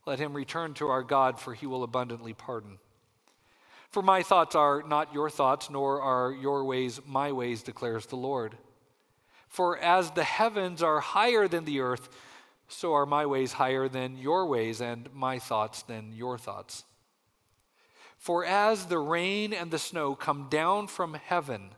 Let 0.04 0.18
him 0.18 0.34
return 0.34 0.74
to 0.74 0.88
our 0.88 1.02
God, 1.02 1.38
for 1.38 1.54
he 1.54 1.66
will 1.66 1.84
abundantly 1.84 2.32
pardon. 2.32 2.78
For 3.90 4.02
my 4.02 4.22
thoughts 4.22 4.56
are 4.56 4.82
not 4.82 5.14
your 5.14 5.30
thoughts, 5.30 5.70
nor 5.70 6.00
are 6.00 6.32
your 6.32 6.64
ways 6.64 7.00
my 7.06 7.30
ways, 7.30 7.62
declares 7.62 8.06
the 8.06 8.16
Lord. 8.16 8.56
For 9.52 9.76
as 9.76 10.12
the 10.12 10.24
heavens 10.24 10.82
are 10.82 11.00
higher 11.00 11.46
than 11.46 11.66
the 11.66 11.80
earth, 11.80 12.08
so 12.68 12.94
are 12.94 13.04
my 13.04 13.26
ways 13.26 13.52
higher 13.52 13.86
than 13.86 14.16
your 14.16 14.46
ways, 14.46 14.80
and 14.80 15.12
my 15.12 15.38
thoughts 15.38 15.82
than 15.82 16.14
your 16.14 16.38
thoughts. 16.38 16.84
For 18.16 18.46
as 18.46 18.86
the 18.86 18.98
rain 18.98 19.52
and 19.52 19.70
the 19.70 19.78
snow 19.78 20.14
come 20.14 20.48
down 20.48 20.86
from 20.86 21.12
heaven, 21.12 21.74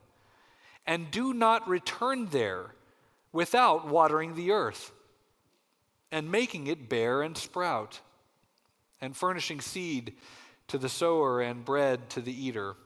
and 0.86 1.10
do 1.10 1.34
not 1.34 1.66
return 1.66 2.26
there 2.26 2.76
without 3.32 3.88
watering 3.88 4.36
the 4.36 4.52
earth 4.52 4.92
and 6.12 6.30
making 6.30 6.68
it 6.68 6.88
bear 6.88 7.22
and 7.22 7.36
sprout, 7.36 7.98
and 9.00 9.16
furnishing 9.16 9.60
seed 9.60 10.14
to 10.68 10.78
the 10.78 10.88
sower 10.88 11.40
and 11.40 11.64
bread 11.64 12.08
to 12.10 12.20
the 12.20 12.46
eater. 12.46 12.76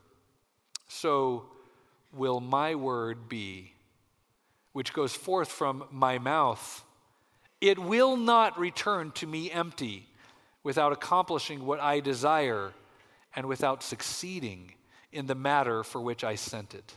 So 0.89 1.45
will 2.11 2.41
my 2.41 2.75
word 2.75 3.29
be, 3.29 3.75
which 4.79 4.93
goes 4.95 5.13
forth 5.13 5.49
from 5.49 5.85
my 5.91 6.19
mouth. 6.19 6.85
It 7.61 7.79
will 7.79 8.17
not 8.17 8.59
return 8.59 9.11
to 9.17 9.27
me 9.27 9.51
empty, 9.51 10.07
without 10.63 10.93
accomplishing 10.93 11.67
what 11.67 11.81
I 11.81 12.01
desire 12.01 12.73
and 13.37 13.47
without 13.47 13.83
succeeding 13.83 14.73
in 15.13 15.27
the 15.27 15.35
matter 15.35 15.83
for 15.83 16.01
which 16.01 16.25
I 16.25 16.37
sent 16.37 16.73
it 16.75 16.95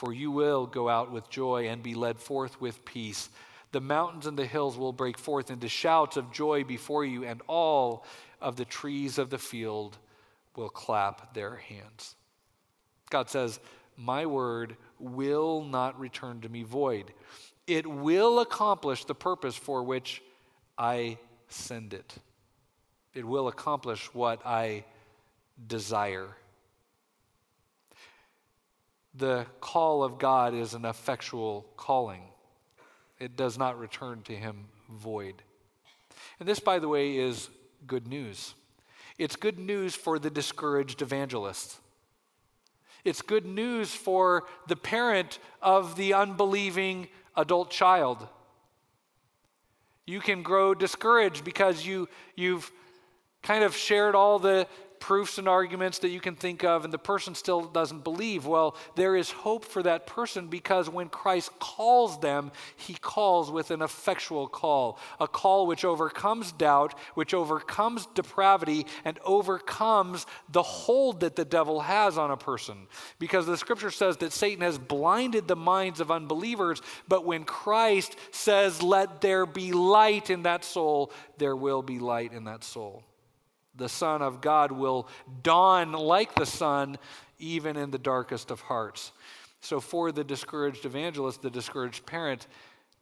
for 0.00 0.14
you 0.14 0.30
will 0.30 0.64
go 0.64 0.88
out 0.88 1.12
with 1.12 1.28
joy 1.28 1.68
and 1.68 1.82
be 1.82 1.94
led 1.94 2.18
forth 2.18 2.58
with 2.58 2.86
peace. 2.86 3.28
The 3.72 3.82
mountains 3.82 4.26
and 4.26 4.34
the 4.34 4.46
hills 4.46 4.78
will 4.78 4.94
break 4.94 5.18
forth 5.18 5.50
into 5.50 5.68
shouts 5.68 6.16
of 6.16 6.32
joy 6.32 6.64
before 6.64 7.04
you, 7.04 7.26
and 7.26 7.42
all 7.46 8.06
of 8.40 8.56
the 8.56 8.64
trees 8.64 9.18
of 9.18 9.28
the 9.28 9.36
field 9.36 9.98
will 10.56 10.70
clap 10.70 11.34
their 11.34 11.56
hands. 11.56 12.14
God 13.10 13.28
says, 13.28 13.60
My 13.98 14.24
word 14.24 14.74
will 15.00 15.62
not 15.64 15.98
return 15.98 16.40
to 16.42 16.48
me 16.48 16.62
void. 16.62 17.12
It 17.66 17.86
will 17.86 18.40
accomplish 18.40 19.04
the 19.04 19.14
purpose 19.14 19.56
for 19.56 19.82
which 19.82 20.22
I 20.76 21.18
send 21.48 21.94
it. 21.94 22.14
It 23.14 23.24
will 23.24 23.48
accomplish 23.48 24.12
what 24.14 24.44
I 24.44 24.84
desire 25.66 26.36
the 29.14 29.46
call 29.60 30.02
of 30.02 30.18
God 30.18 30.54
is 30.54 30.74
an 30.74 30.84
effectual 30.84 31.66
calling, 31.76 32.22
it 33.18 33.36
does 33.36 33.58
not 33.58 33.78
return 33.78 34.22
to 34.22 34.34
him 34.34 34.66
void. 34.90 35.42
And 36.38 36.48
this, 36.48 36.60
by 36.60 36.78
the 36.78 36.88
way, 36.88 37.16
is 37.16 37.50
good 37.86 38.06
news. 38.06 38.54
It's 39.18 39.36
good 39.36 39.58
news 39.58 39.94
for 39.94 40.18
the 40.18 40.30
discouraged 40.30 41.02
evangelist. 41.02 41.78
It's 43.04 43.22
good 43.22 43.46
news 43.46 43.94
for 43.94 44.44
the 44.66 44.76
parent 44.76 45.38
of 45.62 45.96
the 45.96 46.14
unbelieving 46.14 47.08
adult 47.36 47.70
child. 47.70 48.26
You 50.06 50.20
can 50.20 50.42
grow 50.42 50.74
discouraged 50.74 51.44
because 51.44 51.86
you, 51.86 52.08
you've 52.36 52.70
kind 53.42 53.64
of 53.64 53.76
shared 53.76 54.14
all 54.14 54.38
the 54.38 54.66
proofs 55.00 55.38
and 55.38 55.48
arguments 55.48 55.98
that 56.00 56.10
you 56.10 56.20
can 56.20 56.36
think 56.36 56.62
of, 56.62 56.84
and 56.84 56.92
the 56.92 56.98
person 56.98 57.34
still 57.34 57.62
doesn't 57.62 58.04
believe, 58.04 58.46
well, 58.46 58.76
there 58.94 59.16
is 59.16 59.30
hope 59.30 59.64
for 59.64 59.82
that 59.82 60.06
person 60.06 60.46
because 60.46 60.88
when 60.88 61.08
Christ 61.08 61.50
calls 61.58 62.20
them, 62.20 62.52
he 62.76 62.94
calls 62.94 63.50
with 63.50 63.70
an 63.70 63.82
effectual 63.82 64.46
call, 64.46 64.98
a 65.18 65.26
call 65.26 65.66
which 65.66 65.84
overcomes 65.84 66.52
doubt, 66.52 66.94
which 67.14 67.34
overcomes 67.34 68.06
depravity, 68.14 68.86
and 69.04 69.18
overcomes 69.24 70.26
the 70.50 70.62
hold 70.62 71.20
that 71.20 71.34
the 71.34 71.44
devil 71.44 71.80
has 71.80 72.18
on 72.18 72.30
a 72.30 72.36
person. 72.36 72.86
Because 73.18 73.46
the 73.46 73.56
scripture 73.56 73.90
says 73.90 74.18
that 74.18 74.32
Satan 74.32 74.62
has 74.62 74.78
blinded 74.78 75.48
the 75.48 75.56
minds 75.56 76.00
of 76.00 76.10
unbelievers, 76.10 76.82
but 77.08 77.24
when 77.24 77.44
Christ 77.44 78.16
says, 78.30 78.82
Let 78.82 79.22
there 79.22 79.46
be 79.46 79.72
light 79.72 80.30
in 80.30 80.42
that 80.42 80.64
soul, 80.64 81.10
there 81.38 81.56
will 81.56 81.82
be 81.82 81.98
light 81.98 82.32
in 82.32 82.44
that 82.44 82.62
soul 82.62 83.02
the 83.74 83.88
Son 83.88 84.22
of 84.22 84.40
God 84.40 84.72
will 84.72 85.08
dawn 85.42 85.92
like 85.92 86.34
the 86.34 86.46
sun, 86.46 86.98
even 87.38 87.76
in 87.76 87.90
the 87.90 87.98
darkest 87.98 88.50
of 88.50 88.60
hearts. 88.60 89.12
So, 89.60 89.80
for 89.80 90.10
the 90.10 90.24
discouraged 90.24 90.86
evangelist, 90.86 91.42
the 91.42 91.50
discouraged 91.50 92.06
parent, 92.06 92.46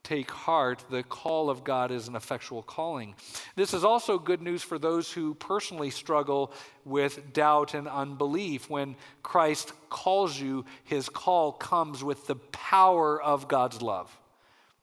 take 0.03 0.31
heart. 0.31 0.85
The 0.91 1.03
call 1.03 1.51
of 1.51 1.65
God 1.65 1.91
is 1.91 2.09
an 2.09 2.17
effectual 2.17 2.63
calling. 2.63 3.15
This 3.57 3.75
is 3.75 3.85
also 3.85 4.19
good 4.19 4.43
news 4.43 4.63
for 4.63 4.79
those 4.79 5.13
who 5.13 5.35
personally 5.35 5.91
struggle 5.91 6.53
with 6.85 7.33
doubt 7.33 7.75
and 7.75 7.87
unbelief. 7.87 8.71
When 8.71 8.97
Christ 9.23 9.73
calls 9.91 10.39
you, 10.41 10.65
his 10.85 11.09
call 11.09 11.53
comes 11.53 12.03
with 12.03 12.27
the 12.27 12.37
power 12.37 13.21
of 13.21 13.49
God's 13.49 13.83
love, 13.83 14.17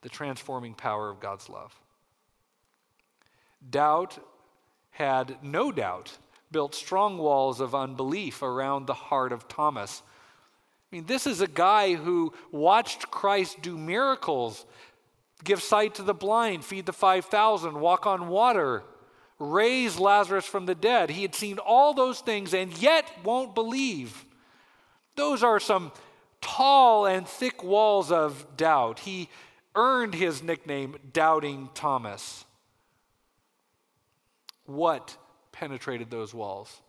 the 0.01 0.09
transforming 0.09 0.73
power 0.73 1.09
of 1.09 1.19
God's 1.19 1.49
love. 1.49 1.77
Doubt 3.67 4.19
had 4.95 5.35
no 5.43 5.73
doubt 5.73 6.17
built 6.51 6.73
strong 6.73 7.17
walls 7.17 7.59
of 7.59 7.75
unbelief 7.75 8.41
around 8.41 8.87
the 8.87 8.93
heart 8.93 9.33
of 9.33 9.45
Thomas. 9.49 10.01
I 10.89 10.95
mean, 10.95 11.05
this 11.05 11.27
is 11.27 11.41
a 11.41 11.47
guy 11.47 11.95
who 11.95 12.31
watched 12.49 13.11
Christ 13.11 13.61
do 13.61 13.77
miracles, 13.77 14.65
give 15.43 15.61
sight 15.61 15.95
to 15.95 16.01
the 16.01 16.13
blind, 16.13 16.63
feed 16.63 16.85
the 16.85 16.93
5,000, 16.93 17.77
walk 17.77 18.07
on 18.07 18.29
water, 18.29 18.83
raise 19.37 19.99
Lazarus 19.99 20.45
from 20.45 20.65
the 20.65 20.75
dead. 20.75 21.09
He 21.09 21.23
had 21.23 21.35
seen 21.35 21.57
all 21.57 21.93
those 21.93 22.21
things 22.21 22.53
and 22.53 22.71
yet 22.77 23.11
won't 23.21 23.53
believe. 23.53 24.23
Those 25.17 25.43
are 25.43 25.59
some 25.59 25.91
tall 26.39 27.05
and 27.05 27.27
thick 27.27 27.65
walls 27.65 28.13
of 28.13 28.45
doubt. 28.55 28.99
He 28.99 29.27
earned 29.75 30.13
his 30.13 30.41
nickname, 30.41 30.95
Doubting 31.11 31.67
Thomas. 31.73 32.44
What 34.65 35.17
penetrated 35.51 36.09
those 36.09 36.33
walls? 36.33 36.81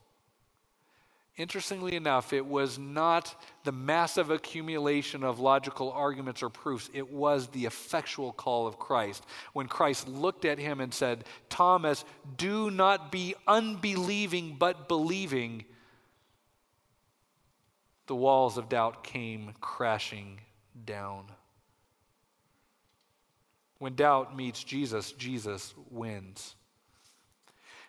Interestingly 1.37 1.97
enough, 1.97 2.33
it 2.33 2.47
was 2.47 2.79
not 2.79 3.43
the 3.65 3.73
massive 3.73 4.31
accumulation 4.31 5.23
of 5.23 5.39
logical 5.39 5.93
arguments 5.93 6.43
or 6.43 6.49
proofs. 6.49 6.89
It 6.95 7.13
was 7.13 7.49
the 7.49 7.67
effectual 7.67 8.33
call 8.33 8.67
of 8.67 8.79
Christ. 8.79 9.23
When 9.53 9.69
Christ 9.69 10.09
looked 10.09 10.47
at 10.47 10.59
him 10.59 10.81
and 10.81 10.95
said, 10.95 11.25
Thomas, 11.51 12.07
do 12.39 12.71
not 12.71 13.13
be 13.13 13.35
unbelieving, 13.47 14.57
but 14.59 14.89
believing, 14.89 15.67
the 18.07 18.17
walls 18.17 18.57
of 18.57 18.71
doubt 18.71 19.05
came 19.05 19.53
crashing 19.61 20.41
down. 20.87 21.25
When 23.79 23.95
doubt 23.95 24.35
meets 24.35 24.65
Jesus, 24.65 25.13
Jesus 25.13 25.75
wins. 25.91 26.55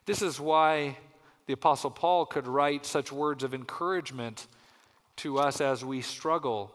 This 0.07 0.21
is 0.21 0.39
why 0.39 0.97
the 1.47 1.53
Apostle 1.53 1.91
Paul 1.91 2.25
could 2.25 2.47
write 2.47 2.85
such 2.85 3.11
words 3.11 3.43
of 3.43 3.53
encouragement 3.53 4.47
to 5.17 5.37
us 5.37 5.59
as 5.59 5.83
we 5.83 6.01
struggle 6.01 6.73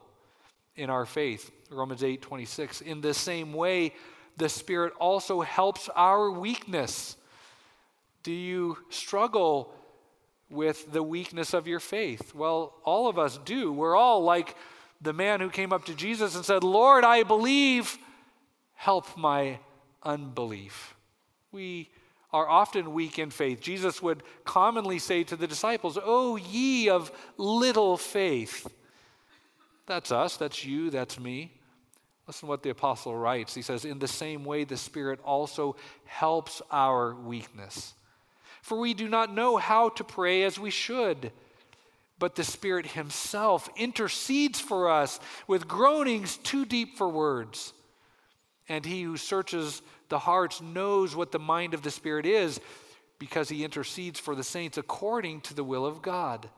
in 0.75 0.91
our 0.91 1.07
faith. 1.07 1.49
Romans 1.71 2.03
8 2.03 2.21
26. 2.21 2.81
In 2.81 3.01
the 3.01 3.13
same 3.13 3.51
way, 3.51 3.95
the 4.37 4.47
Spirit 4.47 4.93
also 4.99 5.41
helps 5.41 5.89
our 5.95 6.29
weakness. 6.29 7.17
Do 8.21 8.31
you 8.31 8.77
struggle 8.91 9.73
with 10.51 10.91
the 10.91 11.01
weakness 11.01 11.55
of 11.55 11.67
your 11.67 11.79
faith? 11.79 12.35
Well, 12.35 12.75
all 12.83 13.09
of 13.09 13.17
us 13.17 13.39
do. 13.43 13.73
We're 13.73 13.95
all 13.95 14.23
like 14.23 14.55
the 15.01 15.11
man 15.11 15.39
who 15.39 15.49
came 15.49 15.73
up 15.73 15.85
to 15.85 15.95
Jesus 15.95 16.35
and 16.35 16.45
said, 16.45 16.63
Lord, 16.63 17.03
I 17.03 17.23
believe, 17.23 17.97
help 18.75 19.17
my 19.17 19.57
unbelief. 20.03 20.93
We 21.51 21.89
are 22.33 22.49
often 22.49 22.93
weak 22.93 23.19
in 23.19 23.29
faith. 23.29 23.61
Jesus 23.61 24.01
would 24.01 24.23
commonly 24.43 24.97
say 24.97 25.23
to 25.23 25.35
the 25.35 25.47
disciples, 25.47 25.99
Oh, 26.03 26.35
ye 26.35 26.89
of 26.89 27.11
little 27.37 27.95
faith. 27.95 28.67
That's 29.85 30.11
us, 30.11 30.37
that's 30.37 30.65
you, 30.65 30.89
that's 30.89 31.19
me. 31.19 31.51
Listen 32.25 32.47
to 32.47 32.49
what 32.49 32.63
the 32.63 32.69
apostle 32.69 33.15
writes. 33.15 33.53
He 33.53 33.61
says, 33.61 33.85
In 33.85 33.99
the 33.99 34.07
same 34.07 34.45
way, 34.45 34.63
the 34.63 34.77
Spirit 34.77 35.19
also 35.23 35.75
helps 36.05 36.61
our 36.71 37.13
weakness. 37.13 37.93
For 38.61 38.79
we 38.79 38.93
do 38.93 39.09
not 39.09 39.33
know 39.33 39.57
how 39.57 39.89
to 39.89 40.03
pray 40.05 40.43
as 40.43 40.57
we 40.57 40.69
should, 40.69 41.31
but 42.17 42.35
the 42.35 42.45
Spirit 42.45 42.87
Himself 42.87 43.69
intercedes 43.75 44.59
for 44.59 44.89
us 44.89 45.19
with 45.47 45.67
groanings 45.67 46.37
too 46.37 46.65
deep 46.65 46.97
for 46.97 47.09
words. 47.09 47.73
And 48.69 48.85
He 48.85 49.03
who 49.03 49.17
searches 49.17 49.81
the 50.09 50.19
hearts 50.19 50.61
knows 50.61 51.15
what 51.15 51.31
the 51.31 51.39
mind 51.39 51.73
of 51.73 51.81
the 51.81 51.91
Spirit 51.91 52.25
is 52.25 52.59
because 53.19 53.49
he 53.49 53.63
intercedes 53.63 54.19
for 54.19 54.35
the 54.35 54.43
saints 54.43 54.77
according 54.77 55.41
to 55.41 55.53
the 55.53 55.63
will 55.63 55.85
of 55.85 56.01
God. 56.01 56.49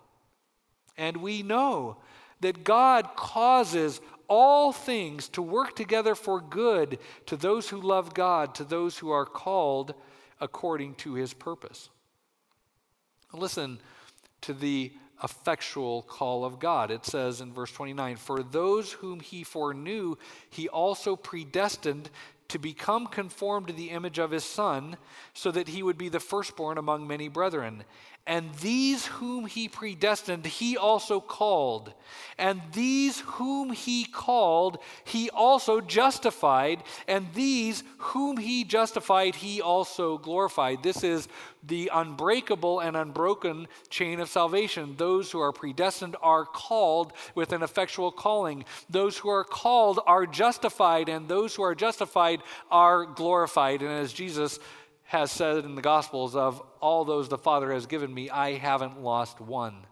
And 0.97 1.17
we 1.17 1.43
know 1.43 1.97
that 2.41 2.63
God 2.63 3.15
causes 3.15 4.01
all 4.27 4.71
things 4.71 5.29
to 5.29 5.41
work 5.41 5.75
together 5.75 6.15
for 6.15 6.41
good 6.41 6.97
to 7.27 7.35
those 7.35 7.69
who 7.69 7.79
love 7.79 8.13
God, 8.13 8.55
to 8.55 8.63
those 8.63 8.97
who 8.97 9.11
are 9.11 9.25
called 9.25 9.93
according 10.39 10.95
to 10.95 11.13
his 11.13 11.33
purpose. 11.33 11.89
Listen 13.33 13.79
to 14.41 14.53
the 14.53 14.91
effectual 15.23 16.01
call 16.03 16.43
of 16.43 16.59
God. 16.59 16.91
It 16.91 17.05
says 17.05 17.41
in 17.41 17.53
verse 17.53 17.71
29 17.71 18.17
For 18.17 18.43
those 18.43 18.91
whom 18.91 19.19
he 19.19 19.43
foreknew, 19.43 20.17
he 20.49 20.67
also 20.67 21.15
predestined 21.15 22.09
to 22.47 22.59
become 22.59 23.07
conformed 23.07 23.67
to 23.67 23.73
the 23.73 23.89
image 23.89 24.19
of 24.19 24.31
his 24.31 24.43
Son, 24.43 24.97
so 25.33 25.51
that 25.51 25.69
he 25.69 25.83
would 25.83 25.97
be 25.97 26.09
the 26.09 26.19
firstborn 26.19 26.77
among 26.77 27.07
many 27.07 27.27
brethren. 27.27 27.83
And 28.27 28.51
these 28.55 29.05
whom 29.05 29.45
he 29.45 29.67
predestined, 29.67 30.47
he 30.47 30.77
also 30.77 31.19
called. 31.19 31.93
And 32.39 32.59
these 32.73 33.19
whom 33.19 33.71
he 33.71 34.03
called, 34.03 34.79
he 35.03 35.29
also 35.29 35.79
justified. 35.79 36.81
And 37.07 37.27
these 37.35 37.83
whom 37.99 38.37
he 38.37 38.63
justified, 38.63 39.35
he 39.35 39.61
also 39.61 40.17
glorified. 40.17 40.81
This 40.81 41.03
is 41.03 41.27
the 41.61 41.91
unbreakable 41.93 42.79
and 42.79 42.97
unbroken 42.97 43.67
chain 43.89 44.19
of 44.19 44.29
salvation. 44.29 44.95
Those 44.97 45.29
who 45.31 45.39
are 45.39 45.53
predestined 45.53 46.15
are 46.23 46.45
called 46.45 47.13
with 47.35 47.53
an 47.53 47.61
effectual 47.61 48.11
calling. 48.11 48.65
Those 48.89 49.19
who 49.19 49.29
are 49.29 49.43
called 49.43 49.99
are 50.07 50.25
justified, 50.25 51.09
and 51.09 51.27
those 51.27 51.53
who 51.53 51.63
are 51.63 51.75
justified 51.75 52.41
are 52.71 53.05
glorified. 53.05 53.83
And 53.83 53.91
as 53.91 54.13
Jesus 54.13 54.59
has 55.05 55.31
said 55.31 55.65
in 55.65 55.75
the 55.75 55.81
Gospels, 55.81 56.35
of 56.35 56.61
all 56.81 57.05
those 57.05 57.29
the 57.29 57.37
Father 57.37 57.71
has 57.71 57.85
given 57.85 58.13
me, 58.13 58.29
I 58.29 58.53
haven't 58.53 59.01
lost 59.01 59.39
one. 59.39 59.85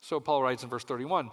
So 0.00 0.18
Paul 0.18 0.42
writes 0.42 0.62
in 0.62 0.70
verse 0.70 0.84
31 0.84 1.30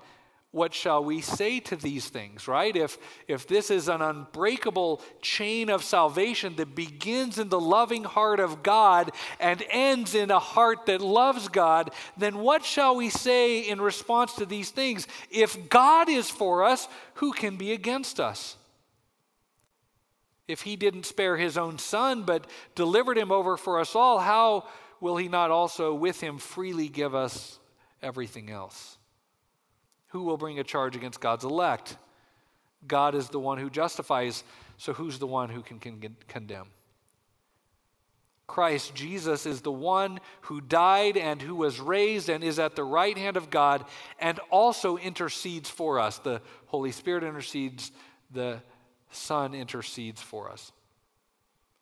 What 0.51 0.73
shall 0.73 1.03
we 1.03 1.21
say 1.21 1.61
to 1.61 1.77
these 1.77 2.09
things, 2.09 2.45
right? 2.47 2.75
If, 2.75 2.97
if 3.29 3.47
this 3.47 3.71
is 3.71 3.87
an 3.87 4.01
unbreakable 4.01 5.01
chain 5.21 5.69
of 5.69 5.81
salvation 5.81 6.57
that 6.57 6.75
begins 6.75 7.39
in 7.39 7.47
the 7.47 7.59
loving 7.59 8.03
heart 8.03 8.41
of 8.41 8.61
God 8.63 9.13
and 9.39 9.63
ends 9.69 10.13
in 10.13 10.29
a 10.29 10.39
heart 10.39 10.87
that 10.87 10.99
loves 10.99 11.47
God, 11.47 11.91
then 12.17 12.39
what 12.39 12.65
shall 12.65 12.97
we 12.97 13.09
say 13.09 13.61
in 13.61 13.79
response 13.79 14.33
to 14.33 14.45
these 14.45 14.71
things? 14.71 15.07
If 15.31 15.69
God 15.69 16.09
is 16.09 16.29
for 16.29 16.65
us, 16.65 16.89
who 17.15 17.31
can 17.31 17.55
be 17.55 17.71
against 17.71 18.19
us? 18.19 18.57
If 20.47 20.61
he 20.61 20.75
didn't 20.75 21.05
spare 21.05 21.37
his 21.37 21.57
own 21.57 21.77
son, 21.77 22.23
but 22.23 22.47
delivered 22.75 23.17
him 23.17 23.31
over 23.31 23.57
for 23.57 23.79
us 23.79 23.95
all, 23.95 24.19
how 24.19 24.67
will 25.01 25.17
he 25.17 25.27
not 25.27 25.51
also 25.51 25.93
with 25.93 26.21
him 26.21 26.37
freely 26.37 26.87
give 26.87 27.13
us 27.13 27.59
everything 28.01 28.49
else? 28.49 28.97
Who 30.09 30.23
will 30.23 30.37
bring 30.37 30.59
a 30.59 30.63
charge 30.63 30.95
against 30.95 31.19
God's 31.19 31.43
elect? 31.43 31.97
God 32.87 33.15
is 33.15 33.29
the 33.29 33.39
one 33.39 33.57
who 33.57 33.69
justifies, 33.69 34.43
so 34.77 34.93
who's 34.93 35.19
the 35.19 35.27
one 35.27 35.49
who 35.49 35.61
can, 35.61 35.79
condemn? 36.27 36.67
Christ 38.47 38.95
Jesus 38.95 39.45
is 39.45 39.59
the 39.59 39.71
one 39.71 40.21
who 40.41 40.61
died 40.61 41.17
and 41.17 41.41
who 41.41 41.55
was 41.55 41.81
raised 41.81 42.29
and 42.29 42.43
is 42.43 42.59
at 42.59 42.77
the 42.77 42.83
right 42.83 43.17
hand 43.17 43.35
of 43.35 43.49
God 43.49 43.83
and 44.19 44.39
also 44.49 44.97
intercedes 44.97 45.69
for 45.69 45.99
us. 45.99 46.19
The 46.19 46.41
Holy 46.67 46.93
Spirit 46.93 47.25
intercedes, 47.25 47.91
the 48.31 48.61
Son 49.11 49.53
intercedes 49.53 50.21
for 50.21 50.49
us. 50.49 50.71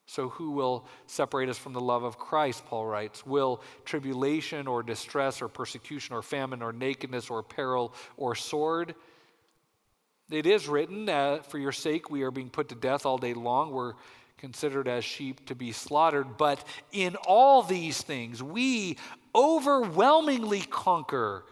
So, 0.07 0.29
who 0.29 0.51
will 0.51 0.85
separate 1.07 1.49
us 1.49 1.57
from 1.57 1.73
the 1.73 1.81
love 1.81 2.03
of 2.03 2.19
Christ? 2.19 2.65
Paul 2.67 2.85
writes. 2.85 3.25
Will 3.25 3.61
tribulation 3.85 4.67
or 4.67 4.83
distress 4.83 5.41
or 5.41 5.47
persecution 5.47 6.15
or 6.15 6.21
famine 6.21 6.61
or 6.61 6.71
nakedness 6.71 7.29
or 7.29 7.41
peril 7.41 7.93
or 8.15 8.35
sword? 8.35 8.93
It 10.29 10.45
is 10.45 10.67
written, 10.67 11.09
uh, 11.09 11.39
For 11.41 11.57
your 11.57 11.71
sake 11.71 12.09
we 12.09 12.21
are 12.21 12.31
being 12.31 12.49
put 12.49 12.69
to 12.69 12.75
death 12.75 13.05
all 13.05 13.17
day 13.17 13.33
long. 13.33 13.71
We're 13.71 13.93
considered 14.37 14.87
as 14.87 15.03
sheep 15.03 15.45
to 15.47 15.55
be 15.55 15.71
slaughtered. 15.71 16.37
But 16.37 16.63
in 16.91 17.15
all 17.27 17.63
these 17.63 18.01
things, 18.01 18.43
we 18.43 18.97
overwhelmingly 19.33 20.61
conquer 20.61 21.45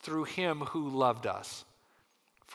through 0.00 0.24
him 0.24 0.60
who 0.60 0.88
loved 0.88 1.26
us. 1.26 1.64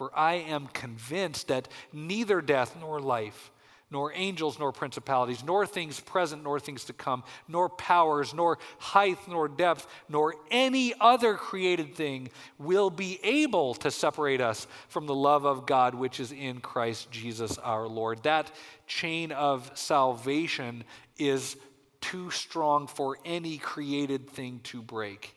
For 0.02 0.10
I 0.18 0.34
am 0.34 0.66
convinced 0.74 1.50
that 1.50 1.68
neither 1.94 2.42
death 2.42 2.76
nor 2.82 3.00
life, 3.00 3.52
nor 3.92 4.12
angels, 4.14 4.58
nor 4.58 4.72
principalities, 4.72 5.44
nor 5.44 5.68
things 5.68 6.00
present, 6.00 6.42
nor 6.42 6.60
things 6.60 6.86
to 6.86 6.94
come, 6.94 7.24
nor 7.48 7.70
powers, 7.70 8.34
nor 8.34 8.58
height, 8.80 9.20
nor 9.28 9.48
depth, 9.48 9.86
nor 10.10 10.34
any 10.50 10.96
other 11.00 11.36
created 11.36 11.94
thing 11.94 12.30
will 12.58 12.90
be 12.90 13.20
able 13.22 13.76
to 13.76 13.92
separate 13.92 14.42
us 14.42 14.66
from 14.88 15.06
the 15.06 15.14
love 15.14 15.46
of 15.46 15.68
God 15.68 15.94
which 15.94 16.20
is 16.20 16.32
in 16.32 16.62
Christ 16.62 17.12
Jesus 17.12 17.60
our 17.60 17.88
Lord. 17.88 18.24
That 18.24 18.52
chain 18.88 19.32
of 19.32 19.70
salvation 19.76 20.84
is 21.20 21.58
too 22.00 22.32
strong 22.32 22.88
for 22.88 23.20
any 23.24 23.60
created 23.60 24.32
thing 24.32 24.62
to 24.64 24.82
break. 24.82 25.36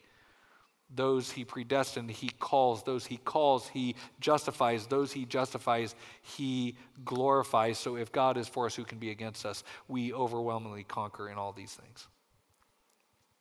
Those 0.95 1.31
he 1.31 1.43
predestined, 1.43 2.09
he 2.09 2.29
calls. 2.39 2.83
Those 2.83 3.05
he 3.05 3.17
calls, 3.17 3.67
he 3.67 3.95
justifies. 4.19 4.87
Those 4.87 5.11
he 5.11 5.25
justifies, 5.25 5.95
he 6.21 6.75
glorifies. 7.03 7.77
So 7.77 7.97
if 7.97 8.11
God 8.11 8.37
is 8.37 8.47
for 8.47 8.65
us, 8.65 8.75
who 8.75 8.85
can 8.85 8.97
be 8.97 9.11
against 9.11 9.45
us? 9.45 9.63
We 9.87 10.13
overwhelmingly 10.13 10.83
conquer 10.83 11.29
in 11.29 11.37
all 11.37 11.51
these 11.51 11.73
things. 11.73 12.07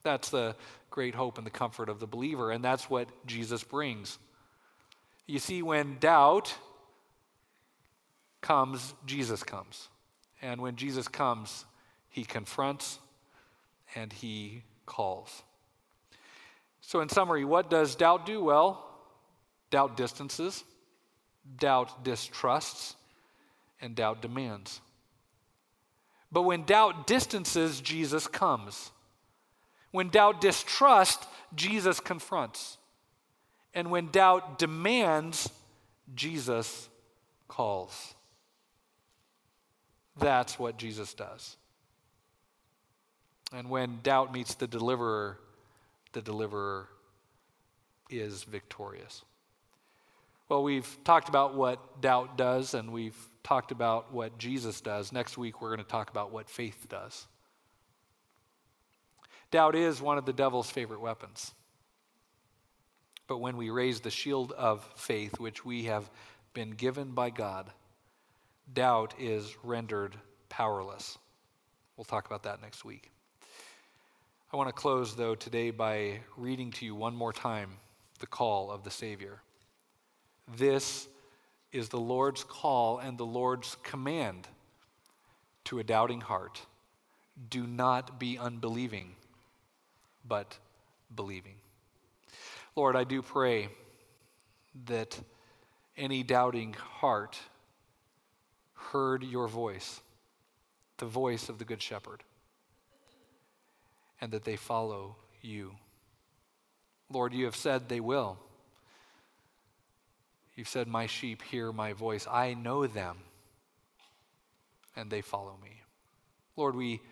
That's 0.03 0.31
the 0.31 0.57
great 0.91 1.15
hope 1.15 1.39
and 1.39 1.47
the 1.47 1.51
comfort 1.51 1.89
of 1.89 1.99
the 2.01 2.07
believer, 2.07 2.51
and 2.51 2.63
that's 2.63 2.91
what 2.91 3.09
Jesus 3.27 3.65
brings. 3.65 4.19
You 5.27 5.39
see, 5.39 5.63
when 5.63 5.97
doubt 5.99 6.55
comes, 8.43 8.95
Jesus 9.07 9.43
comes. 9.43 9.89
And 10.43 10.61
when 10.61 10.77
Jesus 10.77 11.09
comes, 11.09 11.65
he 12.11 12.25
confronts 12.25 12.99
and 13.95 14.13
he 14.13 14.63
calls. 14.85 15.43
So, 16.87 17.01
in 17.01 17.09
summary, 17.09 17.45
what 17.45 17.71
does 17.71 17.95
doubt 17.95 18.27
do? 18.27 18.45
Well, 18.45 18.85
doubt 19.71 19.97
distances, 19.97 20.63
doubt 21.59 22.05
distrusts, 22.05 22.95
and 23.81 23.97
doubt 23.97 24.21
demands. 24.21 24.81
But 26.31 26.43
when 26.43 26.65
doubt 26.65 27.07
distances, 27.07 27.81
Jesus 27.81 28.27
comes. 28.27 28.91
When 29.93 30.11
doubt 30.11 30.43
distrusts, 30.43 31.27
Jesus 31.55 32.01
confronts. 32.01 32.77
And 33.73 33.91
when 33.91 34.11
doubt 34.11 34.59
demands, 34.59 35.49
Jesus 36.15 36.89
calls. 37.49 38.15
That's 40.19 40.59
what 40.59 40.77
Jesus 40.77 41.15
does. 41.15 41.57
And 43.53 43.71
when 43.71 44.01
doubt 44.03 44.35
meets 44.35 44.55
the 44.55 44.67
deliverer, 44.67 45.39
the 46.15 46.23
deliverer 46.23 46.89
is 48.09 48.45
victorious. 48.45 49.23
Well, 50.49 50.63
we've 50.63 50.99
talked 51.05 51.29
about 51.29 51.55
what 51.55 52.01
doubt 52.01 52.37
does, 52.37 52.75
and 52.75 52.93
we've 52.93 53.17
talked 53.43 53.73
about 53.73 54.13
what 54.13 54.39
Jesus 54.39 54.81
does. 54.81 55.13
Next 55.13 55.37
week, 55.37 55.61
we're 55.61 55.71
going 55.71 55.85
to 55.85 55.91
talk 55.91 56.11
about 56.11 56.33
what 56.33 56.49
faith 56.49 56.87
does. 56.89 57.27
Doubt 59.51 59.75
is 59.75 60.01
one 60.01 60.19
of 60.19 60.27
the 60.27 60.33
devil's 60.33 60.71
favorite 60.71 61.01
weapons. 61.01 61.53
But 63.27 63.39
when 63.39 63.57
we 63.57 63.71
raise 63.71 64.01
the 64.01 64.11
shield 64.11 64.53
of 64.53 64.89
faith, 64.97 65.39
which 65.39 65.65
we 65.65 65.85
have 65.85 66.11
been 66.53 66.71
given 66.71 67.13
by 67.13 67.31
God, 67.31 67.71
doubt 68.73 69.15
is 69.19 69.57
rendered 69.63 70.17
powerless. 70.49 71.17
We'll 71.97 72.05
talk 72.05 72.27
about 72.27 72.43
that 72.43 72.61
next 72.61 72.85
week. 72.85 73.11
I 74.55 74.57
want 74.57 74.69
to 74.69 74.73
close, 74.73 75.17
though, 75.17 75.35
today 75.35 75.73
by 75.73 76.21
reading 76.37 76.71
to 76.75 76.85
you 76.85 76.95
one 76.95 77.17
more 77.17 77.33
time 77.33 77.71
the 78.21 78.29
call 78.29 78.71
of 78.71 78.85
the 78.85 78.91
Savior. 78.93 79.43
This 80.57 81.09
is 81.73 81.89
the 81.89 81.99
Lord's 81.99 82.45
call 82.45 82.99
and 82.99 83.19
the 83.19 83.27
Lord's 83.27 83.77
command 83.83 84.47
to 85.65 85.81
a 85.81 85.83
doubting 85.83 86.21
heart. 86.21 86.61
Do 87.51 87.67
not 87.67 88.21
be 88.21 88.39
unbelieving, 88.39 89.17
but 90.25 90.57
believing. 91.17 91.57
Lord, 92.77 92.95
I 92.95 93.03
do 93.03 93.23
pray 93.23 93.71
that 94.87 95.19
any 95.97 96.23
doubting 96.23 96.75
heart 96.75 97.41
heard 98.75 99.25
your 99.25 99.49
voice, 99.49 100.01
the 100.99 101.07
voice 101.07 101.49
of 101.49 101.59
the 101.59 101.65
Good 101.65 101.83
Shepherd 101.83 102.23
and 104.25 104.33
that 104.33 104.45
they 104.45 104.57
follow 104.57 105.17
you. 105.43 105.73
Lord, 107.11 107.35
you 107.35 107.45
have 107.45 107.55
said 107.55 107.91
they 107.91 108.01
will. 108.01 108.39
You've 110.57 110.67
said, 110.67 110.89
My 110.89 111.07
sheep 111.07 111.43
hear 111.43 111.73
my 111.73 111.93
voice. 111.93 112.27
I 112.31 112.55
know 112.55 112.87
them, 112.87 113.19
and 114.97 115.11
they 115.11 115.21
follow 115.21 115.59
me. 115.63 115.83
Lord, 116.57 116.75
we 116.75 117.03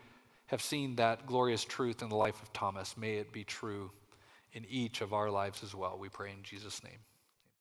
have 0.47 0.63
seen 0.63 0.97
that 0.97 1.27
glorious 1.27 1.67
truth 1.67 2.01
in 2.01 2.09
the 2.09 2.17
life 2.17 2.41
of 2.41 2.51
Thomas. 2.55 2.97
May 2.97 3.17
it 3.17 3.31
be 3.31 3.45
true 3.45 3.91
in 4.55 4.65
each 4.71 5.03
of 5.03 5.13
our 5.13 5.31
lives 5.31 5.63
as 5.63 5.75
well. 5.75 5.99
We 6.01 6.09
pray 6.09 6.31
in 6.31 6.43
Jesus' 6.43 6.83
name. 6.83 7.01